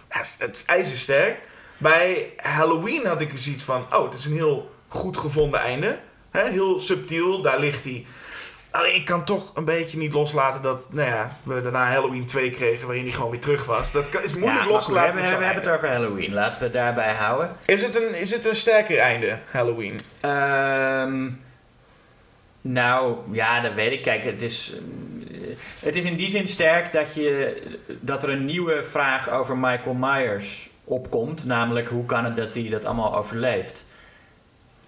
Ja, 0.10 0.17
het, 0.17 0.26
is, 0.26 0.36
het 0.39 0.56
is 0.56 0.65
ijzersterk. 0.65 1.39
Bij 1.78 2.34
Halloween 2.38 3.06
had 3.06 3.21
ik 3.21 3.32
zoiets 3.36 3.63
van: 3.63 3.86
oh, 3.95 4.10
dit 4.12 4.19
is 4.19 4.26
een 4.26 4.34
heel 4.34 4.71
goed 4.88 5.17
gevonden 5.17 5.60
einde. 5.60 5.97
Heel 6.32 6.80
subtiel, 6.80 7.41
daar 7.41 7.60
ligt 7.60 7.84
hij. 7.84 8.06
Alleen 8.78 8.96
ik 8.96 9.06
kan 9.06 9.26
toch 9.26 9.52
een 9.56 9.66
beetje 9.66 9.98
niet 9.98 10.13
loslaten 10.13 10.62
dat 10.62 10.94
nou 10.94 11.10
ja, 11.10 11.38
we 11.44 11.62
daarna 11.62 11.92
Halloween 11.92 12.26
2 12.26 12.50
kregen 12.50 12.86
waarin 12.88 13.04
hij 13.04 13.13
gewoon 13.13 13.32
weer 13.32 13.40
terug 13.40 13.66
was. 13.66 13.92
Dat 13.92 14.10
kan- 14.10 14.24
is 14.24 14.34
moeilijk 14.34 14.58
Ja, 14.58 14.63
maar 14.63 14.72
los 14.74 14.86
te 14.86 14.90
goed, 14.92 15.00
laten. 15.00 15.13
We, 15.16 15.20
hebben, 15.22 15.40
we 15.40 15.46
hebben 15.46 15.63
het 15.63 15.74
over 15.74 15.90
Halloween. 15.90 16.34
Laten 16.34 16.60
we 16.60 16.63
het 16.66 16.74
daarbij 16.74 17.13
houden. 17.13 17.50
Is 17.66 17.82
het, 17.82 17.96
een, 17.96 18.16
is 18.20 18.32
het 18.32 18.46
een 18.46 18.56
sterker 18.56 18.98
einde, 19.00 19.40
Halloween? 19.52 19.96
Ehm, 20.20 21.30
nou, 22.62 23.18
ja, 23.32 23.60
dat 23.62 23.74
weet 23.74 23.92
ik. 23.92 24.02
Kijk, 24.02 24.24
het 24.24 24.42
is, 24.42 24.74
eh, 24.74 25.40
het 25.80 25.96
is 25.96 26.04
in 26.04 26.16
die 26.16 26.30
zin 26.30 26.48
sterk 26.48 26.94
dat, 26.94 27.16
je, 27.16 27.62
dat 28.00 28.24
er 28.24 28.30
een 28.30 28.46
nieuwe 28.46 28.84
vraag 28.84 29.30
over 29.30 29.58
Michael 29.58 29.96
Myers 30.00 30.70
opkomt. 30.84 31.46
Namelijk, 31.46 31.88
hoe 31.90 32.06
kan 32.06 32.26
het 32.26 32.36
dat 32.36 32.54
hij 32.56 32.70
dat 32.70 32.86
allemaal 32.86 33.16
overleeft? 33.18 33.86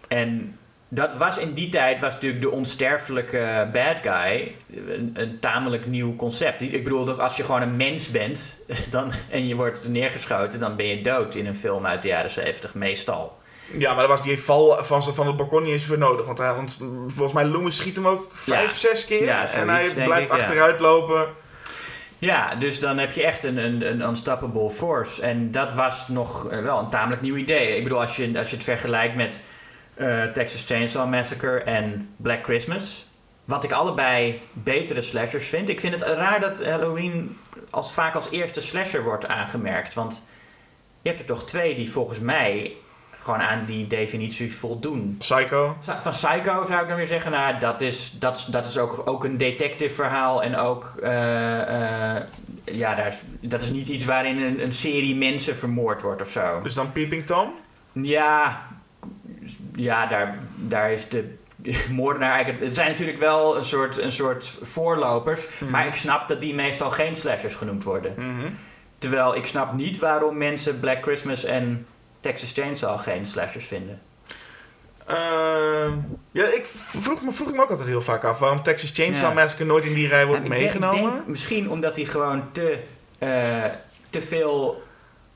En 0.08 0.59
dat 0.89 1.15
was 1.15 1.38
in 1.38 1.54
die 1.54 1.69
tijd, 1.69 1.99
was 1.99 2.13
natuurlijk 2.13 2.41
de 2.41 2.52
onsterfelijke 2.52 3.69
bad 3.73 3.95
guy 4.02 4.56
een, 4.88 5.12
een 5.13 5.39
tamelijk 5.39 5.86
nieuw 5.86 6.15
concept. 6.15 6.62
Ik 6.62 6.84
bedoel, 6.84 7.21
als 7.21 7.38
je 7.38 7.43
gewoon 7.43 7.62
een 7.62 7.78
mens 7.78 8.12
bent 8.12 8.58
dan, 8.89 9.12
en 9.30 9.47
je 9.47 9.56
wordt 9.56 9.88
neergeschoten, 9.88 10.60
dan 10.60 10.75
ben 10.75 10.86
je 10.86 11.02
dood 11.02 11.36
in 11.36 11.45
een 11.45 11.56
film 11.56 11.86
uit 11.86 12.02
de 12.02 12.08
jaren 12.08 12.30
70, 12.30 12.73
meestal. 12.73 13.38
Ja, 13.78 13.93
maar 13.93 14.08
dat 14.08 14.17
was 14.17 14.21
die 14.28 14.39
val 14.39 14.84
van, 14.84 15.04
van 15.04 15.28
het 15.28 15.38
balkon 15.38 15.63
niet 15.63 15.71
eens 15.71 15.86
voor 15.86 15.97
nodig. 15.97 16.25
Want, 16.25 16.38
hij, 16.38 16.54
want 16.54 16.78
volgens 17.08 17.34
mij 17.34 17.45
Loomis 17.45 17.78
schiet 17.78 17.95
hem 17.95 18.08
ook 18.08 18.28
vijf, 18.34 18.71
Ja. 18.71 18.89
zes 18.89 19.06
keer. 19.06 19.23
Ja, 19.23 19.52
en 19.52 19.69
hij 19.69 19.89
blijft 19.93 20.25
ik, 20.25 20.38
ja. 20.38 20.43
achteruit 20.43 20.80
lopen. 20.80 21.28
Ja, 22.17 22.56
dus 22.56 22.80
dan 22.80 22.97
heb 22.97 23.12
je 23.12 23.23
echt 23.23 23.43
een, 23.43 23.58
een, 23.58 23.91
een 23.91 24.02
unstoppable 24.02 24.69
force. 24.69 25.21
En 25.21 25.52
dat 25.52 25.73
was 25.73 26.08
nog 26.08 26.49
eh, 26.49 26.62
wel 26.62 26.80
een 26.80 26.89
tamelijk 26.89 27.21
nieuw 27.21 27.36
idee. 27.36 27.75
Ik 27.75 27.84
bedoel, 27.84 28.02
als 28.02 28.15
je, 28.15 28.38
als 28.38 28.49
je 28.49 28.56
het 28.56 28.65
vergelijkt 28.65 29.15
met 29.15 29.41
eh, 29.99 30.23
Texas 30.23 30.63
Chainsaw 30.63 31.09
Massacre 31.09 31.59
en 31.63 32.13
Black 32.17 32.43
Christmas... 32.43 33.07
Wat 33.45 33.63
ik 33.63 33.71
allebei 33.71 34.41
betere 34.53 35.01
slashers 35.01 35.47
vind. 35.47 35.69
Ik 35.69 35.79
vind 35.79 35.93
het 35.93 36.03
raar 36.03 36.39
dat 36.39 36.65
Halloween 36.65 37.38
als, 37.69 37.93
vaak 37.93 38.15
als 38.15 38.29
eerste 38.29 38.62
slasher 38.62 39.03
wordt 39.03 39.27
aangemerkt. 39.27 39.93
Want 39.93 40.23
je 41.01 41.09
hebt 41.09 41.21
er 41.21 41.25
toch 41.25 41.45
twee 41.45 41.75
die 41.75 41.91
volgens 41.91 42.19
mij 42.19 42.75
gewoon 43.19 43.39
aan 43.39 43.65
die 43.65 43.88
definitie 43.88 44.55
voldoen. 44.55 45.15
Psycho. 45.17 45.77
Van 45.79 46.12
Psycho 46.12 46.65
zou 46.65 46.81
ik 46.81 46.88
dan 46.88 46.97
weer 46.97 47.07
zeggen, 47.07 47.31
nou, 47.31 47.59
dat 47.59 47.81
is, 47.81 48.12
dat 48.19 48.38
is, 48.38 48.45
dat 48.45 48.67
is 48.67 48.77
ook, 48.77 49.01
ook 49.05 49.23
een 49.23 49.38
detective 49.38 49.95
verhaal 49.95 50.43
en 50.43 50.57
ook, 50.57 50.93
eh, 51.03 52.15
eh, 52.15 52.23
ja, 52.63 52.95
daar 52.95 53.07
is, 53.07 53.19
dat 53.39 53.62
is 53.62 53.69
niet 53.69 53.88
iets 53.88 54.05
waarin 54.05 54.41
een, 54.41 54.63
een 54.63 54.73
serie 54.73 55.15
mensen 55.15 55.55
vermoord 55.55 56.01
wordt 56.01 56.21
of 56.21 56.29
zo. 56.29 56.62
Dus 56.62 56.73
dan 56.73 56.91
Peeping 56.91 57.25
Tom. 57.25 57.53
Ja, 57.91 58.67
ja 59.80 60.06
daar, 60.06 60.38
daar 60.56 60.92
is 60.92 61.10
de 61.10 61.38
moordenaar 61.92 62.32
eigenlijk, 62.32 62.63
het 62.63 62.76
zijn 62.76 62.89
natuurlijk 62.92 63.18
wel 63.18 63.58
een 63.58 63.63
soort, 63.63 63.98
een 63.98 64.12
soort 64.12 64.58
voorlopers, 64.62 65.48
maar 65.70 65.88
ik 65.88 65.96
snap 65.96 66.28
dat 66.28 66.42
die 66.42 66.54
meestal 66.54 66.92
geen 66.92 67.15
slashers 67.15 67.56
genoemd 67.56 67.84
worden. 67.84 68.13
Mhm. 68.18 68.48
Terwijl 69.00 69.36
ik 69.36 69.46
snap 69.46 69.74
niet 69.74 70.00
waarom 70.00 70.38
mensen 70.38 70.80
Black 70.80 71.02
Christmas 71.04 71.44
en 71.44 71.86
Texas 72.20 72.52
Chainsaw 72.52 73.00
geen 73.00 73.26
slashers 73.26 73.65
vinden. 73.68 74.02
Ehm, 75.06 75.94
ja, 76.32 76.46
ik 76.46 76.65
vroeg 76.76 77.22
me, 77.22 77.32
vroeg 77.32 77.52
me 77.54 77.62
ook 77.62 77.70
altijd 77.70 77.88
heel 77.88 78.02
vaak 78.02 78.24
af 78.24 78.39
waarom 78.39 78.63
Texas 78.63 78.92
Chainsaw 78.94 79.28
Ja. 79.28 79.34
Massacre 79.34 79.65
nooit 79.65 79.84
in 79.86 79.94
die 79.94 80.08
rij 80.08 80.26
wordt 80.26 80.44
Ja, 80.44 80.50
denk- 80.50 80.62
meegenomen. 80.62 81.13
denk 81.13 81.28
misschien 81.28 81.70
omdat 81.70 81.96
hij 81.96 82.06
gewoon 82.06 82.52
te, 82.52 82.80
eh, 83.18 83.30
te 84.10 84.22
veel 84.22 84.84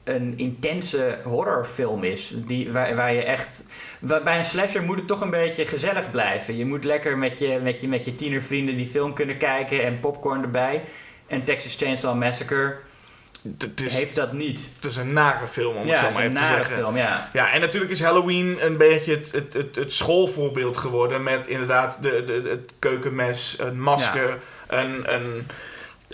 een 0.04 0.34
intense 0.38 1.18
horrorfilm 1.24 2.04
is. 2.04 2.34
Die, 2.36 2.72
waar, 2.72 2.96
waar 2.96 3.14
je 3.14 3.24
echt. 3.24 3.66
waar- 4.00 4.24
bij 4.24 4.38
een 4.38 4.44
slasher 4.44 4.82
moet 4.84 4.98
het 4.98 5.08
toch 5.08 5.22
een 5.22 5.30
beetje 5.30 5.66
gezellig 5.66 6.12
blijven. 6.12 6.58
Je 6.58 6.66
moet 6.66 6.84
lekker 6.84 7.18
met 7.18 7.40
je, 7.40 7.60
met 7.64 7.82
je, 7.82 7.88
met 7.88 8.06
je 8.06 8.16
tienervrienden 8.16 8.76
die 8.78 8.88
film 8.88 9.14
kunnen 9.14 9.38
kijken 9.38 9.84
en 9.84 10.00
popcorn 10.00 10.42
erbij. 10.42 10.84
En 11.28 11.44
Texas 11.44 11.76
Chainsaw 11.76 12.16
Massacre 12.18 12.76
Het- 13.58 13.82
is, 13.82 13.94
heeft 13.98 14.16
dat 14.16 14.34
niet. 14.34 14.70
het 14.76 14.86
is 14.86 14.98
een 14.98 15.14
nare 15.14 15.48
film, 15.48 15.76
om 15.76 15.88
het 15.90 15.98
zo 15.98 16.04
maar 16.04 16.12
even 16.12 16.24
een 16.24 16.34
te 16.34 16.42
nare 16.42 16.56
zeggen. 16.56 16.76
film, 16.76 16.98
ja. 16.98 17.30
Ja, 17.34 17.52
en 17.52 17.60
natuurlijk 17.62 17.92
is 17.92 18.02
Halloween 18.02 18.58
een 18.66 18.78
beetje 18.78 19.16
het, 19.16 19.32
het, 19.32 19.54
het, 19.54 19.76
het 19.76 19.94
schoolvoorbeeld 19.94 20.78
geworden. 20.78 21.24
Met 21.24 21.48
inderdaad 21.48 21.98
de, 22.04 22.24
de, 22.26 22.50
het 22.50 22.72
keukenmes, 22.80 23.56
een 23.60 23.80
masker, 23.82 24.38
een, 24.68 25.14
een, 25.14 25.48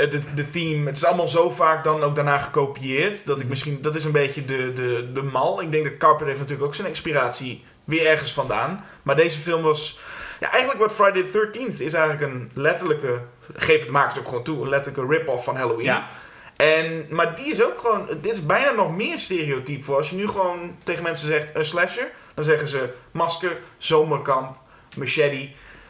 de, 0.07 0.33
de 0.35 0.49
theme. 0.49 0.85
Het 0.85 0.97
is 0.97 1.05
allemaal 1.05 1.27
zo 1.27 1.49
vaak 1.49 1.83
dan 1.83 2.03
ook 2.03 2.15
daarna 2.15 2.37
gekopieerd. 2.37 3.25
Dat 3.25 3.35
ik 3.35 3.41
Mhm. 3.41 3.49
misschien, 3.49 3.81
dat 3.81 3.95
is 3.95 4.05
een 4.05 4.11
beetje 4.11 4.45
de, 4.45 4.73
de, 4.73 5.09
de 5.13 5.21
mal. 5.21 5.61
Ik 5.61 5.71
denk 5.71 5.83
dat 5.83 5.97
Carpenter 5.97 6.27
heeft 6.27 6.39
natuurlijk 6.39 6.67
ook 6.67 6.75
zijn 6.75 6.87
inspiratie 6.87 7.63
weer 7.83 8.05
ergens 8.05 8.33
vandaan. 8.33 8.85
Maar 9.03 9.15
deze 9.15 9.39
film 9.39 9.61
was... 9.61 9.99
Ja, 10.39 10.49
eigenlijk 10.51 10.81
wat 10.81 10.93
Friday 10.93 11.23
the 11.23 11.49
13th 11.51 11.81
is 11.81 11.93
eigenlijk 11.93 12.33
een 12.33 12.51
letterlijke... 12.53 13.21
Geef 13.55 13.79
het 13.81 13.89
makers 13.89 14.19
ook 14.19 14.27
gewoon 14.27 14.43
toe. 14.43 14.61
Een 14.61 14.69
letterlijke 14.69 15.15
rip-off 15.15 15.43
van 15.43 15.55
Halloween. 15.55 15.85
Ja. 15.85 16.07
En, 16.55 17.05
maar 17.09 17.35
die 17.35 17.51
is 17.51 17.63
ook 17.63 17.79
gewoon... 17.79 18.07
Dit 18.21 18.31
is 18.31 18.45
bijna 18.45 18.71
nog 18.71 18.95
meer 18.95 19.17
stereotyp 19.17 19.83
voor. 19.83 19.95
Als 19.95 20.09
je 20.09 20.15
nu 20.15 20.27
gewoon 20.27 20.75
tegen 20.83 21.03
mensen 21.03 21.27
zegt 21.27 21.55
een 21.55 21.65
slasher... 21.65 22.11
Dan 22.33 22.43
zeggen 22.43 22.67
ze 22.67 22.89
masker, 23.11 23.57
zomerkamp, 23.77 24.57
machete... 24.97 25.49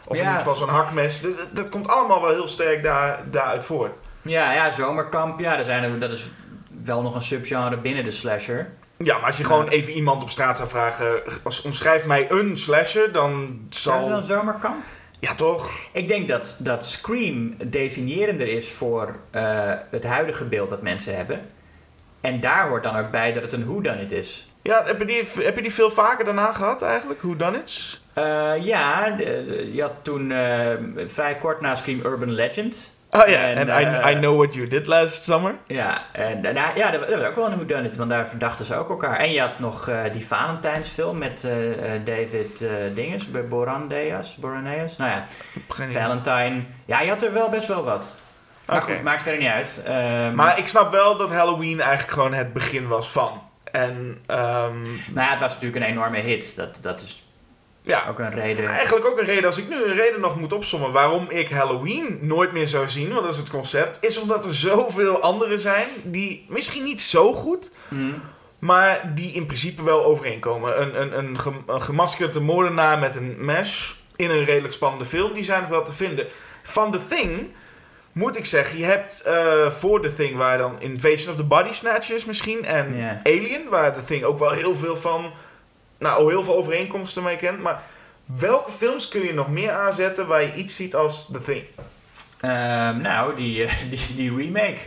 Of 0.10 0.16
in 0.16 0.24
ieder 0.24 0.38
geval 0.38 0.56
zo'n 0.56 0.70
hakmes. 0.70 1.22
Dus 1.22 1.36
dat, 1.52 1.70
komt 1.70 1.88
allemaal 1.88 2.22
wel 2.22 2.32
heel 2.32 2.48
sterk 2.48 2.84
daar, 2.84 3.24
daaruit 3.32 3.66
voort. 3.66 4.00
Ja, 4.22 4.54
ja, 4.54 4.72
zomerkamp, 4.72 5.40
ja, 5.40 5.56
daar 5.56 5.66
zijn 5.66 6.00
dat 6.00 6.12
is 6.12 6.30
wel 6.84 7.02
nog 7.02 7.16
een 7.16 7.22
subgenre 7.22 7.78
binnen 7.78 8.04
de 8.04 8.12
slasher. 8.12 8.70
Ja, 8.98 9.16
maar 9.18 9.26
als 9.26 9.38
je 9.38 9.42
Ja. 9.44 9.48
gewoon 9.48 9.68
even 9.68 9.94
iemand 9.94 10.22
op 10.22 10.30
straat 10.30 10.58
zou 10.58 10.70
vragen... 10.70 11.22
Als, 11.44 11.62
omschrijf 11.62 12.06
mij 12.06 12.32
een 12.32 12.58
slasher, 12.58 13.12
dan 13.12 13.60
zal... 13.70 14.04
ze 14.04 14.10
dan 14.10 14.24
zomerkamp? 14.24 14.84
Ja, 15.20 15.36
toch? 15.36 15.70
Ik 15.94 16.08
denk 16.08 16.28
dat, 16.28 16.56
dat 16.60 16.86
Scream 16.86 17.56
definiërender 17.66 18.48
is 18.48 18.72
voor 18.72 19.16
eh, 19.32 19.44
het 19.92 20.04
huidige 20.04 20.46
beeld 20.46 20.70
dat 20.70 20.82
mensen 20.82 21.16
hebben. 21.16 21.42
En 22.22 22.40
daar 22.40 22.68
hoort 22.68 22.84
dan 22.84 22.98
ook 22.98 23.12
bij 23.12 23.34
dat 23.34 23.44
het 23.44 23.54
een 23.54 23.66
whodunit 23.66 24.12
is. 24.12 24.48
Ja, 24.62 24.84
heb 24.86 25.00
je 25.00 25.06
die, 25.06 25.28
heb 25.44 25.56
je 25.56 25.62
die 25.62 25.74
veel 25.74 25.92
vaker 25.92 26.26
daarna 26.26 26.54
gehad 26.54 26.82
eigenlijk? 26.82 27.22
Hoe 27.22 27.36
dan 27.36 27.56
iets? 27.56 28.02
Eh, 28.20 28.66
ja, 28.66 29.16
je 29.74 29.82
had 29.82 29.94
toen 30.02 30.32
eh, 30.32 30.68
vrij 31.08 31.38
kort 31.38 31.62
na 31.62 31.76
Scream 31.76 32.06
Urban 32.06 32.32
Legend. 32.32 32.98
Oh 33.12 33.28
ja, 33.28 33.42
en 33.42 33.68
I, 33.68 33.72
eh, 33.72 34.12
I 34.12 34.16
Know 34.16 34.38
What 34.38 34.54
You 34.54 34.68
Did 34.68 34.88
Last 34.88 35.24
Summer. 35.24 35.56
Ja, 35.66 35.98
en 36.12 36.42
ja, 36.76 36.92
dat, 36.92 37.10
dat 37.10 37.20
was 37.20 37.28
ook 37.28 37.36
wel 37.36 37.46
een 37.46 37.56
whodunit, 37.56 37.96
want 37.98 38.10
daar 38.10 38.28
verdachten 38.28 38.66
ze 38.66 38.76
ook 38.76 38.90
elkaar. 38.90 39.18
En 39.18 39.32
je 39.32 39.40
had 39.40 39.60
nog 39.60 39.90
die 40.12 40.28
Valentijnsfilm 40.28 41.18
met 41.18 41.48
David 42.04 42.66
Dinges, 42.94 43.28
Borandeas, 43.50 44.36
Boraneas. 44.36 44.98
Nou 44.98 45.12
ja. 45.12 45.26
Valentine. 45.68 46.62
Ja, 46.86 47.02
je 47.02 47.10
had 47.10 47.24
er 47.24 47.34
wel 47.34 47.50
best 47.50 47.68
wel 47.68 47.84
wat. 47.84 48.18
Maar 48.66 48.82
goed, 48.82 49.04
maakt 49.04 49.22
verder 49.22 49.42
niet 49.42 49.50
uit. 49.50 49.82
Ehm, 49.86 50.36
Maar 50.36 50.60
ik 50.60 50.68
snap 50.68 50.92
wel 50.92 51.18
dat 51.18 51.32
Halloween 51.32 51.82
eigenlijk 51.82 52.12
gewoon 52.14 52.34
het 52.34 52.54
begin 52.54 52.88
was 52.88 53.12
van. 53.12 53.42
En 53.72 54.18
ehm, 54.26 54.82
Nou 54.82 55.26
ja, 55.26 55.30
het 55.30 55.40
was 55.40 55.54
natuurlijk 55.54 55.86
een 55.86 55.92
enorme 55.92 56.18
hit. 56.18 56.56
Dat, 56.56 56.78
dat 56.82 57.02
is 57.02 57.29
ja, 57.90 58.06
ook 58.10 58.20
een 58.20 58.32
reden. 58.34 58.68
eigenlijk 58.68 59.06
ook 59.08 59.20
een 59.20 59.26
reden, 59.26 59.46
als 59.46 59.58
ik 59.58 59.70
nu 59.70 59.84
een 59.84 59.96
reden 59.96 60.20
nog 60.20 60.40
moet 60.40 60.54
opsommen 60.54 60.92
waarom 60.92 61.26
ik 61.30 61.50
Halloween 61.50 62.20
nooit 62.22 62.52
meer 62.52 62.68
zou 62.68 62.90
zien, 62.90 63.10
want 63.14 63.24
dat 63.24 63.34
is 63.34 63.38
het 63.40 63.50
concept, 63.50 63.98
is 64.06 64.18
omdat 64.18 64.46
er 64.46 64.56
zoveel 64.56 65.22
anderen 65.22 65.60
zijn 65.60 65.88
die 66.04 66.46
misschien 66.50 66.84
niet 66.84 67.02
zo 67.02 67.34
goed, 67.34 67.72
Mhm. 67.88 68.12
maar 68.60 69.12
die 69.16 69.32
in 69.32 69.46
principe 69.46 69.84
wel 69.84 70.06
overeenkomen. 70.06 70.82
Een, 70.82 71.02
een, 71.02 71.18
een, 71.18 71.40
gem- 71.40 71.64
een 71.68 71.82
gemaskerde 71.82 72.40
moordenaar 72.40 73.00
met 73.00 73.16
een 73.16 73.36
mes 73.40 73.96
in 74.16 74.30
een 74.30 74.46
redelijk 74.46 74.74
spannende 74.74 75.06
film, 75.06 75.34
die 75.34 75.44
zijn 75.44 75.62
nog 75.62 75.70
wel 75.70 75.84
te 75.84 75.94
vinden. 75.94 76.26
Van 76.64 76.92
The 76.92 77.00
Thing 77.08 77.52
moet 78.12 78.38
ik 78.38 78.46
zeggen, 78.46 78.78
je 78.80 78.86
hebt 78.86 79.22
eh, 79.22 79.72
voor 79.72 80.02
The 80.02 80.14
Thing 80.14 80.36
waar 80.38 80.58
dan 80.58 80.76
Invasion 80.82 81.30
of 81.32 81.36
the 81.38 81.44
Body 81.44 81.74
Snatchers 81.74 82.26
misschien 82.26 82.66
en. 82.66 83.20
Alien, 83.24 83.70
waar 83.70 83.94
The 83.94 84.04
Thing 84.04 84.24
ook 84.24 84.40
wel 84.40 84.52
heel 84.52 84.76
veel 84.76 84.98
van, 84.98 85.32
nou 86.00 86.30
heel 86.32 86.44
veel 86.44 86.56
overeenkomsten 86.56 87.24
mee 87.24 87.36
kent, 87.36 87.62
maar 87.62 87.82
welke 88.26 88.72
films 88.72 89.08
kun 89.08 89.22
je 89.22 89.34
nog 89.34 89.50
meer 89.50 89.72
aanzetten 89.72 90.28
waar 90.28 90.42
je 90.42 90.54
iets 90.54 90.76
ziet 90.76 90.96
als 90.96 91.28
The 91.32 91.42
Thing? 91.42 91.64
Ehm, 92.40 93.02
nou, 93.02 93.36
die, 93.36 93.64
eh, 93.64 93.74
die, 93.92 94.16
die 94.16 94.36
remake. 94.36 94.80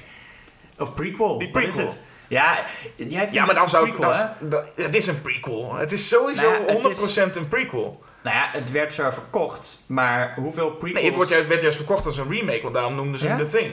Of 0.79 0.95
prequel. 0.95 1.39
Die 1.39 1.49
Wat 1.53 1.63
is 1.63 1.69
prequel. 1.69 1.87
het? 1.91 2.01
Ja, 2.29 2.65
jij 2.97 3.29
Ja, 3.33 3.45
maar 3.45 3.55
dan 3.55 3.69
zou 3.69 3.87
ik... 3.89 3.95
prequel, 3.95 4.27
dat- 4.41 4.65
Het 4.77 4.95
is 4.95 5.07
een 5.07 5.23
prequel. 5.23 5.75
Het 5.75 5.93
is 5.93 6.09
sowieso 6.09 6.51
Nou 6.51 6.67
ja, 6.67 6.89
het 6.89 7.33
100% 7.33 7.37
een 7.37 7.49
prequel. 7.49 8.03
Nou 8.23 8.37
ja, 8.37 8.49
het 8.53 8.71
werd 8.71 8.95
zo 8.95 9.11
verkocht, 9.11 9.85
maar 9.87 10.35
hoeveel 10.37 10.71
prequels... 10.71 10.93
Nee, 10.95 11.05
het 11.05 11.15
wordt 11.15 11.31
juist, 11.31 11.47
werd 11.47 11.61
juist 11.63 11.77
verkocht 11.77 12.07
als 12.07 12.17
een 12.19 12.31
remake, 12.33 12.63
want 12.63 12.75
daarom 12.75 12.95
noemden 12.95 13.21
ze 13.21 13.27
hem 13.27 13.39
Ja? 13.39 13.45
The 13.45 13.57
Thing. 13.57 13.73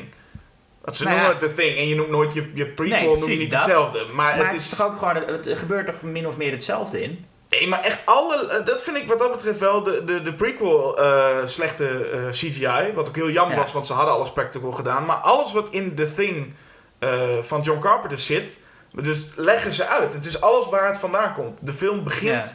Want 0.81 0.97
ze 0.97 1.03
Nou 1.03 1.15
noemen 1.15 1.35
ja. 1.35 1.45
het 1.45 1.55
The 1.55 1.61
Thing 1.61 1.77
en 1.77 1.87
je 1.87 1.95
noemt 1.95 2.09
nooit 2.09 2.33
je, 2.33 2.51
je 2.53 2.65
prequel, 2.67 2.99
Nee, 3.11 3.19
noem 3.19 3.29
je 3.29 3.37
niet 3.37 3.51
dat. 3.51 3.59
hetzelfde. 3.59 4.05
Maar, 4.05 4.37
Maar 4.37 4.45
het 4.47 4.51
is... 4.55 4.69
toch 4.69 4.85
ook 4.87 4.97
gewoon, 4.97 5.15
het 5.15 5.49
gebeurt 5.53 5.85
toch 5.87 6.01
min 6.01 6.27
of 6.27 6.37
meer 6.37 6.51
hetzelfde 6.51 7.01
in? 7.01 7.25
Nee, 7.49 7.67
maar 7.67 7.83
echt 7.83 7.99
alle... 8.05 8.47
eh, 8.47 8.65
Dat 8.65 8.81
vind 8.83 8.97
ik 8.97 9.07
wat 9.07 9.19
dat 9.19 9.31
betreft 9.31 9.59
wel 9.59 9.83
de, 9.83 10.03
de, 10.03 10.21
de 10.21 10.33
prequel 10.33 10.99
eh, 10.99 11.27
slechte 11.45 12.09
eh, 12.09 12.29
CGI. 12.29 12.93
Wat 12.93 13.07
ook 13.07 13.15
heel 13.15 13.29
jammer 13.29 13.55
Ja. 13.55 13.61
was, 13.61 13.71
want 13.73 13.87
ze 13.87 13.93
hadden 13.93 14.13
alle 14.13 14.25
spectacle 14.25 14.71
gedaan. 14.71 15.05
Maar 15.05 15.15
alles 15.15 15.53
wat 15.53 15.69
in 15.69 15.95
The 15.95 16.13
Thing 16.13 16.53
van 17.41 17.61
John 17.61 17.79
Carpenter 17.79 18.17
zit... 18.19 18.57
Dus 18.91 19.25
leggen 19.35 19.71
ze 19.71 19.87
uit. 19.87 20.13
Het 20.13 20.25
is 20.25 20.41
alles 20.41 20.69
waar 20.69 20.87
het 20.87 20.97
vandaan 20.97 21.33
komt. 21.33 21.59
De 21.65 21.71
film 21.73 22.03
begint 22.03 22.31
Ja. 22.31 22.45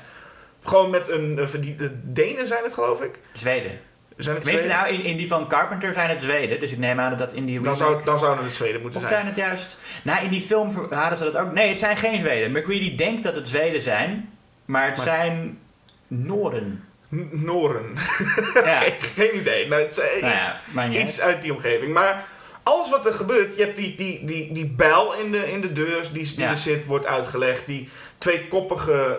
gewoon 0.64 0.90
met 0.90 1.08
een... 1.08 1.34
de 1.34 1.90
Denen 2.12 2.46
zijn 2.46 2.64
het, 2.64 2.74
geloof 2.74 3.00
ik. 3.02 3.18
Zweden. 3.32 3.80
Zijn 4.16 4.34
het 4.36 4.44
Tenminste, 4.44 4.70
Zweden? 4.72 4.90
nou, 4.90 5.02
in, 5.02 5.10
in 5.10 5.16
die 5.16 5.28
van 5.28 5.48
Carpenter 5.48 5.92
zijn 5.92 6.08
het 6.10 6.22
Zweden, 6.22 6.60
dus 6.60 6.72
ik 6.72 6.78
neem 6.78 7.00
aan 7.00 7.16
dat 7.16 7.32
in 7.32 7.44
die 7.44 7.60
dan, 7.60 7.76
zou, 7.76 8.04
dan 8.04 8.18
zouden 8.18 8.44
het 8.44 8.54
Zweden 8.54 8.80
moeten 8.80 9.00
Of 9.00 9.06
zijn. 9.08 9.18
zijn 9.20 9.34
het 9.34 9.44
juist... 9.44 9.76
Nou, 10.02 10.24
in 10.24 10.30
die 10.30 10.40
film 10.40 10.86
hadden 10.90 11.18
ze 11.18 11.24
dat 11.24 11.36
ook... 11.36 11.52
Nee, 11.52 11.68
het 11.68 11.78
zijn 11.78 11.96
geen 11.96 12.20
Zweden. 12.20 12.50
McCready 12.52 12.94
denkt 12.96 13.22
dat 13.22 13.34
het 13.34 13.48
Zweden 13.48 13.80
zijn, 13.80 14.33
maar 14.64 14.86
het 14.86 14.96
Maar 14.96 15.06
zijn 15.06 15.58
Noren. 16.06 16.84
Noren. 17.30 17.84
Ja. 18.64 18.82
Geen 18.98 19.36
idee. 19.36 19.68
Nou, 19.68 19.82
het 19.82 19.90
is, 19.90 19.98
eh, 19.98 20.54
Nou 20.72 20.90
iets, 20.90 21.16
ja, 21.16 21.22
uit. 21.22 21.42
die 21.42 21.52
omgeving. 21.52 21.92
Maar 21.92 22.24
alles 22.62 22.90
wat 22.90 23.06
er 23.06 23.14
gebeurt, 23.14 23.56
je 23.56 23.62
hebt 23.62 23.76
die, 23.76 23.94
die, 23.96 24.24
die, 24.24 24.52
die 24.52 24.66
bijl 24.66 25.14
in 25.14 25.32
de, 25.32 25.52
in 25.52 25.60
de 25.60 25.72
deur 25.72 26.02
die, 26.12 26.22
die 26.24 26.38
Ja. 26.38 26.50
er 26.50 26.56
zit, 26.56 26.86
wordt 26.86 27.06
uitgelegd. 27.06 27.66
Die 27.66 27.88
tweekoppige 28.18 29.18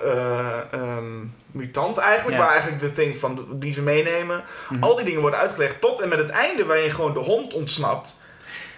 ehm, 0.72 1.24
mutant 1.52 1.98
eigenlijk, 1.98 2.38
waar 2.38 2.50
eigenlijk 2.52 2.82
de 2.82 2.92
thing 2.92 3.18
van 3.18 3.48
die 3.52 3.74
ze 3.74 3.82
meenemen. 3.82 4.44
Mhm. 4.70 4.84
Al 4.84 4.96
die 4.96 5.06
dingen 5.06 5.22
worden 5.22 5.40
uitgelegd 5.40 5.82
tot 5.82 6.00
en 6.00 6.10
met 6.10 6.18
het 6.18 6.30
einde 6.30 6.66
waar 6.66 6.80
je 6.80 6.92
gewoon 6.92 7.14
de 7.14 7.20
hond 7.20 7.54
ontsnapt. 7.54 8.16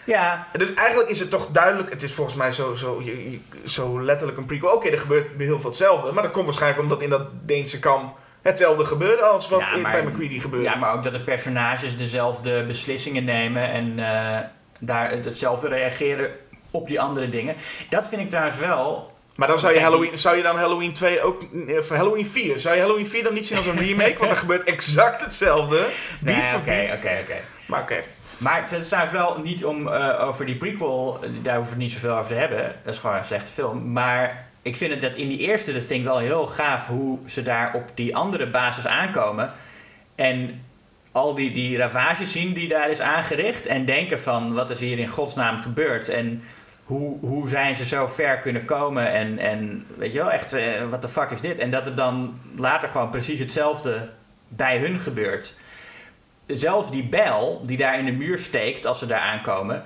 Ja, 0.07 0.47
Dus 0.51 0.73
eigenlijk 0.73 1.09
is 1.09 1.19
het 1.19 1.29
toch 1.29 1.47
duidelijk, 1.51 1.89
het 1.89 2.03
is 2.03 2.13
volgens 2.13 2.35
mij 2.35 2.51
zo, 2.51 2.73
zo, 2.75 3.01
je- 3.03 3.31
je- 3.31 3.39
zo 3.69 4.01
letterlijk 4.01 4.37
een 4.37 4.45
prequel. 4.45 4.71
Oké, 4.73 4.89
er 4.89 4.99
gebeurt 4.99 5.29
heel 5.37 5.59
veel 5.59 5.69
hetzelfde, 5.69 6.11
maar 6.11 6.23
dat 6.23 6.31
komt 6.31 6.45
waarschijnlijk 6.45 6.81
omdat 6.81 7.01
in 7.01 7.09
dat 7.09 7.27
Deense 7.45 7.79
kam 7.79 8.13
hetzelfde 8.41 8.85
gebeurde 8.85 9.23
als 9.23 9.49
wat 9.49 9.59
Ja, 9.59 9.77
maar- 9.77 9.91
bij 9.91 10.03
McCready 10.03 10.39
gebeurde. 10.39 10.65
ja, 10.65 10.75
maar 10.75 10.93
ook 10.93 11.03
dat 11.03 11.13
de 11.13 11.19
personages 11.23 11.97
dezelfde 11.97 12.63
beslissingen 12.65 13.23
nemen 13.23 13.69
en 13.71 13.99
eh, 13.99 14.37
daar 14.79 15.11
hetzelfde 15.11 15.67
reageren 15.67 16.29
op 16.71 16.87
die 16.87 17.01
andere 17.01 17.29
dingen. 17.29 17.55
Dat 17.89 18.07
vind 18.07 18.21
ik 18.21 18.29
trouwens 18.29 18.57
wel... 18.59 19.15
Maar 19.35 19.47
dan 19.47 19.59
zou 19.59 19.73
je, 19.73 19.79
Halloween, 19.79 20.17
zou 20.17 20.37
je 20.37 20.43
dan 20.43 20.57
Halloween 20.57 20.93
2 20.93 21.21
ook... 21.21 21.41
Voor 21.79 21.95
Halloween 21.95 22.25
4. 22.27 22.59
Zou 22.59 22.75
je 22.75 22.81
Halloween 22.81 23.07
4 23.07 23.23
dan 23.23 23.33
niet 23.33 23.47
zien 23.47 23.57
als 23.57 23.65
een 23.65 23.77
remake? 23.87 24.15
Want 24.19 24.31
er 24.31 24.37
gebeurt 24.37 24.63
exact 24.63 25.23
hetzelfde. 25.23 25.87
Oké, 26.55 26.93
oké, 26.97 27.19
oké. 27.23 27.37
Maar 27.65 27.81
oké. 27.81 28.03
Maar 28.37 28.61
het 28.61 28.71
is 28.71 29.11
wel 29.11 29.39
niet 29.43 29.65
om 29.65 29.87
eh, 29.87 30.27
over 30.27 30.45
die 30.45 30.55
prequel, 30.55 31.19
daar 31.41 31.55
hoeven 31.55 31.77
we 31.77 31.83
niet 31.83 31.91
zoveel 31.91 32.17
over 32.17 32.27
te 32.27 32.39
hebben. 32.39 32.75
Dat 32.83 32.93
is 32.93 32.99
gewoon 32.99 33.15
een 33.15 33.23
slechte 33.23 33.51
film. 33.51 33.91
Maar 33.91 34.49
ik 34.61 34.75
vind 34.75 34.91
het 34.91 35.01
dat 35.01 35.15
in 35.15 35.27
die 35.27 35.37
eerste 35.37 35.73
The 35.73 35.87
Thing 35.87 36.03
wel 36.03 36.17
heel 36.17 36.47
gaaf 36.47 36.87
hoe 36.87 37.19
ze 37.25 37.43
daar 37.43 37.73
op 37.73 37.91
die 37.93 38.15
andere 38.15 38.49
basis 38.49 38.87
aankomen. 38.87 39.51
En 40.15 40.61
al 41.11 41.33
die, 41.33 41.53
die 41.53 41.77
ravages 41.77 42.31
zien 42.31 42.53
die 42.53 42.67
daar 42.67 42.89
is 42.89 43.01
aangericht. 43.01 43.65
En 43.65 43.85
denken 43.85 44.19
van 44.19 44.53
wat 44.53 44.69
is 44.69 44.79
hier 44.79 44.99
in 44.99 45.07
godsnaam 45.07 45.59
gebeurd. 45.59 46.09
En 46.09 46.43
hoe, 46.83 47.17
hoe 47.19 47.49
zijn 47.49 47.75
ze 47.75 47.85
zo 47.85 48.07
ver 48.07 48.37
kunnen 48.37 48.65
komen. 48.65 49.11
En, 49.11 49.37
en 49.37 49.85
weet 49.97 50.13
je 50.13 50.19
wel, 50.19 50.31
echt, 50.31 50.53
eh, 50.53 50.89
wat 50.89 51.01
de 51.01 51.07
fuck 51.07 51.29
is 51.29 51.41
dit? 51.41 51.59
En 51.59 51.71
dat 51.71 51.85
het 51.85 51.97
dan 51.97 52.37
later 52.55 52.89
gewoon 52.89 53.09
precies 53.09 53.39
hetzelfde 53.39 54.09
bij 54.47 54.77
hun 54.77 54.99
gebeurt 54.99 55.53
zelfs 56.47 56.91
die 56.91 57.03
bijl 57.03 57.61
die 57.65 57.77
daar 57.77 57.99
in 57.99 58.05
de 58.05 58.11
muur 58.11 58.37
steekt 58.37 58.85
als 58.85 58.99
ze 58.99 59.05
daar 59.05 59.19
aankomen. 59.19 59.83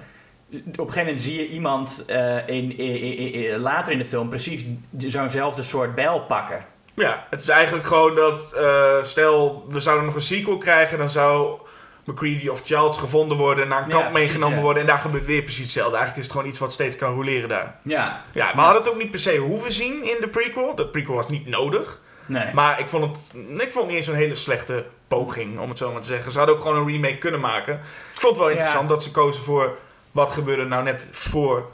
Op 0.51 0.57
een 0.65 0.75
gegeven 0.75 1.03
moment 1.05 1.21
zie 1.21 1.37
je 1.37 1.47
iemand 1.47 2.03
eh, 2.07 2.35
in, 2.47 2.77
in- 2.77 3.01
in- 3.17 3.33
in- 3.33 3.59
later 3.59 3.91
in 3.91 3.97
de 3.97 4.05
film 4.05 4.29
precies 4.29 4.63
zo'nzelfde 4.97 5.63
soort 5.63 5.95
bijl 5.95 6.21
pakken. 6.21 6.65
Ja, 6.93 7.25
het 7.29 7.41
is 7.41 7.49
eigenlijk 7.49 7.85
gewoon 7.85 8.15
dat... 8.15 8.53
eh, 8.53 9.03
stel, 9.03 9.63
we 9.69 9.79
zouden 9.79 10.05
nog 10.05 10.15
een 10.15 10.21
sequel 10.21 10.57
krijgen. 10.57 10.97
Dan 10.97 11.09
zou 11.09 11.57
McCready 12.03 12.47
of 12.47 12.61
Childs 12.63 12.97
gevonden 12.97 13.37
worden. 13.37 13.67
Naar 13.67 13.81
een 13.83 13.89
Ja, 13.89 13.93
kamp 13.95 14.09
precies, 14.11 14.25
meegenomen 14.27 14.57
ja. 14.57 14.63
worden. 14.63 14.81
En 14.81 14.87
daar 14.87 14.97
gebeurt 14.97 15.25
weer 15.25 15.41
precies 15.41 15.61
hetzelfde. 15.63 15.95
Eigenlijk 15.95 16.17
is 16.17 16.23
het 16.23 16.33
gewoon 16.33 16.49
iets 16.49 16.59
wat 16.59 16.71
steeds 16.73 16.97
kan 16.97 17.13
roleren 17.13 17.49
daar. 17.49 17.75
Ja, 17.83 18.21
Ja, 18.33 18.51
we 18.53 18.59
hadden 18.61 18.81
het 18.81 18.91
ook 18.91 18.97
niet 18.97 19.11
per 19.11 19.19
se 19.19 19.37
hoeven 19.37 19.71
zien 19.71 20.03
in 20.03 20.17
de 20.19 20.27
prequel. 20.27 20.75
De 20.75 20.87
prequel 20.87 21.15
was 21.15 21.29
niet 21.29 21.47
nodig. 21.47 22.01
nee. 22.25 22.53
Maar 22.53 22.79
ik 22.79 22.87
vond 22.87 23.03
het, 23.05 23.31
ik 23.61 23.71
vond 23.71 23.73
het 23.73 23.85
niet 23.87 23.95
eens 23.95 24.07
een 24.07 24.15
hele 24.15 24.35
slechte 24.35 24.85
poging, 25.17 25.59
om 25.59 25.69
het 25.69 25.77
zo 25.77 25.91
maar 25.91 26.01
te 26.01 26.07
zeggen. 26.07 26.31
Ze 26.31 26.37
hadden 26.37 26.55
ook 26.55 26.61
gewoon 26.61 26.77
een 26.77 26.87
remake 26.93 27.17
kunnen 27.17 27.39
maken. 27.39 27.73
Ik 28.13 28.19
vond 28.19 28.35
het 28.35 28.37
wel 28.37 28.45
Ja. 28.47 28.51
interessant 28.53 28.89
dat 28.89 29.03
ze 29.03 29.11
kozen 29.11 29.43
voor 29.43 29.77
wat 30.11 30.31
gebeurde 30.31 30.65
nou 30.65 30.83
net 30.83 31.07
voor 31.11 31.69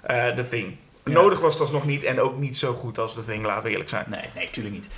eh 0.00 0.28
The 0.28 0.48
Thing. 0.48 0.76
Ja. 1.04 1.12
Nodig 1.12 1.40
was 1.40 1.56
dat 1.58 1.72
nog 1.72 1.86
niet 1.86 2.02
en 2.04 2.20
ook 2.20 2.36
niet 2.36 2.56
zo 2.58 2.72
goed 2.74 2.98
als 2.98 3.14
The 3.14 3.24
Thing, 3.24 3.44
laten 3.44 3.62
we 3.64 3.70
eerlijk 3.70 3.88
zijn. 3.90 4.04
Nee, 4.08 4.30
nee, 4.34 4.50
tuurlijk 4.50 4.74
niet. 4.74 4.90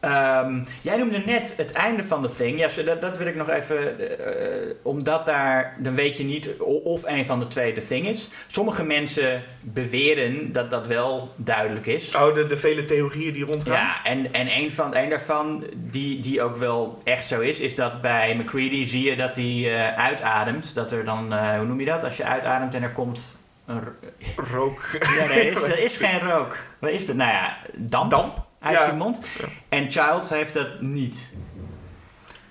Ehm, 0.00 0.60
jij 0.82 0.96
noemde 0.96 1.22
net 1.26 1.54
het 1.56 1.72
einde 1.72 2.04
van 2.04 2.22
The 2.22 2.34
Thing. 2.36 2.58
Ja, 2.58 2.82
dat, 2.84 3.00
dat 3.00 3.18
wil 3.18 3.26
ik 3.26 3.34
nog 3.34 3.48
even... 3.50 3.98
eh, 4.20 4.74
omdat 4.82 5.26
daar... 5.26 5.74
Dan 5.78 5.94
weet 5.94 6.16
je 6.16 6.24
niet 6.24 6.48
of 6.84 7.02
een 7.04 7.26
van 7.26 7.38
de 7.38 7.46
twee 7.46 7.72
The 7.72 7.86
Thing 7.86 8.06
is. 8.06 8.28
Sommige 8.46 8.84
mensen 8.84 9.42
beweren 9.60 10.52
dat 10.52 10.70
dat 10.70 10.86
wel 10.86 11.32
duidelijk 11.36 11.86
is. 11.86 12.14
Oh, 12.14 12.34
de, 12.34 12.46
de 12.46 12.56
vele 12.56 12.84
theorieën 12.84 13.32
die 13.32 13.44
rondgaan. 13.44 13.72
Ja, 13.74 14.04
en, 14.04 14.32
en 14.32 14.56
een, 14.56 14.72
van, 14.72 14.96
een 14.96 15.08
daarvan, 15.08 15.64
die, 15.76 16.20
die 16.20 16.42
ook 16.42 16.56
wel 16.56 16.98
echt 17.04 17.26
zo 17.26 17.40
is, 17.40 17.60
is 17.60 17.74
dat 17.74 18.00
bij 18.00 18.34
McCready 18.36 18.84
zie 18.84 19.10
je 19.10 19.16
dat 19.16 19.36
hij 19.36 19.74
eh, 19.74 19.98
uitademt. 19.98 20.74
Dat 20.74 20.92
er 20.92 21.04
dan, 21.04 21.32
eh, 21.32 21.56
hoe 21.56 21.66
noem 21.66 21.80
je 21.80 21.86
dat? 21.86 22.04
Als 22.04 22.16
je 22.16 22.24
uitademt 22.24 22.74
en 22.74 22.82
er 22.82 22.92
komt 22.92 23.36
een... 23.66 23.80
ro- 23.84 24.44
Rook. 24.52 24.80
Ja, 25.18 25.26
nee, 25.26 25.50
is, 25.50 25.62
er 25.62 25.78
is 25.78 25.96
geen 26.06 26.20
rook. 26.20 26.56
Wat 26.78 26.90
is 26.90 27.06
het? 27.06 27.16
Nou 27.16 27.30
ja, 27.30 27.56
damp, 27.76 28.10
Damp? 28.10 28.46
Uit 28.60 28.76
Ja. 28.76 28.86
je 28.86 28.92
mond. 28.92 29.20
En 29.68 29.90
Childs 29.90 30.30
heeft 30.30 30.54
dat 30.54 30.80
niet. 30.80 31.34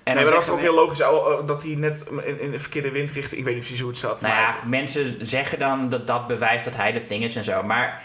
En 0.02 0.14
nee, 0.14 0.24
maar 0.24 0.32
dat 0.32 0.42
is 0.42 0.48
ook 0.48 0.60
heel 0.60 0.74
logisch 0.74 1.02
oh, 1.02 1.46
dat 1.46 1.62
hij 1.62 1.74
net 1.74 2.04
in, 2.24 2.40
in 2.40 2.50
de 2.50 2.58
verkeerde 2.58 2.90
windrichting... 2.90 3.40
Ik 3.40 3.44
weet 3.44 3.54
niet 3.54 3.62
precies 3.62 3.80
hoe 3.80 3.90
het 3.90 3.98
zat. 3.98 4.20
Nou 4.20 4.34
maar 4.34 4.42
ja, 4.42 4.68
mensen 4.68 5.16
zeggen 5.20 5.58
dan 5.58 5.88
dat 5.88 6.06
dat 6.06 6.26
bewijst 6.26 6.64
dat 6.64 6.76
hij 6.76 6.92
de 6.92 7.06
thing 7.06 7.22
is 7.22 7.36
en 7.36 7.44
zo. 7.44 7.62
Maar 7.62 8.02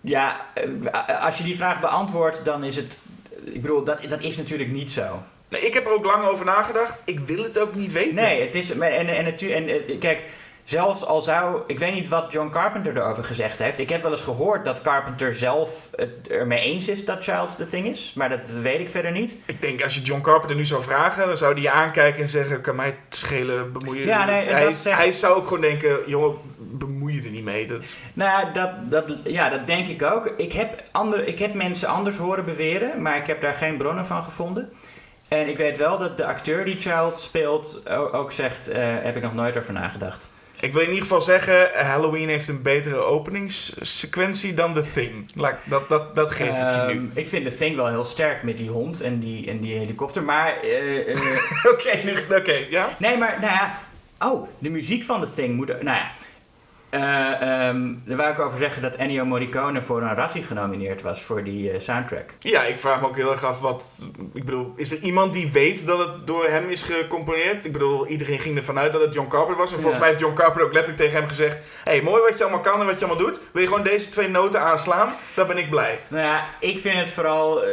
ja, 0.00 0.46
eh, 0.54 1.24
als 1.24 1.38
je 1.38 1.44
die 1.44 1.56
vraag 1.56 1.80
beantwoordt, 1.80 2.44
dan 2.44 2.64
is 2.64 2.76
het... 2.76 3.00
Ik 3.44 3.62
bedoel, 3.62 3.84
dat, 3.84 3.98
dat 4.08 4.20
is 4.20 4.36
natuurlijk 4.36 4.70
niet 4.70 4.90
zo. 4.90 5.22
nee, 5.48 5.60
ik 5.60 5.74
heb 5.74 5.86
er 5.86 5.92
ook 5.92 6.04
lang 6.04 6.24
over 6.24 6.44
nagedacht. 6.44 7.02
Ik 7.04 7.18
wil 7.18 7.42
het 7.42 7.58
ook 7.58 7.74
niet 7.74 7.92
weten. 7.92 8.14
Nee, 8.14 8.40
het 8.40 8.54
is. 8.54 8.70
En, 8.70 8.82
en, 9.08 9.24
natuurlijk 9.24 9.68
en, 9.68 9.88
eh, 9.88 9.98
kijk, 9.98 10.24
Zelfs 10.70 11.04
al 11.06 11.22
zou, 11.22 11.62
ik 11.66 11.78
weet 11.78 11.92
niet 11.92 12.08
wat 12.08 12.32
John 12.32 12.50
Carpenter 12.50 12.96
erover 12.96 13.24
gezegd 13.24 13.58
heeft. 13.58 13.78
Ik 13.78 13.88
heb 13.88 14.02
wel 14.02 14.10
eens 14.10 14.22
gehoord 14.22 14.64
dat 14.64 14.82
Carpenter 14.82 15.34
zelf 15.34 15.88
het 15.96 16.28
ermee 16.28 16.60
eens 16.60 16.88
is 16.88 17.04
dat 17.04 17.24
Child 17.24 17.56
the 17.56 17.68
Thing 17.68 17.86
is. 17.86 18.12
Maar 18.14 18.28
dat 18.28 18.48
weet 18.62 18.80
ik 18.80 18.88
verder 18.90 19.10
niet. 19.12 19.36
Ik 19.44 19.62
denk 19.62 19.82
als 19.82 19.94
je 19.94 20.00
John 20.02 20.20
Carpenter 20.20 20.56
nu 20.56 20.64
zou 20.64 20.82
vragen, 20.82 21.26
dan 21.28 21.36
zou 21.36 21.52
hij 21.52 21.62
je 21.62 21.70
aankijken 21.70 22.22
en 22.22 22.28
zeggen: 22.28 22.60
Kan 22.60 22.76
mij 22.76 22.86
het 22.86 23.14
schelen, 23.16 23.72
bemoeien. 23.72 24.06
Ja, 24.06 24.24
nee, 24.24 24.40
hij, 24.48 24.72
zegt- 24.72 24.96
hij 24.96 25.12
zou 25.12 25.36
ook 25.36 25.46
gewoon 25.46 25.60
denken: 25.60 25.98
Jongen, 26.06 26.34
bemoei 26.56 27.14
je 27.14 27.22
er 27.22 27.30
niet 27.30 27.44
mee. 27.44 27.66
Dat 27.66 27.82
is- 27.82 27.96
Nou 28.12 28.30
ja, 28.30 28.50
dat, 28.52 28.70
dat, 28.90 29.16
ja, 29.24 29.48
dat 29.48 29.66
denk 29.66 29.86
ik 29.88 30.02
ook. 30.02 30.32
Ik 30.36 30.52
heb, 30.52 30.82
andere, 30.92 31.26
ik 31.26 31.38
heb 31.38 31.54
mensen 31.54 31.88
anders 31.88 32.16
horen 32.16 32.44
beweren, 32.44 33.02
maar 33.02 33.16
ik 33.16 33.26
heb 33.26 33.40
daar 33.40 33.54
geen 33.54 33.76
bronnen 33.76 34.06
van 34.06 34.22
gevonden. 34.22 34.72
En 35.28 35.48
ik 35.48 35.56
weet 35.56 35.76
wel 35.76 35.98
dat 35.98 36.16
de 36.16 36.26
acteur 36.26 36.64
die 36.64 36.80
Child 36.80 37.18
speelt 37.18 37.82
ook 38.12 38.32
zegt, 38.32 38.68
eh, 38.68 38.78
heb 38.82 39.16
ik 39.16 39.22
nog 39.22 39.34
nooit 39.34 39.56
over 39.58 39.72
nagedacht. 39.72 40.28
Ik 40.60 40.72
wil 40.72 40.82
in 40.82 40.88
ieder 40.88 41.02
geval 41.02 41.20
zeggen: 41.20 41.70
Halloween 41.72 42.28
heeft 42.28 42.48
een 42.48 42.62
betere 42.62 42.96
openingssequentie 42.96 44.54
dan 44.54 44.74
The 44.74 44.84
Thing. 44.92 45.30
Laat, 45.34 45.58
dat, 45.64 45.88
dat, 45.88 46.14
dat 46.14 46.30
geef 46.30 46.48
ik 46.48 46.54
je 46.54 46.84
nu. 46.86 46.98
Ehm, 46.98 47.06
ik 47.14 47.28
vind 47.28 47.46
The 47.46 47.54
Thing 47.54 47.76
wel 47.76 47.88
heel 47.88 48.04
sterk 48.04 48.42
met 48.42 48.56
die 48.56 48.70
hond 48.70 49.00
en 49.00 49.18
die, 49.18 49.50
en 49.50 49.60
die 49.60 49.78
helikopter. 49.78 50.22
Maar, 50.22 50.60
eh, 50.62 51.10
eh, 51.10 51.16
Oké, 51.72 52.04
nu 52.04 52.16
oké, 52.36 52.66
ja. 52.70 52.88
nee, 52.98 53.16
maar, 53.16 53.36
nou 53.40 53.52
ja. 53.52 53.78
Oh, 54.18 54.48
de 54.58 54.70
muziek 54.70 55.04
van 55.04 55.20
The 55.20 55.32
Thing 55.34 55.56
moet. 55.56 55.68
Nou 55.68 55.96
ja. 55.96 56.12
Eh, 56.90 57.40
ehm, 57.68 57.94
daar 58.04 58.16
wou 58.16 58.30
ik 58.30 58.38
over 58.38 58.58
zeggen 58.58 58.82
dat 58.82 58.94
Ennio 58.96 59.24
Morricone 59.24 59.82
voor 59.82 60.02
een 60.02 60.14
Razzie 60.14 60.42
genomineerd 60.42 61.02
was 61.02 61.22
voor 61.22 61.44
die 61.44 61.70
eh, 61.70 61.80
soundtrack. 61.80 62.34
Ja, 62.38 62.62
ik 62.64 62.78
vraag 62.78 63.00
me 63.00 63.06
ook 63.06 63.16
heel 63.16 63.30
erg 63.30 63.44
af 63.44 63.60
wat. 63.60 64.06
Ik 64.34 64.44
bedoel, 64.44 64.72
is 64.76 64.90
er 64.92 64.98
iemand 64.98 65.32
die 65.32 65.52
weet 65.52 65.86
dat 65.86 65.98
het 65.98 66.26
door 66.26 66.44
hem 66.48 66.68
is 66.68 66.82
gecomponeerd? 66.82 67.64
Ik 67.64 67.72
bedoel, 67.72 68.06
iedereen 68.06 68.38
ging 68.38 68.56
ervan 68.56 68.78
uit 68.78 68.92
dat 68.92 69.00
het 69.00 69.14
John 69.14 69.28
Carpenter 69.28 69.56
was. 69.56 69.72
En 69.72 69.80
volgens 69.80 69.94
Ja. 69.94 70.00
mij 70.00 70.08
heeft 70.08 70.20
John 70.20 70.34
Carpenter 70.34 70.62
ook 70.64 70.72
letterlijk 70.72 71.02
tegen 71.02 71.18
hem 71.18 71.28
gezegd: 71.28 71.58
hey, 71.84 72.02
mooi 72.02 72.22
wat 72.22 72.38
je 72.38 72.44
allemaal 72.44 72.62
kan 72.62 72.80
en 72.80 72.86
wat 72.86 72.98
je 72.98 73.04
allemaal 73.06 73.24
doet. 73.26 73.40
Wil 73.52 73.62
je 73.62 73.68
gewoon 73.68 73.82
deze 73.84 74.08
twee 74.08 74.28
noten 74.28 74.60
aanslaan? 74.60 75.08
Dan 75.34 75.46
ben 75.46 75.58
ik 75.58 75.70
blij. 75.70 75.98
Nou 76.08 76.22
ja, 76.24 76.44
ik 76.60 76.78
vind 76.78 76.98
het 76.98 77.10
vooral 77.10 77.62
eh, 77.64 77.70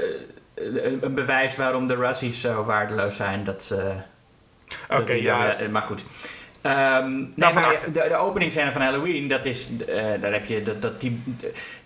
een, 0.55 0.97
een 1.01 1.13
bewijs 1.15 1.55
waarom 1.55 1.87
de 1.87 1.95
Razzies 1.95 2.41
zo 2.41 2.63
waardeloos 2.63 3.15
zijn. 3.15 3.43
Dat 3.43 3.63
ze. 3.63 3.91
Oké, 4.89 5.13
ja. 5.13 5.55
maar 5.71 5.81
goed. 5.81 6.03
Ehm, 6.67 7.17
nee, 7.35 7.53
maar 7.53 7.79
de, 7.85 7.91
de 7.91 8.15
openingsscène 8.15 8.71
van 8.71 8.81
Halloween, 8.81 9.27
dat 9.27 9.45
is, 9.45 9.67
eh, 9.87 10.03
daar 10.21 10.31
heb 10.31 10.45
je, 10.45 10.63
dat, 10.63 10.81
dat, 10.81 11.01
die, 11.01 11.21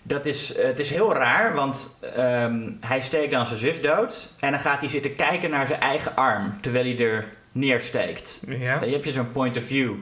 dat 0.02 0.26
is, 0.26 0.56
eh, 0.56 0.66
het 0.66 0.80
is 0.80 0.90
heel 0.90 1.14
raar, 1.14 1.56
want 1.56 1.98
ehm, 2.16 2.72
hij 2.80 3.02
steekt 3.02 3.32
dan 3.32 3.46
zijn 3.46 3.60
zus 3.60 3.82
dood 3.82 4.30
en 4.40 4.52
dan 4.52 4.60
gaat 4.60 4.80
hij 4.80 4.90
zitten 4.90 5.16
kijken 5.16 5.50
naar 5.50 5.68
zijn 5.68 5.80
eigen 5.80 6.16
arm, 6.16 6.54
terwijl 6.62 6.86
hij 6.86 7.06
er 7.06 7.28
neersteekt. 7.52 8.42
Ja. 8.48 8.80
Dan 8.80 8.90
heb 8.90 9.04
je 9.04 9.12
zo'n 9.12 9.32
point 9.32 9.58
of 9.58 9.64
view. 9.64 9.94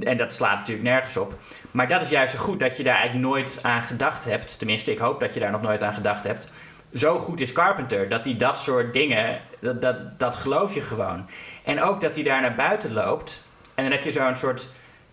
En 0.00 0.16
dat 0.16 0.32
slaat 0.32 0.58
natuurlijk 0.58 0.88
nergens 0.88 1.16
op. 1.16 1.38
Maar 1.70 1.88
dat 1.88 2.00
is 2.00 2.08
juist 2.08 2.32
zo 2.32 2.38
goed 2.38 2.60
dat 2.60 2.76
je 2.76 2.82
daar 2.82 2.96
eigenlijk 2.96 3.26
nooit 3.26 3.58
aan 3.62 3.82
gedacht 3.82 4.24
hebt. 4.24 4.58
Tenminste, 4.58 4.90
ik 4.90 4.98
hoop 4.98 5.20
dat 5.20 5.34
je 5.34 5.40
daar 5.40 5.50
nog 5.50 5.62
nooit 5.62 5.82
aan 5.82 5.94
gedacht 5.94 6.24
hebt. 6.24 6.52
Zo 6.94 7.18
goed 7.18 7.40
is 7.40 7.52
Carpenter 7.52 8.08
dat 8.08 8.24
hij 8.24 8.36
dat 8.36 8.58
soort 8.58 8.92
dingen, 8.92 9.40
dat, 9.58 9.82
dat, 9.82 10.18
dat 10.18 10.36
geloof 10.36 10.74
je 10.74 10.80
gewoon. 10.80 11.26
En 11.64 11.82
ook 11.82 12.00
dat 12.00 12.14
hij 12.14 12.24
daar 12.24 12.40
naar 12.40 12.54
buiten 12.54 12.92
loopt. 12.92 13.42
En 13.74 13.82
dan 13.84 13.92
heb 13.92 14.02
je 14.02 14.12
zo'n 14.12 14.36
soort 14.36 14.68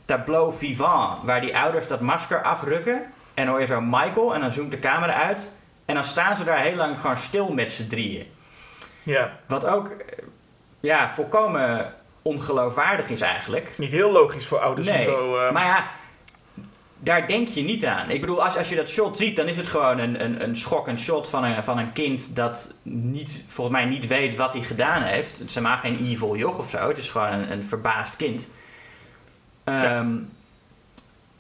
tableau 0.06 0.54
vivant, 0.54 1.24
waar 1.24 1.42
die 1.42 1.58
ouders 1.58 1.88
dat 1.88 2.00
masker 2.02 2.44
afrukken. 2.44 2.94
En 3.34 3.46
dan 3.46 3.48
hoor 3.48 3.60
je 3.60 3.66
zo 3.66 3.82
Michael 3.82 4.34
en 4.34 4.42
dan 4.42 4.52
zoomt 4.52 4.72
de 4.72 4.80
camera 4.80 5.14
uit. 5.14 5.52
En 5.86 5.96
dan 5.96 6.04
staan 6.04 6.36
ze 6.36 6.44
daar 6.44 6.58
heel 6.58 6.76
lang 6.76 7.00
gewoon 7.00 7.18
stil 7.18 7.52
met 7.54 7.72
z'n 7.72 7.88
drieën. 7.88 8.26
ja. 9.04 9.32
Wat 9.48 9.66
ook 9.66 9.88
eh, 9.90 10.18
ja, 10.80 11.10
volkomen 11.14 11.94
ongeloofwaardig 12.22 13.10
is 13.10 13.22
eigenlijk. 13.22 13.74
Niet 13.78 13.92
heel 13.92 14.12
logisch 14.12 14.48
voor 14.48 14.60
ouders 14.60 14.88
om 14.88 14.94
Nee, 14.94 15.04
zo. 15.04 15.38
eh, 15.40 15.52
maar 15.52 15.66
ja, 15.66 15.86
daar 17.04 17.28
denk 17.28 17.48
je 17.48 17.62
niet 17.62 17.86
aan. 17.86 18.10
Ik 18.10 18.22
bedoel, 18.22 18.44
als, 18.44 18.58
als 18.58 18.70
je 18.70 18.76
dat 18.76 18.90
shot 18.90 19.18
ziet, 19.18 19.36
dan 19.36 19.48
is 19.48 19.56
het 19.58 19.68
gewoon 19.68 20.00
een, 20.00 20.24
een, 20.24 20.44
een 20.44 20.56
schokkend 20.56 21.00
shot 21.00 21.30
van 21.30 21.44
een, 21.44 21.64
van 21.64 21.78
een 21.78 21.92
kind 21.92 22.36
dat 22.36 22.74
niet, 22.84 23.46
volgens 23.50 23.78
mij 23.78 23.86
niet 23.86 24.08
weet 24.08 24.36
wat 24.36 24.54
hij 24.54 24.64
gedaan 24.64 25.02
heeft. 25.02 25.38
Het 25.40 25.48
is 25.48 25.56
helemaal 25.56 25.78
geen 25.78 25.98
evil 25.98 26.36
joch 26.36 26.58
of 26.58 26.70
zo. 26.70 26.88
Het 26.88 26.98
is 26.98 27.10
gewoon 27.10 27.28
een, 27.28 27.52
een 27.52 27.64
verbaasd 27.64 28.16
kind. 28.16 28.48
Ehm, 29.64 30.10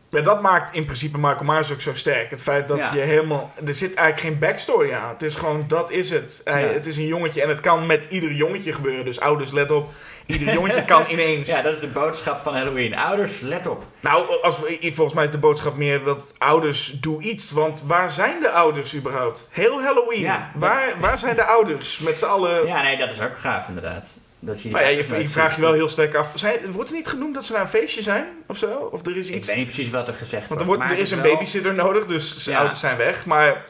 Maar 0.09 0.23
dat 0.23 0.41
maakt 0.41 0.73
in 0.73 0.85
principe 0.85 1.17
Michael 1.17 1.43
Myers 1.43 1.71
ook 1.71 1.81
zo 1.81 1.93
sterk. 1.93 2.29
Het 2.29 2.43
feit 2.43 2.67
dat 2.67 2.77
Ja. 2.77 2.93
je 2.93 2.99
helemaal... 2.99 3.53
Er 3.65 3.73
zit 3.73 3.93
eigenlijk 3.93 4.27
geen 4.27 4.39
backstory 4.49 4.93
aan. 4.93 5.09
Het 5.09 5.21
is 5.21 5.35
gewoon, 5.35 5.65
dat 5.67 5.91
is 5.91 6.09
het. 6.09 6.41
Hij, 6.43 6.61
Ja. 6.67 6.73
Het 6.73 6.85
is 6.85 6.97
een 6.97 7.05
jongetje 7.05 7.41
en 7.41 7.49
het 7.49 7.59
kan 7.59 7.85
met 7.85 8.05
ieder 8.09 8.31
jongetje 8.31 8.73
gebeuren. 8.73 9.05
Dus 9.05 9.19
ouders, 9.19 9.51
let 9.51 9.71
op. 9.71 9.89
Ieder 10.31 10.53
jongetje 10.53 10.85
kan 10.85 11.05
ineens... 11.09 11.49
ja, 11.49 11.61
dat 11.61 11.73
is 11.73 11.79
de 11.79 11.87
boodschap 11.87 12.39
van 12.39 12.53
Halloween. 12.55 12.95
Ouders, 12.95 13.39
let 13.39 13.67
op. 13.67 13.83
Nou, 14.01 14.41
als 14.41 14.59
we, 14.59 14.77
volgens 14.93 15.13
mij 15.13 15.23
is 15.25 15.31
de 15.31 15.37
boodschap 15.37 15.77
meer 15.77 16.03
dat 16.03 16.23
ouders, 16.37 16.93
doe 16.99 17.21
iets. 17.21 17.51
Want 17.51 17.83
waar 17.85 18.11
zijn 18.11 18.41
de 18.41 18.51
ouders 18.51 18.95
überhaupt? 18.95 19.47
Heel 19.51 19.81
Halloween. 19.83 20.19
Ja, 20.21 20.51
dat- 20.53 20.61
waar, 20.61 20.93
waar 20.99 21.17
zijn 21.19 21.35
de 21.35 21.43
ouders? 21.43 21.97
Met 21.97 22.17
z'n 22.17 22.25
allen... 22.25 22.65
Ja, 22.65 22.81
nee, 22.81 22.97
dat 22.97 23.11
is 23.11 23.21
ook 23.21 23.37
gaaf 23.37 23.67
inderdaad. 23.67 24.17
Dat 24.39 24.61
je, 24.61 24.69
Nou 24.69 24.83
ja, 24.83 24.89
je, 24.89 24.97
je 25.21 25.29
vraagt 25.29 25.55
je 25.55 25.61
wel 25.61 25.73
heel 25.73 25.87
sterk 25.89 26.15
af. 26.15 26.31
Zijn, 26.33 26.71
wordt 26.71 26.89
er 26.89 26.95
niet 26.95 27.07
genoemd 27.07 27.33
dat 27.33 27.45
ze 27.45 27.51
naar 27.51 27.61
een 27.61 27.67
feestje 27.67 28.01
zijn? 28.01 28.27
Of 28.47 28.57
zo? 28.57 28.89
Of 28.91 29.05
er 29.05 29.17
is 29.17 29.29
Ik 29.29 29.35
iets... 29.35 29.47
weet 29.47 29.55
niet 29.55 29.65
precies 29.65 29.89
wat 29.89 30.07
er 30.07 30.13
gezegd 30.13 30.47
Want 30.47 30.59
er, 30.59 30.65
wordt. 30.65 30.81
maar 30.81 30.91
er 30.91 30.97
is 30.97 31.11
een 31.11 31.21
wel- 31.21 31.31
babysitter 31.33 31.73
nodig, 31.73 32.05
dus 32.05 32.37
zijn 32.37 32.55
Ja. 32.55 32.61
ouders 32.61 32.79
zijn 32.81 32.97
weg. 32.97 33.25
Maar 33.25 33.61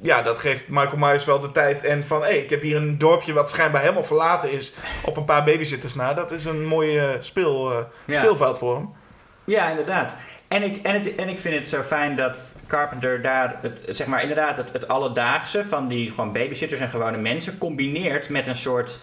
ja, 0.00 0.22
dat 0.22 0.38
geeft 0.38 0.68
Michael 0.68 0.96
Myers 0.96 1.24
wel 1.24 1.38
de 1.38 1.52
tijd. 1.52 1.84
En 1.84 2.04
van, 2.04 2.22
hé, 2.22 2.28
ik 2.28 2.50
heb 2.50 2.62
hier 2.62 2.76
een 2.76 2.98
dorpje 2.98 3.32
wat 3.32 3.50
schijnbaar 3.50 3.80
helemaal 3.80 4.02
verlaten 4.04 4.52
is. 4.52 4.72
Op 5.04 5.16
een 5.16 5.24
paar 5.24 5.44
babysitters 5.44 5.94
na. 5.94 6.14
Dat 6.14 6.30
is 6.30 6.44
een 6.44 6.66
mooi 6.66 6.98
eh, 6.98 7.08
speel, 7.18 7.72
Ja. 8.04 8.18
speelveld 8.18 8.58
voor 8.58 8.74
hem. 8.76 8.90
Ja, 9.44 9.68
inderdaad. 9.68 10.16
En 10.48 10.62
ik, 10.62 10.76
en, 10.76 10.94
het, 10.94 11.14
en 11.14 11.28
ik 11.28 11.38
vind 11.38 11.54
het 11.54 11.68
zo 11.68 11.82
fijn 11.82 12.16
dat 12.16 12.48
Carpenter 12.66 13.22
daar 13.22 13.58
het, 13.62 13.84
zeg 13.88 14.06
maar, 14.06 14.20
inderdaad 14.22 14.56
het, 14.56 14.72
het 14.72 14.88
alledaagse 14.88 15.64
van 15.64 15.88
die 15.88 16.08
gewoon 16.10 16.32
babysitters 16.32 16.80
en 16.80 16.88
gewone 16.88 17.16
mensen 17.16 17.58
combineert 17.58 18.28
met 18.28 18.46
een 18.46 18.56
soort 18.56 18.98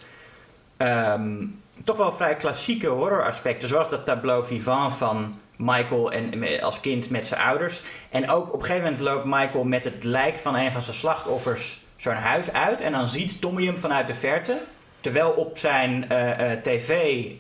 ehm, 0.78 1.46
toch 1.84 1.98
wel 1.98 2.12
vrij 2.12 2.36
klassieke 2.36 2.88
horroraspecten. 2.88 3.68
Zoals 3.68 3.90
dat 3.90 4.06
tableau 4.06 4.46
vivant 4.46 4.94
van 4.94 5.40
Michael 5.58 6.12
en, 6.12 6.62
als 6.62 6.80
kind 6.80 7.10
met 7.10 7.28
zijn 7.28 7.42
ouders. 7.42 7.82
En 8.10 8.30
ook 8.30 8.48
op 8.48 8.60
een 8.60 8.66
gegeven 8.66 8.84
moment 8.84 9.02
loopt 9.02 9.26
Michael 9.26 9.64
met 9.64 9.84
het 9.84 10.04
lijk 10.04 10.38
van 10.38 10.56
een 10.56 10.72
van 10.72 10.82
zijn 10.82 10.96
slachtoffers 10.96 11.84
zo'n 11.96 12.14
huis 12.14 12.52
uit. 12.52 12.82
En 12.82 12.92
dan 12.92 13.08
ziet 13.08 13.42
Tommy 13.42 13.66
hem 13.66 13.78
vanuit 13.78 14.08
de 14.08 14.14
verte. 14.14 14.62
Terwijl 15.00 15.30
op 15.30 15.58
zijn 15.58 16.10
eh, 16.10 16.52
eh, 16.52 16.62
tv 16.62 16.90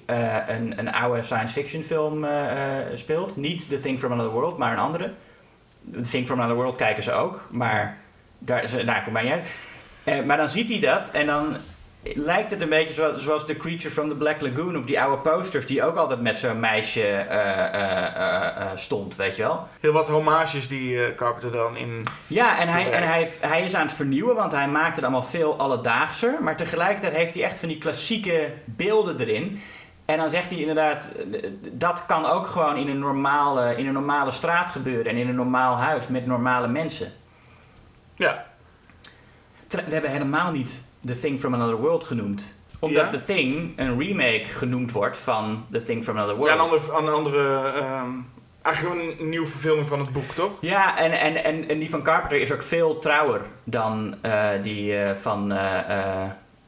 eh, 0.06 0.36
een, 0.48 0.80
een 0.80 0.94
oude 0.94 1.22
science 1.22 1.54
fiction 1.54 1.84
film 1.84 2.26
speelt. 2.94 3.36
Niet 3.36 3.70
The 3.70 3.82
Thing 3.82 4.00
from 4.00 4.12
Another 4.12 4.32
World, 4.32 4.58
maar 4.58 4.72
een 4.72 4.80
andere. 4.80 5.14
The 5.92 6.02
Thing 6.02 6.26
from 6.26 6.38
Another 6.38 6.56
World 6.56 6.76
kijken 6.76 7.04
ze 7.04 7.12
ook. 7.12 7.48
Maar 7.52 7.98
daar 8.40 8.86
nou, 8.86 9.04
goed, 9.04 9.14
maar 9.14 9.24
niet 9.24 9.32
uit. 10.04 10.26
Maar 10.26 10.38
dan 10.38 10.50
ziet 10.50 10.70
hij 10.70 10.80
dat 10.80 11.12
en 11.12 11.26
dan 11.26 11.56
lijkt 12.14 12.52
het 12.52 12.62
een 12.62 12.70
beetje 12.70 12.94
zoals, 12.94 13.24
zoals 13.24 13.46
The 13.46 13.58
Creature 13.58 13.92
from 13.92 14.10
the 14.10 14.16
Black 14.16 14.42
Lagoon 14.42 14.78
op 14.78 14.88
die 14.88 15.02
oude 15.02 15.22
posters. 15.22 15.66
Die 15.66 15.84
ook 15.84 15.96
altijd 15.96 16.22
met 16.22 16.38
zo'n 16.38 16.60
meisje 16.60 17.02
eh, 17.02 17.64
eh, 17.74 18.58
eh, 18.58 18.68
stond, 18.76 19.16
weet 19.16 19.36
je 19.36 19.42
wel. 19.42 19.68
Heel 19.80 19.92
wat 19.92 20.08
homages 20.08 20.68
die 20.68 21.16
Carpenter 21.16 21.52
dan 21.52 21.78
in... 21.78 22.04
Ja, 22.28 22.60
en, 22.60 22.68
hij, 22.68 22.92
en 22.92 23.04
hij, 23.04 23.32
hij 23.40 23.64
is 23.64 23.76
aan 23.76 23.86
het 23.86 23.96
vernieuwen, 23.96 24.36
want 24.36 24.52
hij 24.52 24.68
maakt 24.68 24.96
het 24.96 25.06
allemaal 25.06 25.24
veel 25.24 25.58
alledaagser. 25.58 26.38
Maar 26.42 26.58
tegelijkertijd 26.58 27.16
heeft 27.16 27.34
hij 27.34 27.44
echt 27.44 27.60
van 27.60 27.68
die 27.68 27.78
klassieke 27.78 28.54
beelden 28.66 29.20
erin. 29.20 29.62
En 30.06 30.18
dan 30.18 30.30
zegt 30.30 30.50
hij 30.50 30.60
inderdaad, 30.60 31.10
dat 31.72 32.06
kan 32.06 32.26
ook 32.26 32.48
gewoon 32.48 32.78
in 32.78 32.88
een 32.88 33.00
normale, 33.00 33.76
in 33.76 33.88
een 33.88 33.94
normale 33.94 34.32
straat 34.32 34.72
gebeuren. 34.72 35.12
En 35.12 35.18
in 35.18 35.30
een 35.30 35.36
normaal 35.36 35.76
huis 35.76 36.08
met 36.08 36.26
normale 36.26 36.68
mensen. 36.68 37.12
Ja, 38.16 38.46
We 39.68 39.82
hebben 39.88 40.12
helemaal 40.12 40.52
niet 40.52 40.84
The 41.06 41.20
Thing 41.20 41.40
from 41.40 41.54
Another 41.54 41.76
World 41.76 42.04
genoemd. 42.04 42.56
Omdat 42.80 43.04
Ja? 43.04 43.10
The 43.10 43.24
Thing 43.24 43.74
een 43.76 44.00
remake 44.00 44.46
genoemd 44.46 44.92
wordt 44.92 45.18
van 45.18 45.66
The 45.72 45.84
Thing 45.84 46.04
from 46.04 46.18
Another 46.18 46.36
World. 46.36 46.50
ja 46.50 46.64
een 46.64 46.70
andere... 46.70 46.98
Een 46.98 47.14
andere 47.14 47.72
ehm, 47.72 48.10
eigenlijk 48.62 48.96
gewoon 48.96 49.20
een 49.20 49.30
nieuwe 49.30 49.46
verfilming 49.46 49.88
van 49.88 50.00
het 50.00 50.12
boek, 50.12 50.24
toch? 50.24 50.52
Ja, 50.62 50.98
en, 50.98 51.12
en, 51.12 51.44
en, 51.44 51.70
en 51.70 51.80
die 51.80 51.90
van 51.90 52.04
Carpenter 52.04 52.42
is 52.42 52.52
ook 52.52 52.64
veel 52.64 53.00
trouwer 53.00 53.42
dan 53.64 54.16
eh, 54.22 54.50
die 54.64 54.98
eh, 54.98 55.16
van... 55.16 55.54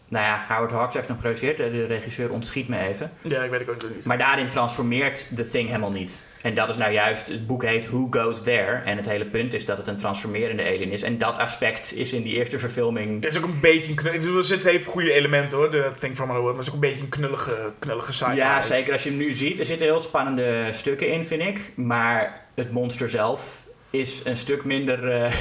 nou 0.08 0.26
ja, 0.26 0.46
Howard 0.48 0.72
Hawks 0.72 0.94
heeft 0.94 1.08
nog 1.08 1.18
geproduceerd. 1.18 1.58
De 1.58 1.86
regisseur 1.86 2.32
ontschiet 2.32 2.68
me 2.68 2.78
even. 2.80 3.12
Ja, 3.22 3.44
ik 3.44 3.50
weet 3.50 3.60
het 3.60 3.70
ook 3.86 3.96
niet. 3.96 4.06
Maar 4.06 4.18
daarin 4.18 4.48
transformeert 4.48 5.28
The 5.36 5.50
Thing 5.50 5.68
helemaal 5.68 5.92
niet. 5.92 6.28
En 6.42 6.54
dat 6.56 6.70
is 6.70 6.78
nou 6.78 6.92
juist... 6.92 7.28
Het 7.28 7.48
boek 7.48 7.64
heet 7.64 7.90
Who 7.90 8.08
Goes 8.12 8.42
There? 8.42 8.72
En 8.86 8.98
het 8.98 9.10
hele 9.10 9.26
punt 9.26 9.54
is 9.54 9.66
dat 9.66 9.78
het 9.78 9.88
een 9.88 9.98
transformerende 9.98 10.64
alien 10.64 10.92
is. 10.92 11.02
En 11.02 11.18
dat 11.18 11.38
aspect 11.38 11.94
is 11.94 12.14
in 12.14 12.24
die 12.24 12.34
eerste 12.34 12.60
verfilming... 12.60 13.16
Het 13.24 13.26
is 13.34 13.38
ook 13.38 13.44
een 13.44 13.60
beetje 13.60 13.90
een 13.90 13.96
knullige... 13.96 14.38
Er 14.38 14.44
zitten 14.44 14.70
even 14.70 14.92
goede 14.92 15.12
elementen 15.12 15.58
hoor, 15.58 15.72
de 15.72 15.92
Thing 16.00 16.16
from 16.16 16.30
Another 16.30 16.42
World. 16.42 16.56
Maar 16.56 16.66
het 16.66 16.68
is 16.68 16.68
ook 16.70 16.74
een 16.84 16.90
beetje 16.90 17.04
een 17.04 17.10
knullige, 17.10 17.74
knullige 17.80 18.14
sci-fi. 18.14 18.36
Ja, 18.36 18.62
zeker 18.62 18.92
als 18.92 19.04
je 19.04 19.10
hem 19.10 19.18
nu 19.18 19.34
ziet. 19.34 19.60
Er 19.60 19.66
zitten 19.66 19.88
heel 19.88 20.00
spannende 20.00 20.68
stukken 20.72 21.12
in, 21.12 21.26
vind 21.26 21.42
ik. 21.42 21.72
Maar 21.76 22.42
het 22.56 22.72
monster 22.72 23.10
zelf 23.10 23.66
is 23.90 24.22
een 24.26 24.38
stuk 24.38 24.64
minder 24.66 25.12
eh, 25.12 25.34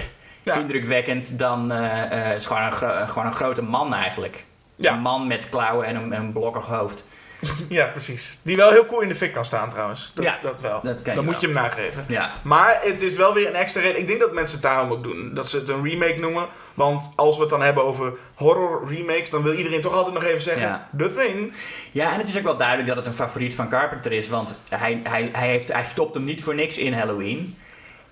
Ja. 0.42 0.54
indrukwekkend 0.54 1.38
dan... 1.38 1.72
eh, 1.72 2.34
is 2.34 2.46
gewoon 2.46 2.62
een, 2.62 2.72
gewoon 3.08 3.26
een 3.26 3.32
grote 3.32 3.62
man 3.62 3.94
eigenlijk. 3.94 4.44
Ja. 4.76 4.92
Een 4.92 5.00
man 5.00 5.26
met 5.26 5.48
klauwen 5.48 5.86
en 5.86 5.96
een, 5.96 6.12
en 6.12 6.20
een 6.22 6.32
blokkig 6.32 6.66
hoofd. 6.66 7.04
Ja, 7.68 7.84
precies. 7.86 8.38
Die 8.42 8.54
wel 8.56 8.70
heel 8.70 8.86
cool 8.86 9.00
in 9.00 9.08
de 9.08 9.14
fik 9.14 9.32
kan 9.32 9.44
staan 9.44 9.70
trouwens. 9.70 10.10
Dat, 10.14 10.24
Ja, 10.24 10.38
dat 10.42 10.60
wel. 10.60 10.80
dat 10.82 11.04
Dan 11.04 11.14
moet 11.14 11.24
wel. 11.24 11.40
je 11.40 11.46
hem 11.46 11.54
nageven. 11.54 12.04
Ja. 12.08 12.30
Maar 12.42 12.78
het 12.82 13.02
is 13.02 13.14
wel 13.14 13.34
weer 13.34 13.48
een 13.48 13.54
extra 13.54 13.80
reden. 13.80 14.00
Ik 14.00 14.06
denk 14.06 14.20
dat 14.20 14.32
mensen 14.32 14.54
het 14.54 14.64
daarom 14.66 14.90
ook 14.90 15.02
doen. 15.02 15.30
Dat 15.34 15.48
ze 15.48 15.56
het 15.58 15.68
een 15.68 15.82
remake 15.88 16.18
noemen. 16.18 16.46
Want 16.74 17.10
als 17.14 17.34
we 17.34 17.40
het 17.40 17.50
dan 17.50 17.62
hebben 17.62 17.84
over 17.84 18.12
horror 18.34 18.88
remakes, 18.88 19.30
dan 19.30 19.42
wil 19.42 19.52
iedereen 19.52 19.80
toch 19.80 19.92
altijd 19.94 20.14
nog 20.14 20.24
even 20.24 20.40
zeggen: 20.40 20.66
Ja. 20.66 20.88
The 20.98 21.14
Thing. 21.16 21.52
Ja, 21.92 22.12
en 22.12 22.18
het 22.18 22.28
is 22.28 22.36
ook 22.36 22.42
wel 22.42 22.56
duidelijk 22.56 22.88
dat 22.88 22.96
het 22.96 23.06
een 23.06 23.14
favoriet 23.14 23.54
van 23.54 23.68
Carpenter 23.68 24.12
is, 24.12 24.28
want 24.28 24.58
hij, 24.68 25.00
hij, 25.04 25.28
hij, 25.32 25.48
heeft, 25.48 25.72
hij 25.72 25.84
stopt 25.84 26.14
hem 26.14 26.24
niet 26.24 26.42
voor 26.42 26.54
niks 26.54 26.78
in 26.78 26.92
Halloween. 26.92 27.56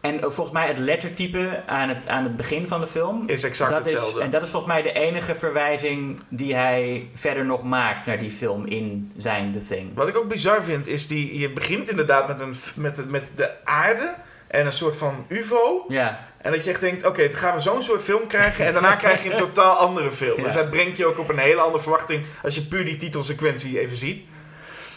En 0.04 0.14
eh, 0.22 0.30
volgens 0.30 0.50
mij 0.50 0.66
het 0.66 0.78
lettertype 0.78 1.62
aan 1.66 1.88
het, 1.88 2.08
aan 2.08 2.22
het 2.24 2.36
begin 2.36 2.66
van 2.68 2.80
de 2.80 2.86
film... 2.86 3.22
Is 3.26 3.42
exact 3.42 3.70
dat 3.70 3.78
hetzelfde. 3.80 4.18
Is, 4.18 4.24
en 4.24 4.30
dat 4.30 4.42
is 4.42 4.50
volgens 4.50 4.72
mij 4.72 4.82
de 4.82 4.92
enige 4.92 5.34
verwijzing 5.34 6.20
die 6.28 6.54
hij 6.54 7.08
verder 7.14 7.44
nog 7.44 7.62
maakt 7.62 8.06
naar 8.06 8.18
die 8.18 8.30
film 8.30 8.66
in 8.66 9.12
zijn 9.16 9.52
The 9.52 9.66
Thing. 9.66 9.90
Wat 9.94 10.08
ik 10.08 10.16
ook 10.16 10.28
bizar 10.28 10.62
vind, 10.62 10.86
is 10.86 11.06
die. 11.06 11.38
Je 11.38 11.50
begint 11.50 11.90
inderdaad 11.90 12.28
met, 12.28 12.40
een, 12.40 12.54
met, 12.74 12.96
de- 12.96 13.06
met 13.06 13.30
de 13.34 13.50
aarde 13.64 14.14
en 14.46 14.66
een 14.66 14.72
soort 14.72 14.96
van 14.96 15.24
UFO. 15.28 15.84
Ja, 15.88 16.28
En 16.38 16.52
dat 16.52 16.64
je 16.64 16.70
echt 16.70 16.80
denkt: 16.80 17.06
oké, 17.06 17.28
dan 17.28 17.36
gaan 17.38 17.54
we 17.54 17.60
zo'n 17.60 17.82
soort 17.82 18.02
film 18.02 18.26
krijgen. 18.26 18.66
En 18.66 18.72
daarna 18.72 18.94
krijg 18.94 19.22
je 19.24 19.30
een 19.32 19.38
totaal 19.46 19.76
andere 19.76 20.10
film. 20.12 20.36
Ja. 20.36 20.42
Dus 20.44 20.54
dat 20.54 20.70
brengt 20.70 20.96
je 20.96 21.06
ook 21.06 21.18
op 21.18 21.28
een 21.28 21.38
hele 21.38 21.60
andere 21.60 21.82
verwachting. 21.82 22.24
als 22.42 22.54
je 22.54 22.62
puur 22.66 22.84
die 22.84 22.96
titelsequentie 22.96 23.80
even 23.80 23.96
ziet. 23.96 24.24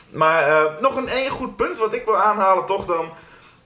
Maar 0.09 0.47
eh, 0.47 0.81
nog 0.81 0.95
een 0.95 1.07
één 1.07 1.29
goed 1.29 1.55
punt 1.55 1.77
wat 1.79 1.93
ik 1.93 2.05
wil 2.05 2.17
aanhalen, 2.17 2.65
toch 2.65 2.85
dan. 2.85 3.11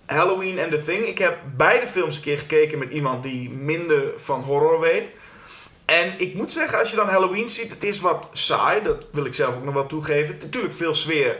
Halloween 0.06 0.60
en 0.60 0.70
The 0.70 0.84
Thing. 0.84 1.06
Ik 1.06 1.18
heb 1.18 1.38
beide 1.56 1.88
films 1.88 2.16
een 2.16 2.22
keer 2.22 2.38
gekeken 2.38 2.80
met 2.80 2.90
iemand 2.90 3.24
die 3.24 3.50
minder 3.50 4.04
van 4.16 4.42
horror 4.42 4.80
weet. 4.80 5.14
En 5.86 6.14
ik 6.18 6.34
moet 6.34 6.52
zeggen, 6.52 6.80
als 6.80 6.90
je 6.90 6.96
dan 6.96 7.08
Halloween 7.08 7.50
ziet, 7.50 7.72
het 7.72 7.84
is 7.84 8.00
wat 8.00 8.30
saai. 8.32 8.82
Dat 8.84 9.06
wil 9.12 9.26
ik 9.26 9.34
zelf 9.34 9.56
ook 9.56 9.64
nog 9.64 9.74
wel 9.74 9.86
toegeven. 9.86 10.38
Natuurlijk 10.40 10.74
veel 10.74 10.94
sfeer. 10.94 11.38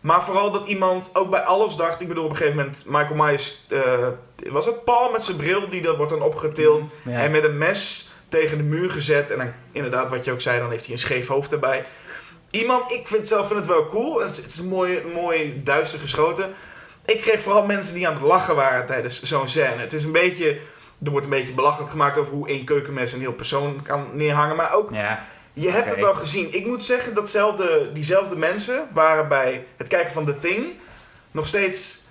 Maar 0.00 0.24
vooral 0.24 0.50
dat 0.50 0.66
iemand 0.66 1.10
ook 1.12 1.30
bij 1.30 1.42
alles 1.42 1.76
dacht. 1.76 2.00
Ik 2.00 2.08
bedoel, 2.08 2.24
op 2.24 2.30
een 2.30 2.36
gegeven 2.36 2.56
moment, 2.56 2.82
Michael 2.86 3.14
Myers. 3.14 3.64
eh, 3.68 4.08
was 4.50 4.66
het 4.66 4.84
Paul 4.84 5.10
met 5.10 5.24
zijn 5.24 5.36
bril? 5.36 5.68
Die 5.68 5.82
dat 5.82 5.96
wordt 5.96 6.12
dan 6.12 6.22
opgetild. 6.22 6.84
Ja. 7.02 7.20
En 7.22 7.30
met 7.30 7.44
een 7.44 7.58
mes 7.58 8.08
tegen 8.28 8.56
de 8.56 8.62
muur 8.62 8.90
gezet. 8.90 9.30
En 9.30 9.38
dan, 9.38 9.52
inderdaad, 9.72 10.10
wat 10.10 10.24
je 10.24 10.32
ook 10.32 10.40
zei, 10.40 10.58
dan 10.58 10.70
heeft 10.70 10.84
hij 10.84 10.94
een 10.94 11.00
scheef 11.00 11.26
hoofd 11.26 11.52
erbij. 11.52 11.84
Iemand, 12.50 12.92
ik 12.92 13.06
vind 13.06 13.28
zelf 13.28 13.46
vind 13.46 13.58
het 13.58 13.68
wel 13.68 13.86
cool. 13.86 14.20
Het 14.20 14.30
is, 14.30 14.36
het 14.36 14.46
is 14.46 14.62
mooi, 14.62 15.02
mooi 15.14 15.60
duister 15.62 15.98
geschoten. 15.98 16.54
Ik 17.04 17.20
kreeg 17.20 17.40
vooral 17.40 17.66
mensen 17.66 17.94
die 17.94 18.08
aan 18.08 18.14
het 18.14 18.22
lachen 18.22 18.54
waren 18.54 18.86
tijdens 18.86 19.22
zo'n 19.22 19.48
scène. 19.48 19.80
Het 19.80 19.92
is 19.92 20.04
een 20.04 20.12
beetje. 20.12 20.58
Er 21.04 21.10
wordt 21.10 21.26
een 21.26 21.32
beetje 21.32 21.52
belachelijk 21.52 21.90
gemaakt 21.90 22.18
over 22.18 22.32
hoe 22.32 22.48
één 22.48 22.64
keukenmes 22.64 23.12
een 23.12 23.20
heel 23.20 23.32
persoon 23.32 23.82
kan 23.82 24.06
neerhangen. 24.12 24.56
Maar 24.56 24.74
ook 24.74 24.90
ja. 24.92 25.26
je 25.52 25.70
hebt 25.70 25.90
het 25.90 26.04
al 26.04 26.14
gezien. 26.14 26.54
Ik 26.54 26.66
moet 26.66 26.84
zeggen, 26.84 27.14
datzelfde, 27.14 27.90
diezelfde 27.92 28.36
mensen 28.36 28.88
waren 28.92 29.28
bij 29.28 29.66
het 29.76 29.88
kijken 29.88 30.12
van 30.12 30.24
The 30.24 30.38
Thing 30.38 30.66
nog 31.30 31.46
steeds... 31.46 32.02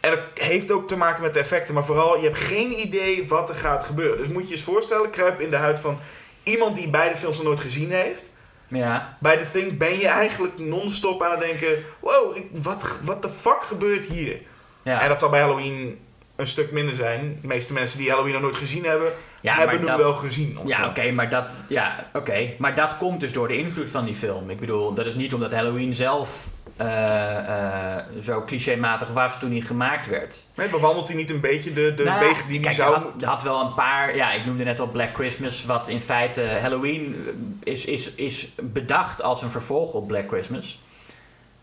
En 0.00 0.10
het 0.10 0.22
heeft 0.34 0.70
ook 0.70 0.88
te 0.88 0.96
maken 0.96 1.22
met 1.22 1.34
de 1.34 1.38
effecten, 1.38 1.74
maar 1.74 1.84
vooral, 1.84 2.16
je 2.16 2.22
hebt 2.22 2.38
geen 2.38 2.78
idee 2.78 3.28
wat 3.28 3.48
er 3.48 3.54
gaat 3.54 3.84
gebeuren. 3.84 4.18
Dus 4.18 4.28
moet 4.28 4.42
je 4.42 4.48
je 4.48 4.54
eens 4.54 4.62
voorstellen, 4.62 5.10
kruip 5.10 5.40
in 5.40 5.50
de 5.50 5.56
huid 5.56 5.80
van 5.80 5.98
iemand 6.42 6.76
die 6.76 6.88
beide 6.88 7.16
films 7.16 7.36
nog 7.36 7.46
nooit 7.46 7.60
gezien 7.60 7.90
heeft. 7.90 8.30
Ja. 8.68 9.16
Bij 9.20 9.36
The 9.36 9.50
Thing 9.52 9.78
ben 9.78 9.98
je 9.98 10.08
eigenlijk 10.08 10.58
non-stop 10.58 11.22
aan 11.22 11.30
het 11.30 11.40
denken, 11.40 11.84
wow, 12.00 12.36
wat, 12.62 12.98
wat 13.02 13.22
de 13.22 13.28
fuck 13.28 13.62
gebeurt 13.62 14.04
hier? 14.04 14.42
ja. 14.82 15.00
En 15.02 15.08
dat 15.08 15.20
zal 15.20 15.30
bij 15.30 15.40
Halloween 15.40 15.98
een 16.36 16.46
stuk 16.46 16.72
minder 16.72 16.94
zijn. 16.94 17.38
De 17.40 17.46
meeste 17.46 17.72
mensen 17.72 17.98
die 17.98 18.10
Halloween 18.10 18.32
nog 18.32 18.42
nooit 18.42 18.56
gezien 18.56 18.84
hebben, 18.84 19.12
Ja, 19.40 19.54
hebben 19.54 19.76
hem 19.76 19.86
dat- 19.86 19.98
wel 19.98 20.12
gezien. 20.14 20.58
Ja, 20.64 20.86
oké, 20.86 21.10
maar, 21.10 21.30
dat, 21.30 21.44
ja, 21.68 22.06
oké, 22.12 22.50
maar 22.58 22.74
dat 22.74 22.96
komt 22.96 23.20
dus 23.20 23.32
door 23.32 23.48
de 23.48 23.56
invloed 23.56 23.90
van 23.90 24.04
die 24.04 24.14
film. 24.14 24.50
Ik 24.50 24.60
bedoel, 24.60 24.94
dat 24.94 25.06
is 25.06 25.14
niet 25.14 25.34
omdat 25.34 25.52
Halloween 25.54 25.94
zelf 25.94 26.46
eh, 26.76 27.96
eh, 27.96 28.04
zo 28.20 28.42
clichématig 28.44 29.08
was 29.08 29.38
toen 29.38 29.50
hij 29.50 29.60
gemaakt 29.60 30.06
werd. 30.08 30.44
Nee, 30.54 30.68
bewandelt 30.68 31.06
hij 31.08 31.16
niet 31.16 31.30
een 31.30 31.40
beetje 31.40 31.72
de, 31.72 31.94
de 31.94 32.04
Nou, 32.04 32.20
weg 32.28 32.44
die 32.46 32.60
hij 32.60 32.72
zou 32.72 32.94
had, 32.94 33.22
had 33.24 33.42
wel 33.42 33.60
een 33.60 33.74
paar, 33.74 34.16
ja, 34.16 34.32
ik 34.32 34.46
noemde 34.46 34.64
net 34.64 34.80
al 34.80 34.86
Black 34.90 35.14
Christmas, 35.14 35.64
wat 35.64 35.88
in 35.88 36.00
feite 36.00 36.42
Halloween 36.60 37.26
is, 37.64 37.84
is, 37.84 38.10
is 38.14 38.48
bedacht 38.62 39.22
als 39.22 39.42
een 39.42 39.50
vervolg 39.50 39.92
op 39.92 40.06
Black 40.06 40.28
Christmas. 40.28 40.80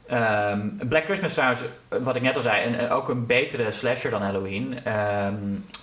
Ehm, 0.07 0.67
Black 0.89 1.03
Christmas 1.05 1.33
trouwens, 1.33 1.61
wat 2.01 2.15
ik 2.15 2.21
net 2.21 2.35
al 2.35 2.41
zei, 2.41 2.65
een, 2.75 2.89
ook 2.89 3.09
een 3.09 3.25
betere 3.25 3.71
slasher 3.71 4.11
dan 4.11 4.21
Halloween. 4.21 4.79
ehm, 4.83 5.33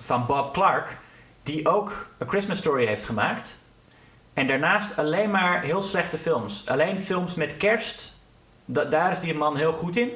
van 0.03 0.27
Bob 0.27 0.53
Clark, 0.53 0.99
die 1.51 1.69
ook 1.69 2.07
A 2.23 2.27
Christmas 2.29 2.59
Story 2.59 2.87
heeft 2.87 3.05
gemaakt. 3.05 3.59
En 4.35 4.47
daarnaast 4.47 4.97
alleen 4.97 5.31
maar 5.31 5.63
heel 5.63 5.83
slechte 5.83 6.19
films. 6.19 6.69
Alleen 6.69 6.99
films 6.99 7.35
met 7.35 7.57
kerst, 7.57 8.13
da- 8.65 8.85
daar 8.85 9.11
is 9.13 9.19
die 9.21 9.35
man 9.35 9.57
heel 9.57 9.73
goed 9.73 9.97
in. 9.97 10.11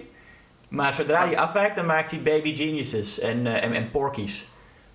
Maar 0.68 0.92
zodra 0.92 1.26
hij 1.26 1.38
afwijkt, 1.38 1.76
dan 1.76 1.86
maakt 1.86 2.10
hij 2.10 2.22
Baby 2.22 2.54
Geniuses 2.56 3.18
en, 3.20 3.46
eh, 3.46 3.62
en, 3.64 3.72
en 3.74 3.90
Porkies. 3.90 4.46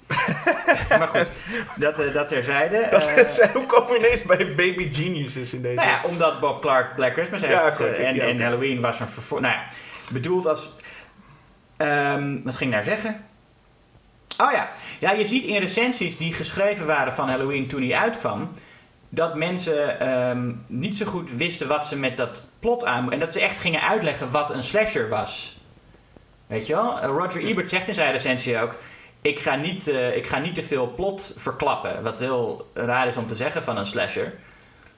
maar 0.89 1.07
goed, 1.07 1.31
dat, 1.75 1.99
eh, 1.99 2.13
dat 2.13 2.27
terzijde. 2.27 2.87
Dat 2.91 3.37
Eh, 3.37 3.49
hoe 3.53 3.65
komen 3.65 3.91
we 3.91 3.97
ineens 3.97 4.23
bij 4.23 4.55
Baby 4.55 4.91
Geniuses 4.93 5.53
in 5.53 5.61
deze? 5.61 5.75
nou 5.75 5.87
ja, 5.87 6.01
omdat 6.05 6.39
Bob 6.39 6.61
Clark 6.61 6.95
Black 6.95 7.13
Christmas 7.13 7.41
heeft 7.41 7.53
Ja, 7.53 7.69
goed, 7.69 7.85
en, 7.99 8.19
en. 8.19 8.41
Halloween 8.41 8.81
was 8.81 8.99
een 8.99 9.07
vervolg. 9.07 9.41
Nou 9.41 9.53
ja, 9.53 9.63
bedoeld 10.11 10.45
als... 10.47 10.69
Ehm, 11.77 12.41
wat 12.41 12.55
ging 12.55 12.73
ik 12.75 12.75
nou 12.75 12.83
zeggen? 12.83 13.25
Oh 14.41 14.51
ja. 14.51 14.69
ja, 14.99 15.11
je 15.11 15.25
ziet 15.25 15.43
in 15.43 15.59
recensies 15.59 16.17
die 16.17 16.33
geschreven 16.33 16.85
waren 16.85 17.13
van 17.13 17.29
Halloween 17.29 17.67
toen 17.67 17.81
hij 17.81 17.97
uitkwam... 17.97 18.51
dat 19.09 19.35
mensen 19.35 19.99
ehm, 19.99 20.53
niet 20.67 20.95
zo 20.95 21.05
goed 21.05 21.31
wisten 21.31 21.67
wat 21.67 21.87
ze 21.87 21.95
met 21.95 22.17
dat 22.17 22.43
plot 22.59 22.85
aan... 22.85 23.11
en 23.11 23.19
dat 23.19 23.33
ze 23.33 23.41
echt 23.41 23.59
gingen 23.59 23.81
uitleggen 23.81 24.31
wat 24.31 24.51
een 24.51 24.63
slasher 24.63 25.09
was. 25.09 25.57
Weet 26.47 26.67
je 26.67 26.73
wel? 26.73 26.99
Eh, 26.99 27.07
Roger 27.07 27.43
Ebert 27.43 27.69
zegt 27.69 27.87
in 27.87 27.93
zijn 27.93 28.11
recensie 28.11 28.59
ook... 28.59 28.77
Ik 29.21 29.39
ga, 29.39 29.55
niet, 29.55 29.87
eh, 29.87 30.15
ik 30.15 30.27
ga 30.27 30.37
niet 30.37 30.55
te 30.55 30.63
veel 30.63 30.93
plot 30.93 31.33
verklappen. 31.37 32.03
Wat 32.03 32.19
heel 32.19 32.69
raar 32.73 33.07
is 33.07 33.17
om 33.17 33.27
te 33.27 33.35
zeggen 33.35 33.63
van 33.63 33.77
een 33.77 33.85
slasher. 33.85 34.33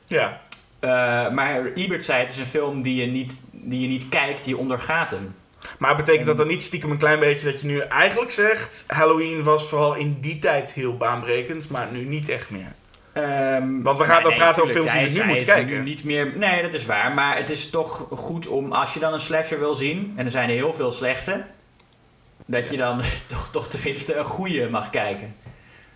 Ja. 0.06 0.42
Eh, 0.80 0.90
maar 1.32 1.66
Ebert 1.66 2.06
zei, 2.06 2.20
het 2.20 2.30
is 2.30 2.38
een 2.38 2.46
film 2.46 2.82
die 2.82 2.96
je 2.96 3.06
niet, 3.06 3.42
die 3.52 3.82
je 3.82 3.88
niet 3.88 4.10
kijkt, 4.10 4.46
je 4.46 4.58
ondergaat 4.58 5.12
hem. 5.12 5.36
Maar 5.78 5.96
betekent 5.96 6.26
dat 6.26 6.38
dan 6.38 6.48
niet 6.48 6.64
stiekem 6.64 6.92
een 6.92 6.98
klein 6.98 7.20
beetje 7.20 7.52
dat 7.52 7.62
je 7.62 7.68
nu 7.68 7.80
eigenlijk 7.80 8.32
zegt... 8.32 8.84
Halloween 8.88 9.44
was 9.44 9.70
vooral 9.70 9.94
in 9.96 10.18
die 10.20 10.40
tijd 10.40 10.72
heel 10.72 10.98
baanbrekend, 10.98 11.70
maar 11.70 11.88
nu 11.92 12.06
niet 12.06 12.30
echt 12.30 12.50
meer? 12.50 12.74
Ehm, 13.14 13.82
Want 13.82 13.98
we 13.98 14.04
gaan 14.04 14.24
wel 14.24 14.34
praten 14.34 14.62
over 14.62 14.76
films 14.76 14.92
die 14.92 15.02
we 15.02 15.10
nu 15.10 15.18
moeten 15.18 15.36
is 15.36 15.54
kijken. 15.54 15.74
Nu 15.74 15.84
niet 15.84 16.04
meer, 16.04 16.32
nee, 16.36 16.62
dat 16.62 16.74
is 16.74 16.86
waar. 16.86 17.12
Maar 17.12 17.38
het 17.38 17.50
is 17.50 17.70
toch 17.70 18.08
goed 18.12 18.48
om, 18.48 18.72
als 18.72 18.94
je 18.94 19.00
dan 19.00 19.14
een 19.14 19.20
slasher 19.20 19.60
wil 19.60 19.76
zien... 19.76 20.14
en 20.16 20.26
er 20.26 20.32
zijn 20.32 20.50
er 20.50 20.56
heel 20.56 20.74
veel 20.74 20.92
slechte... 20.92 21.44
dat 22.46 22.70
je 22.70 22.78
dan 22.78 23.02
toch, 23.28 23.50
toch 23.52 23.68
tenminste 23.68 24.16
een 24.16 24.26
goede 24.26 24.70
mag 24.70 24.90
kijken. 24.90 25.36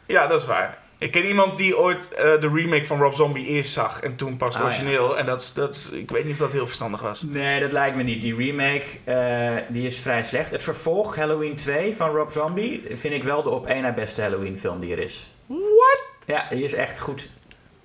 Ja, 0.06 0.28
dat 0.28 0.42
is 0.42 0.48
waar. 0.48 0.78
Ik 0.98 1.12
ken 1.12 1.26
iemand 1.26 1.58
die 1.58 1.78
ooit 1.78 2.12
eh, 2.14 2.24
de 2.42 2.50
remake 2.54 2.86
van 2.86 3.00
Rob 3.00 3.14
Zombie 3.14 3.46
eerst 3.46 3.72
zag 3.72 4.00
en 4.02 4.16
toen 4.16 4.38
pas 4.38 4.48
het 4.48 4.58
Ah, 4.58 4.64
ja. 4.64 4.68
origineel. 4.68 5.18
En 5.18 5.26
dat, 5.26 5.42
is- 5.42 5.54
dat, 5.54 5.90
ik 5.94 6.12
weet 6.12 6.24
niet 6.24 6.34
of 6.34 6.40
dat 6.40 6.52
heel 6.52 6.66
verstandig 6.66 7.02
was. 7.02 7.22
Nee, 7.22 7.60
dat 7.60 7.72
lijkt 7.72 7.96
me 7.96 8.04
niet. 8.04 8.22
Die 8.22 8.36
remake, 8.36 8.84
eh, 9.04 9.52
die 9.68 9.86
is 9.86 10.00
vrij 10.00 10.24
slecht. 10.24 10.52
Het 10.52 10.64
vervolg, 10.64 11.16
Halloween 11.16 11.56
2 11.56 11.96
van 11.96 12.10
Rob 12.16 12.32
Zombie... 12.32 12.84
vind 12.90 13.14
ik 13.14 13.24
wel 13.24 13.44
de 13.44 13.50
op 13.50 13.68
één 13.68 13.82
na 13.82 13.92
beste 13.94 14.22
Halloween 14.22 14.58
film 14.60 14.80
die 14.80 14.92
er 14.92 15.00
is. 15.00 15.30
What? 15.46 16.04
Ja, 16.26 16.46
die 16.50 16.64
is 16.64 16.74
echt 16.74 17.00
goed. 17.00 17.30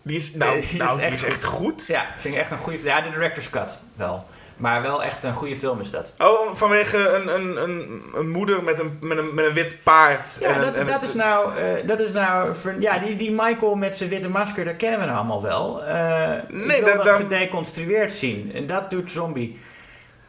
Die 0.03 0.17
is, 0.17 0.35
nou, 0.35 0.55
die 0.61 0.63
is 0.63 0.73
nou, 0.73 0.97
die 0.97 1.07
echt 1.07 1.15
is 1.15 1.23
echt 1.25 1.45
goed. 1.45 1.87
Ja, 1.87 2.07
vind 2.17 2.35
ik 2.35 2.41
echt 2.41 2.51
een 2.51 2.59
goede... 2.59 2.83
Ja, 2.83 3.01
de 3.01 3.11
director's 3.11 3.51
cut 3.51 3.83
wel. 3.97 4.27
Maar 4.61 4.83
wel 4.83 5.03
echt 5.03 5.23
een 5.25 5.35
goede 5.35 5.57
film 5.57 5.81
is 5.81 5.91
dat. 5.91 6.15
Oh, 6.19 6.55
vanwege 6.55 7.09
een, 7.09 7.35
een, 7.35 7.63
een, 7.63 8.03
een 8.15 8.31
moeder 8.31 8.63
met 8.63 8.79
een, 8.79 8.99
met, 9.01 9.19
een, 9.19 9.35
met 9.35 9.45
een 9.45 9.55
wit 9.55 9.77
paard. 9.83 10.37
Ja, 10.41 10.49
En 10.55 10.61
dat, 10.61 10.75
en 10.75 10.87
dat 10.87 11.03
is 11.03 11.15
nou... 11.15 11.57
eh, 11.59 11.87
dat 11.87 12.01
is 12.01 12.13
nou 12.13 12.53
ja, 12.79 12.99
die, 12.99 13.17
die 13.17 13.31
Michael 13.31 13.75
met 13.75 13.97
zijn 13.97 14.09
witte 14.11 14.29
masker, 14.29 14.65
dat 14.65 14.77
kennen 14.77 14.99
we 15.01 15.05
nou 15.07 15.19
allemaal 15.19 15.43
wel. 15.43 15.85
Eh 15.85 16.29
Nee, 16.49 16.79
ik 16.79 16.85
wil 16.85 16.95
dat- 16.97 17.05
dat 17.05 17.05
dan- 17.05 17.17
gedeconstrueerd 17.17 18.13
zien. 18.13 18.51
En 18.55 18.67
dat 18.67 18.91
doet 18.91 19.11
Zombie. 19.11 19.59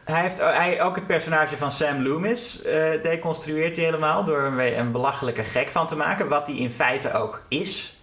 Hij 0.04 0.20
heeft 0.20 0.38
hij, 0.40 0.82
ook 0.82 0.94
het 0.96 1.06
personage 1.06 1.56
van 1.56 1.70
Sam 1.70 2.02
Loomis 2.02 2.62
eh 2.62 3.02
deconstrueert 3.02 3.76
hij 3.76 3.84
helemaal... 3.84 4.24
door 4.24 4.38
er 4.38 4.46
een, 4.46 4.78
een 4.78 4.92
belachelijke 4.92 5.42
gek 5.44 5.68
van 5.68 5.86
te 5.86 5.96
maken. 5.96 6.28
Wat 6.28 6.46
hij 6.46 6.56
in 6.56 6.70
feite 6.70 7.12
ook 7.12 7.42
is. 7.48 7.96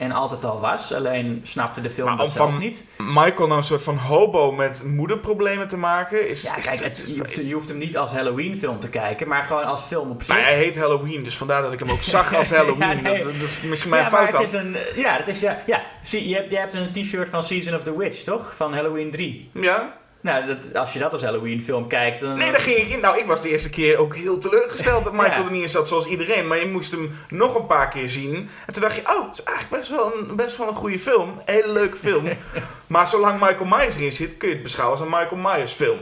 En 0.00 0.12
altijd 0.12 0.44
al 0.44 0.60
was. 0.60 0.92
Alleen 0.94 1.40
snapte 1.42 1.80
de 1.80 1.90
film 1.90 2.08
Maar 2.08 2.16
dat 2.16 2.30
zelf 2.30 2.58
niet. 2.58 2.86
Michael 2.98 3.46
nou 3.46 3.52
een 3.52 3.62
soort 3.62 3.82
van 3.82 3.96
hobo 3.96 4.52
met 4.52 4.82
moederproblemen 4.84 5.68
te 5.68 5.76
maken. 5.76 6.28
Is, 6.28 6.42
Ja, 6.42 6.54
kijk, 6.54 6.80
het- 6.80 7.04
je, 7.06 7.18
hoeft, 7.18 7.36
je 7.36 7.52
hoeft 7.54 7.68
hem 7.68 7.78
niet 7.78 7.96
als 7.96 8.10
Halloween 8.10 8.56
film 8.56 8.78
te 8.78 8.88
kijken, 8.88 9.28
maar 9.28 9.42
gewoon 9.42 9.64
als 9.64 9.80
film 9.82 10.10
op 10.10 10.22
zich. 10.22 10.34
Maar 10.34 10.44
hij 10.44 10.54
heet 10.56 10.76
Halloween, 10.78 11.22
dus 11.22 11.36
vandaar 11.36 11.62
dat 11.62 11.72
ik 11.72 11.78
hem 11.80 11.90
ook 11.90 12.02
zag 12.02 12.34
als 12.40 12.50
Halloween. 12.50 12.88
Ja, 12.88 13.02
nee. 13.02 13.16
dat, 13.24 13.32
dat 13.32 13.42
is 13.42 13.60
misschien 13.60 13.90
mijn 13.90 14.02
ja, 14.02 14.08
fout 14.08 14.30
dan. 14.30 14.40
het 14.40 14.52
is 14.52 14.58
een, 14.60 14.76
eh, 14.76 14.96
ja, 14.96 15.18
dat 15.18 15.26
is 15.28 15.40
ja, 15.40 15.62
ja. 15.66 15.82
Zie, 16.02 16.28
je 16.28 16.34
hebt, 16.34 16.50
je 16.50 16.56
hebt 16.56 16.74
een 16.74 16.92
t-shirt 16.92 17.28
van 17.28 17.42
Season 17.42 17.74
of 17.74 17.82
the 17.82 17.96
Witch, 17.98 18.22
toch? 18.22 18.54
Van 18.56 18.74
Halloween 18.74 19.10
3. 19.10 19.50
Ja? 19.54 19.98
Nou, 20.20 20.46
dat, 20.46 20.76
als 20.76 20.92
je 20.92 20.98
dat 20.98 21.12
als 21.12 21.22
Halloween 21.22 21.62
film 21.62 21.86
kijkt, 21.88 22.20
dan... 22.20 22.34
Nee, 22.34 22.50
daar 22.50 22.60
ging 22.60 22.76
ik 22.76 22.88
in. 22.88 23.00
Nou, 23.00 23.18
ik 23.18 23.26
was 23.26 23.40
de 23.40 23.48
eerste 23.48 23.70
keer 23.70 23.98
ook 23.98 24.16
heel 24.16 24.38
teleurgesteld 24.38 25.04
dat 25.04 25.12
Michael 25.12 25.40
Ja. 25.40 25.44
er 25.44 25.50
niet 25.50 25.62
in 25.62 25.68
zat, 25.68 25.88
zoals 25.88 26.06
iedereen. 26.06 26.46
Maar 26.46 26.58
je 26.58 26.66
moest 26.66 26.90
hem 26.92 27.18
nog 27.28 27.54
een 27.54 27.66
paar 27.66 27.88
keer 27.88 28.08
zien. 28.08 28.34
En 28.66 28.72
toen 28.72 28.82
dacht 28.82 28.94
je, 28.94 29.00
oh, 29.00 29.28
het 29.28 29.38
is 29.38 29.44
eigenlijk 29.44 29.76
best 29.76 29.90
wel 29.90 30.12
een, 30.14 30.36
best 30.36 30.56
wel 30.56 30.68
een 30.68 30.74
goede 30.74 30.98
film. 30.98 31.40
Hele 31.44 31.72
leuke 31.72 31.96
film. 31.96 32.28
maar 32.86 33.08
zolang 33.08 33.40
Michael 33.40 33.64
Myers 33.78 33.96
erin 33.96 34.12
zit, 34.12 34.36
kun 34.36 34.48
je 34.48 34.54
het 34.54 34.62
beschouwen 34.62 34.98
als 34.98 35.06
een 35.06 35.18
Michael 35.18 35.40
Myers 35.54 35.72
film. 35.72 35.98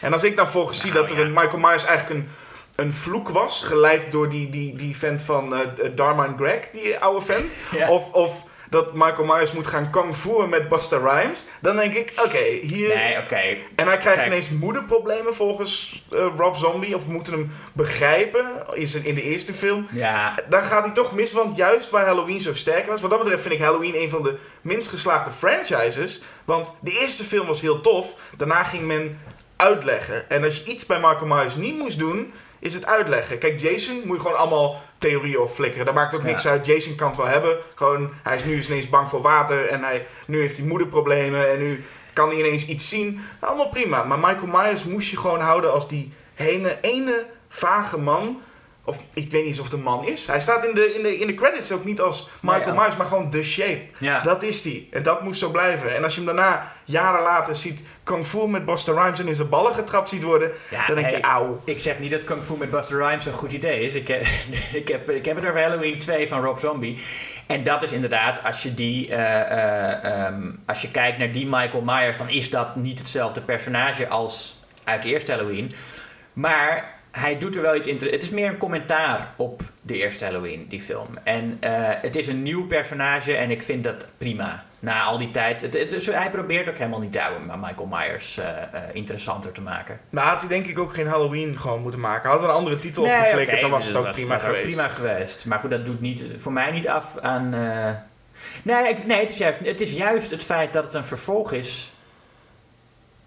En 0.00 0.12
als 0.12 0.24
ik 0.24 0.36
dan 0.36 0.48
volgens 0.48 0.80
zie 0.80 0.92
Nou, 0.92 1.06
dat 1.06 1.16
er 1.16 1.22
een 1.22 1.32
Michael 1.32 1.58
Myers 1.58 1.84
eigenlijk 1.84 2.20
een, 2.20 2.28
een 2.74 2.92
vloek 2.92 3.28
was, 3.28 3.62
geleid 3.62 4.10
door 4.10 4.28
die, 4.28 4.50
die, 4.50 4.76
die 4.76 4.96
vent 4.96 5.22
van 5.22 5.54
eh 5.54 5.60
Dharma 5.94 6.24
en 6.26 6.36
Greg, 6.36 6.70
die 6.72 6.98
oude 6.98 7.24
vent. 7.24 7.52
Ja. 7.70 7.90
Of, 7.90 8.12
of 8.12 8.44
dat 8.70 8.92
Michael 8.94 9.24
Myers 9.24 9.52
moet 9.52 9.66
gaan 9.66 9.90
kung 9.90 10.16
fu'en 10.16 10.48
met 10.48 10.68
Busta 10.68 10.96
Rhymes. 10.96 11.44
Dan 11.60 11.76
denk 11.76 11.94
ik, 11.94 12.12
oké, 12.24 12.66
hier... 12.66 12.88
Nee, 12.88 13.18
oké. 13.18 13.56
En 13.74 13.86
hij 13.86 13.96
krijgt 13.96 14.18
Kijk. 14.18 14.26
ineens 14.26 14.50
moederproblemen 14.50 15.34
volgens 15.34 16.02
eh, 16.10 16.26
Rob 16.36 16.54
Zombie. 16.54 16.94
Of 16.94 17.06
we 17.06 17.12
moeten 17.12 17.32
hem 17.32 17.52
begrijpen 17.72 18.46
in, 18.72 18.88
zijn, 18.88 19.04
in 19.04 19.14
de 19.14 19.22
eerste 19.22 19.52
film. 19.52 19.86
Ja, 19.90 20.34
Dan 20.48 20.62
gaat 20.62 20.84
hij 20.84 20.94
toch 20.94 21.12
mis, 21.12 21.32
want 21.32 21.56
juist 21.56 21.90
waar 21.90 22.06
Halloween 22.06 22.40
zo 22.40 22.54
sterk 22.54 22.86
was. 22.86 23.00
Wat 23.00 23.10
dat 23.10 23.18
betreft 23.18 23.42
vind 23.42 23.54
ik 23.54 23.60
Halloween 23.60 23.96
een 23.96 24.10
van 24.10 24.22
de 24.22 24.38
minst 24.60 24.88
geslaagde 24.88 25.30
franchises. 25.30 26.20
Want 26.44 26.70
de 26.80 26.98
eerste 27.00 27.24
film 27.24 27.46
was 27.46 27.60
heel 27.60 27.80
tof. 27.80 28.14
Daarna 28.36 28.62
ging 28.62 28.82
men 28.86 29.20
uitleggen. 29.56 30.30
En 30.30 30.44
als 30.44 30.56
je 30.56 30.64
iets 30.64 30.86
bij 30.86 31.00
Michael 31.00 31.26
Myers 31.26 31.56
niet 31.56 31.78
moest 31.78 31.98
doen, 31.98 32.32
is 32.58 32.74
het 32.74 32.86
uitleggen. 32.86 33.38
Kijk, 33.38 33.60
Jason 33.60 34.00
moet 34.04 34.16
je 34.16 34.22
gewoon 34.22 34.38
allemaal 34.38 34.82
theorieën 34.98 35.38
op 35.38 35.50
flikkeren. 35.50 35.86
Dat 35.86 35.94
maakt 35.94 36.14
ook 36.14 36.22
niks 36.22 36.42
Ja. 36.42 36.50
uit. 36.50 36.66
Jason 36.66 36.94
kan 36.94 37.08
het 37.08 37.16
wel 37.16 37.26
hebben. 37.26 37.56
Gewoon, 37.74 38.10
hij 38.22 38.34
is 38.36 38.44
nu 38.44 38.54
eens 38.54 38.68
ineens 38.68 38.88
bang 38.88 39.08
voor 39.08 39.22
water. 39.22 39.66
En 39.68 39.82
hij, 39.82 40.06
nu 40.26 40.40
heeft 40.40 40.56
hij 40.56 40.66
moederproblemen. 40.66 41.50
En 41.50 41.58
nu 41.58 41.84
kan 42.12 42.28
hij 42.28 42.38
ineens 42.38 42.66
iets 42.66 42.88
zien. 42.88 43.20
Allemaal 43.40 43.68
prima. 43.68 44.04
Maar 44.04 44.18
Michael 44.18 44.46
Myers 44.46 44.84
moest 44.84 45.10
je 45.10 45.16
gewoon 45.16 45.40
houden 45.40 45.72
als 45.72 45.88
die 45.88 46.12
ene, 46.36 46.78
ene 46.80 47.26
vage 47.48 47.98
man. 47.98 48.42
Of 48.84 48.96
ik 48.96 49.04
weet 49.14 49.32
niet 49.32 49.34
eens 49.50 49.58
of 49.58 49.64
het 49.64 49.74
een 49.74 49.82
man 49.82 50.06
is. 50.06 50.26
Hij 50.26 50.40
staat 50.40 50.64
in 50.66 50.74
de, 50.74 50.94
in 50.94 51.02
de, 51.02 51.16
in 51.18 51.26
de 51.26 51.34
credits 51.34 51.72
ook 51.72 51.84
niet 51.84 52.00
als 52.00 52.28
Michael 52.40 52.64
Nee, 52.64 52.74
ja. 52.74 52.80
Myers, 52.80 52.96
maar 52.96 53.06
gewoon 53.06 53.30
The 53.30 53.42
Shape. 53.42 53.80
Ja. 53.98 54.20
Dat 54.20 54.42
is 54.42 54.62
die. 54.62 54.88
En 54.90 55.02
dat 55.02 55.22
moest 55.22 55.38
zo 55.38 55.50
blijven. 55.50 55.94
En 55.94 56.04
als 56.04 56.14
je 56.14 56.20
hem 56.24 56.34
daarna, 56.36 56.72
jaren 56.84 57.22
later, 57.22 57.56
ziet 57.56 57.82
Kung 58.08 58.26
Fu 58.26 58.46
met 58.48 58.64
Busta 58.64 58.92
Rhymes 58.92 59.18
en 59.20 59.28
in 59.28 59.34
zijn 59.34 59.48
ballen 59.48 59.74
getrapt 59.74 60.08
ziet 60.08 60.22
worden, 60.22 60.50
Ja, 60.70 60.86
dan 60.86 60.94
denk 60.94 61.06
je, 61.08 61.12
hey, 61.12 61.22
auw. 61.22 61.60
Ik 61.64 61.78
zeg 61.78 61.98
niet 61.98 62.10
dat 62.10 62.24
Kung 62.24 62.42
Fu 62.44 62.56
met 62.56 62.70
Buster 62.70 62.98
Rhymes 62.98 63.26
een 63.26 63.32
goed 63.32 63.52
idee 63.52 63.80
is. 63.80 63.94
Ik, 63.94 64.08
heb- 64.08 64.22
ik, 64.82 64.88
heb, 64.88 65.10
ik 65.10 65.24
heb 65.24 65.36
het 65.36 65.44
over 65.46 65.60
Halloween 65.62 65.98
2 65.98 66.28
van 66.28 66.42
Rob 66.44 66.58
Zombie. 66.58 67.02
En 67.46 67.62
dat 67.64 67.82
is 67.82 67.90
inderdaad, 67.92 68.44
als 68.44 68.62
je, 68.62 68.74
die, 68.74 69.08
eh, 69.14 69.40
eh, 69.40 70.24
ehm, 70.26 70.50
als 70.66 70.82
je 70.82 70.88
kijkt 70.88 71.18
naar 71.18 71.32
die 71.32 71.46
Michael 71.46 71.82
Myers, 71.82 72.16
dan 72.16 72.28
is 72.28 72.50
dat 72.50 72.76
niet 72.76 72.98
hetzelfde 72.98 73.40
personage 73.40 74.08
als 74.08 74.56
uit 74.84 75.02
de 75.02 75.08
eerste 75.08 75.32
Halloween. 75.32 75.72
Maar 76.32 76.97
hij 77.18 77.38
doet 77.38 77.56
er 77.56 77.62
wel 77.62 77.74
iets 77.76 77.86
in. 77.86 77.96
Het 78.10 78.22
is 78.22 78.30
meer 78.30 78.48
een 78.48 78.58
commentaar 78.58 79.32
op 79.36 79.62
de 79.82 79.96
eerste 79.96 80.24
Halloween, 80.24 80.66
die 80.68 80.80
film. 80.80 81.18
En 81.22 81.56
eh, 81.60 81.72
het 81.84 82.16
is 82.16 82.26
een 82.26 82.42
nieuw 82.42 82.66
personage 82.66 83.36
en 83.36 83.50
ik 83.50 83.62
vind 83.62 83.84
dat 83.84 84.06
prima. 84.18 84.64
Na 84.80 85.02
al 85.02 85.18
die 85.18 85.30
tijd. 85.30 85.60
Het, 85.60 85.74
het- 85.74 85.90
dus 85.90 86.06
hij 86.06 86.30
probeert 86.30 86.68
ook 86.68 86.76
helemaal 86.78 87.00
niet 87.00 87.20
om 87.36 87.60
Michael 87.60 87.86
Myers 87.86 88.38
eh, 88.38 88.62
eh, 88.62 88.82
interessanter 88.92 89.52
te 89.52 89.60
maken. 89.60 90.00
Nou 90.10 90.28
had 90.28 90.40
hij 90.40 90.48
denk 90.48 90.66
ik 90.66 90.78
ook 90.78 90.94
geen 90.94 91.06
Halloween 91.06 91.58
gewoon 91.60 91.82
moeten 91.82 92.00
maken. 92.00 92.30
Had 92.30 92.42
een 92.42 92.48
andere 92.48 92.78
titel 92.78 93.02
Nee, 93.04 93.12
opgeflikkerd, 93.18 93.60
dan 93.60 93.70
was 93.70 93.86
dus 93.86 93.94
het 93.96 94.06
ook 94.06 94.12
prima 94.12 94.38
geweest. 94.38 94.62
prima 94.66 94.88
geweest. 94.88 95.46
Maar 95.46 95.58
goed, 95.58 95.70
dat 95.70 95.84
doet 95.84 96.00
niet, 96.00 96.28
voor 96.36 96.52
mij 96.52 96.70
niet 96.70 96.88
af 96.88 97.04
aan... 97.20 97.48
Nee, 98.62 98.94
nee 99.06 99.20
het, 99.20 99.30
is 99.30 99.36
juist, 99.38 99.58
het 99.62 99.80
is 99.80 99.92
juist 99.92 100.30
het 100.30 100.44
feit 100.44 100.72
dat 100.72 100.84
het 100.84 100.94
een 100.94 101.04
vervolg 101.04 101.52
is. 101.52 101.92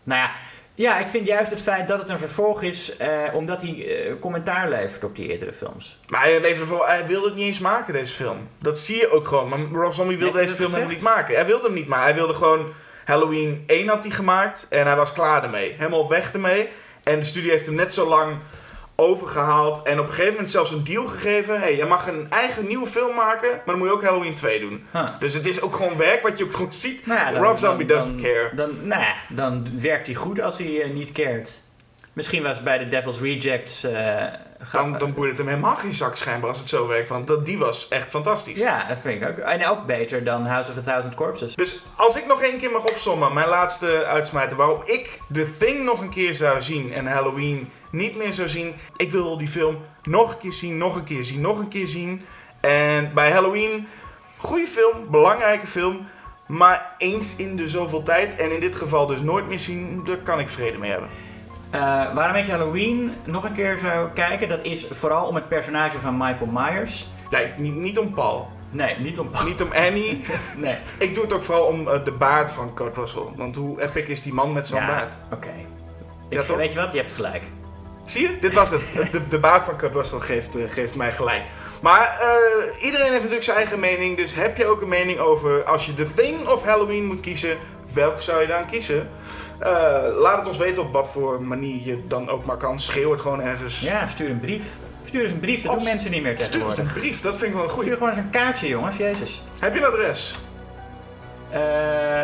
Nou 0.03 0.21
ja, 0.21 0.31
ja, 0.75 0.99
ik 0.99 1.07
vind 1.07 1.27
juist 1.27 1.51
het 1.51 1.61
feit 1.61 1.87
dat 1.87 1.99
het 1.99 2.09
een 2.09 2.19
vervolg 2.19 2.61
is... 2.61 2.97
eh, 2.97 3.09
omdat 3.33 3.61
hij 3.61 4.05
eh, 4.07 4.13
commentaar 4.19 4.69
levert 4.69 5.03
op 5.03 5.15
die 5.15 5.29
eerdere 5.31 5.53
films. 5.53 5.99
Maar 6.07 6.21
hij, 6.23 6.43
ervoor, 6.43 6.87
hij 6.87 7.05
wilde 7.07 7.25
het 7.27 7.35
niet 7.35 7.45
eens 7.45 7.59
maken, 7.59 7.93
deze 7.93 8.13
film. 8.15 8.47
Dat 8.59 8.79
zie 8.79 8.95
je 8.97 9.11
ook 9.11 9.27
gewoon. 9.27 9.49
Maar 9.49 9.59
Rob 9.59 9.93
Zombie 9.93 10.17
wilde 10.17 10.37
deze 10.37 10.53
film 10.55 10.69
helemaal 10.69 10.93
niet 10.93 11.03
maken. 11.03 11.35
Hij 11.35 11.45
wilde 11.45 11.65
hem 11.65 11.73
niet 11.73 11.87
maken. 11.87 12.05
Hij 12.05 12.15
wilde 12.15 12.33
gewoon 12.33 12.73
Halloween 13.05 13.63
1 13.67 13.87
had 13.87 14.03
hij 14.03 14.11
gemaakt 14.11 14.65
en 14.69 14.85
hij 14.85 14.95
was 14.95 15.13
klaar 15.13 15.43
ermee. 15.43 15.75
Helemaal 15.77 16.09
weg 16.09 16.33
ermee. 16.33 16.69
En 17.03 17.19
de 17.19 17.25
studio 17.25 17.51
heeft 17.51 17.65
hem 17.65 17.75
net 17.75 17.93
zo 17.93 18.07
lang 18.07 18.37
overgehaald 19.01 19.81
en 19.83 19.99
op 19.99 20.05
een 20.05 20.11
gegeven 20.11 20.31
moment 20.33 20.51
zelfs 20.51 20.71
een 20.71 20.83
deal 20.83 21.05
gegeven. 21.05 21.59
hey, 21.59 21.75
jij 21.75 21.87
mag 21.87 22.07
een 22.07 22.29
eigen 22.29 22.67
nieuwe 22.67 22.85
film 22.87 23.15
maken, 23.15 23.49
maar 23.49 23.61
dan 23.65 23.77
moet 23.77 23.87
je 23.87 23.93
ook 23.93 24.03
Halloween 24.03 24.33
2 24.35 24.59
doen. 24.59 24.85
Huh. 24.91 25.09
Dus 25.19 25.33
het 25.33 25.45
is 25.45 25.61
ook 25.61 25.75
gewoon 25.75 25.97
werk 25.97 26.21
wat 26.21 26.37
je 26.37 26.43
ook 26.43 26.53
gewoon 26.55 26.73
ziet. 26.73 27.05
Nou 27.05 27.19
ja, 27.19 27.31
dan- 27.31 27.43
Rob 27.43 27.57
Zombie 27.57 27.85
dan- 27.87 27.97
doesn't 27.97 28.21
dan- 28.21 28.31
care. 28.31 28.49
Dan, 28.55 28.69
nou 28.87 29.01
ja, 29.01 29.13
dan 29.29 29.67
werkt 29.79 30.05
hij 30.05 30.15
goed 30.15 30.41
als 30.41 30.57
hij 30.57 30.81
eh, 30.81 30.89
niet 30.89 31.11
cared. 31.11 31.61
Misschien 32.13 32.43
was 32.43 32.63
bij 32.63 32.77
de 32.77 32.87
Devil's 32.87 33.19
Rejects... 33.19 33.83
eh, 33.83 34.23
Dan, 34.71 34.97
dan 34.97 35.13
boeit 35.13 35.29
het 35.29 35.37
hem 35.37 35.47
helemaal 35.47 35.75
geen 35.75 35.93
zak 35.93 36.15
schijnbaar 36.15 36.49
als 36.49 36.59
het 36.59 36.67
zo 36.67 36.87
werkt, 36.87 37.09
want 37.09 37.27
dat, 37.27 37.45
die 37.45 37.57
was 37.57 37.87
echt 37.87 38.09
fantastisch. 38.09 38.59
Ja, 38.59 38.87
dat 38.87 38.97
vind 39.01 39.21
ik 39.21 39.29
ook. 39.29 39.37
En 39.37 39.67
ook 39.67 39.85
beter 39.85 40.23
dan 40.23 40.45
House 40.45 40.71
of 40.71 40.77
a 40.77 40.81
Thousand 40.81 41.15
Corpses. 41.15 41.55
Dus 41.55 41.79
als 41.95 42.15
ik 42.15 42.27
nog 42.27 42.41
één 42.41 42.57
keer 42.57 42.71
mag 42.71 42.85
opzommen, 42.85 43.33
mijn 43.33 43.47
laatste 43.47 44.05
uitsmijter, 44.05 44.57
waarom 44.57 44.81
ik 44.85 45.19
The 45.33 45.57
Thing 45.57 45.83
nog 45.83 46.01
een 46.01 46.09
keer 46.09 46.33
zou 46.33 46.61
zien 46.61 46.93
en 46.93 47.07
Halloween 47.07 47.69
niet 47.89 48.15
meer 48.17 48.33
zou 48.33 48.49
zien. 48.49 48.73
Ik 48.97 49.11
wil 49.11 49.37
die 49.37 49.47
film 49.47 49.77
nog 50.03 50.31
een 50.31 50.37
keer 50.37 50.53
zien, 50.53 50.77
nog 50.77 50.95
een 50.95 51.03
keer 51.03 51.23
zien, 51.23 51.41
nog 51.41 51.59
een 51.59 51.67
keer 51.67 51.87
zien. 51.87 52.25
En 52.59 53.13
bij 53.13 53.31
Halloween, 53.31 53.87
goede 54.37 54.67
film, 54.67 55.09
belangrijke 55.09 55.67
film, 55.67 56.07
maar 56.47 56.95
eens 56.97 57.35
in 57.35 57.55
de 57.55 57.67
zoveel 57.67 58.03
tijd 58.03 58.35
en 58.35 58.51
in 58.51 58.59
dit 58.59 58.75
geval 58.75 59.07
dus 59.07 59.21
nooit 59.21 59.47
meer 59.47 59.59
zien, 59.59 60.03
daar 60.05 60.17
kan 60.17 60.39
ik 60.39 60.49
vrede 60.49 60.77
mee 60.77 60.91
hebben. 60.91 61.09
Eh, 61.71 61.79
waarom 62.13 62.35
ik 62.35 62.47
Halloween 62.49 63.13
nog 63.23 63.43
een 63.43 63.53
keer 63.53 63.77
zou 63.77 64.09
kijken, 64.13 64.47
dat 64.47 64.61
is 64.61 64.85
vooral 64.89 65.25
om 65.25 65.35
het 65.35 65.47
personage 65.47 65.97
van 65.99 66.17
Michael 66.17 66.51
Myers. 66.51 67.07
Nee, 67.29 67.53
niet, 67.57 67.75
niet 67.75 67.99
om 67.99 68.13
Paul, 68.13 68.49
Nee, 68.69 68.95
niet 68.99 69.19
om. 69.19 69.29
niet 69.45 69.61
om 69.61 69.71
Annie. 69.73 70.21
Nee. 70.57 70.75
ik 70.99 71.13
doe 71.13 71.23
het 71.23 71.33
ook 71.33 71.43
vooral 71.43 71.63
om 71.65 71.87
eh, 71.87 72.03
de 72.05 72.11
baard 72.11 72.51
van 72.51 72.73
Kurt 72.73 72.95
Russell. 72.97 73.23
Want 73.35 73.55
hoe 73.55 73.81
epic 73.81 74.03
is 74.07 74.21
die 74.21 74.33
man 74.33 74.53
met 74.53 74.67
zo'n 74.67 74.79
Ja, 74.79 74.87
baard? 74.87 75.15
oké. 75.33 75.51
Ja, 76.29 76.43
toch? 76.43 76.57
Weet 76.57 76.73
je 76.73 76.79
wat? 76.79 76.91
Je 76.91 76.97
hebt 76.97 77.11
gelijk. 77.11 77.43
Zie 78.03 78.21
je? 78.21 78.39
Dit 78.39 78.53
was 78.53 78.69
het. 78.69 78.81
De, 79.11 79.27
de 79.27 79.39
baard 79.39 79.63
van 79.63 79.75
Kurt 79.75 79.93
Russell 79.93 80.19
geeft, 80.19 80.55
eh, 80.55 80.63
geeft 80.67 80.95
mij 80.95 81.11
gelijk. 81.11 81.45
Maar 81.81 82.19
iedereen 82.81 83.05
heeft 83.05 83.17
natuurlijk 83.17 83.43
zijn 83.43 83.57
eigen 83.57 83.79
mening. 83.79 84.17
Dus 84.17 84.33
heb 84.33 84.57
je 84.57 84.65
ook 84.65 84.81
een 84.81 84.87
mening 84.89 85.19
over 85.19 85.63
als 85.63 85.85
je 85.85 85.93
The 85.93 86.13
Thing 86.13 86.47
of 86.47 86.63
Halloween 86.63 87.05
moet 87.05 87.19
kiezen, 87.19 87.57
welke 87.93 88.21
zou 88.21 88.41
je 88.41 88.47
dan 88.47 88.65
kiezen? 88.65 89.09
Eh, 89.61 90.01
laat 90.15 90.37
het 90.37 90.47
ons 90.47 90.57
weten 90.57 90.83
op 90.83 90.91
wat 90.91 91.09
voor 91.09 91.41
manier 91.41 91.85
je 91.85 92.07
dan 92.07 92.29
ook 92.29 92.45
maar 92.45 92.57
kan. 92.57 92.79
Schreeuw 92.79 93.11
het 93.11 93.21
gewoon 93.21 93.41
ergens. 93.41 93.79
Ja, 93.79 94.07
stuur 94.07 94.29
een 94.29 94.39
brief. 94.39 94.63
Stuur 95.05 95.21
eens 95.21 95.31
een 95.31 95.39
brief, 95.39 95.61
dat 95.61 95.73
doen 95.73 95.83
mensen 95.83 96.11
niet 96.11 96.21
meer 96.21 96.33
Stuur 96.39 96.45
eens 96.47 96.55
een 96.55 96.61
tegenwoordig. 96.61 96.93
brief, 97.01 97.21
dat 97.21 97.37
vind 97.37 97.49
ik 97.49 97.53
wel 97.55 97.63
een 97.63 97.69
Stuur 97.69 97.81
goeie. 97.83 97.97
gewoon 97.97 98.09
eens 98.09 98.17
een 98.17 98.29
kaartje, 98.29 98.67
jongens. 98.67 98.97
Jezus. 98.97 99.41
Heb 99.59 99.73
je 99.73 99.79
een 99.79 99.85
adres? 99.85 100.39
Eh, 101.49 102.21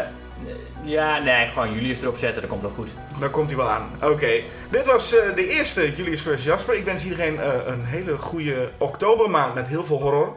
ja, 0.84 1.20
nee, 1.20 1.48
gewoon 1.48 1.74
Julius 1.74 2.02
erop 2.02 2.18
zetten, 2.18 2.42
dat 2.42 2.50
komt 2.52 2.62
wel 2.62 2.72
goed. 2.72 2.90
Dan 3.20 3.32
komt 3.32 3.50
hij 3.50 3.58
wel 3.58 3.70
aan. 3.70 3.90
Oké. 4.04 4.42
Dit 4.70 4.86
was 4.86 5.16
eh, 5.18 5.36
de 5.36 5.48
eerste 5.48 5.96
Julius 5.96 6.22
vs. 6.22 6.44
Jasper. 6.44 6.76
Ik 6.76 6.86
wens 6.86 7.04
iedereen 7.04 7.40
een 7.72 7.84
hele 7.86 8.18
goede 8.18 8.72
oktobermaand 8.78 9.54
met 9.54 9.68
heel 9.68 9.84
veel 9.86 10.02
horror. 10.02 10.36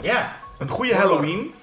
Ja, 0.00 0.32
Een 0.58 0.68
goede 0.68 0.94
Horror. 0.94 1.10
Halloween. 1.10 1.54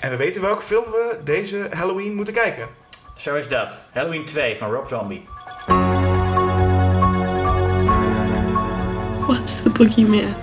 En 0.00 0.10
we 0.10 0.16
weten 0.16 0.40
welke 0.42 0.62
film 0.62 0.84
we 0.84 1.16
deze 1.24 1.68
Halloween 1.70 2.14
moeten 2.14 2.34
kijken. 2.34 2.68
Zo 3.14 3.34
is 3.34 3.48
dat. 3.48 3.84
Halloween 3.92 4.24
2 4.24 4.56
van 4.56 4.70
Rob 4.70 4.88
Zombie. 4.88 5.22
Was 9.26 9.62
the 9.62 9.70
boogeyman? 9.70 10.36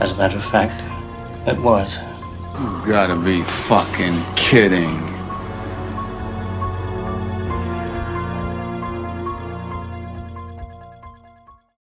As 0.00 0.12
a 0.12 0.14
matter 0.16 0.36
of 0.36 0.44
fact, 0.44 0.74
it 1.46 1.58
was. 1.60 1.98
You 2.54 2.92
gotta 2.92 3.16
be 3.16 3.42
fucking 3.42 4.14
kidding. 4.34 5.11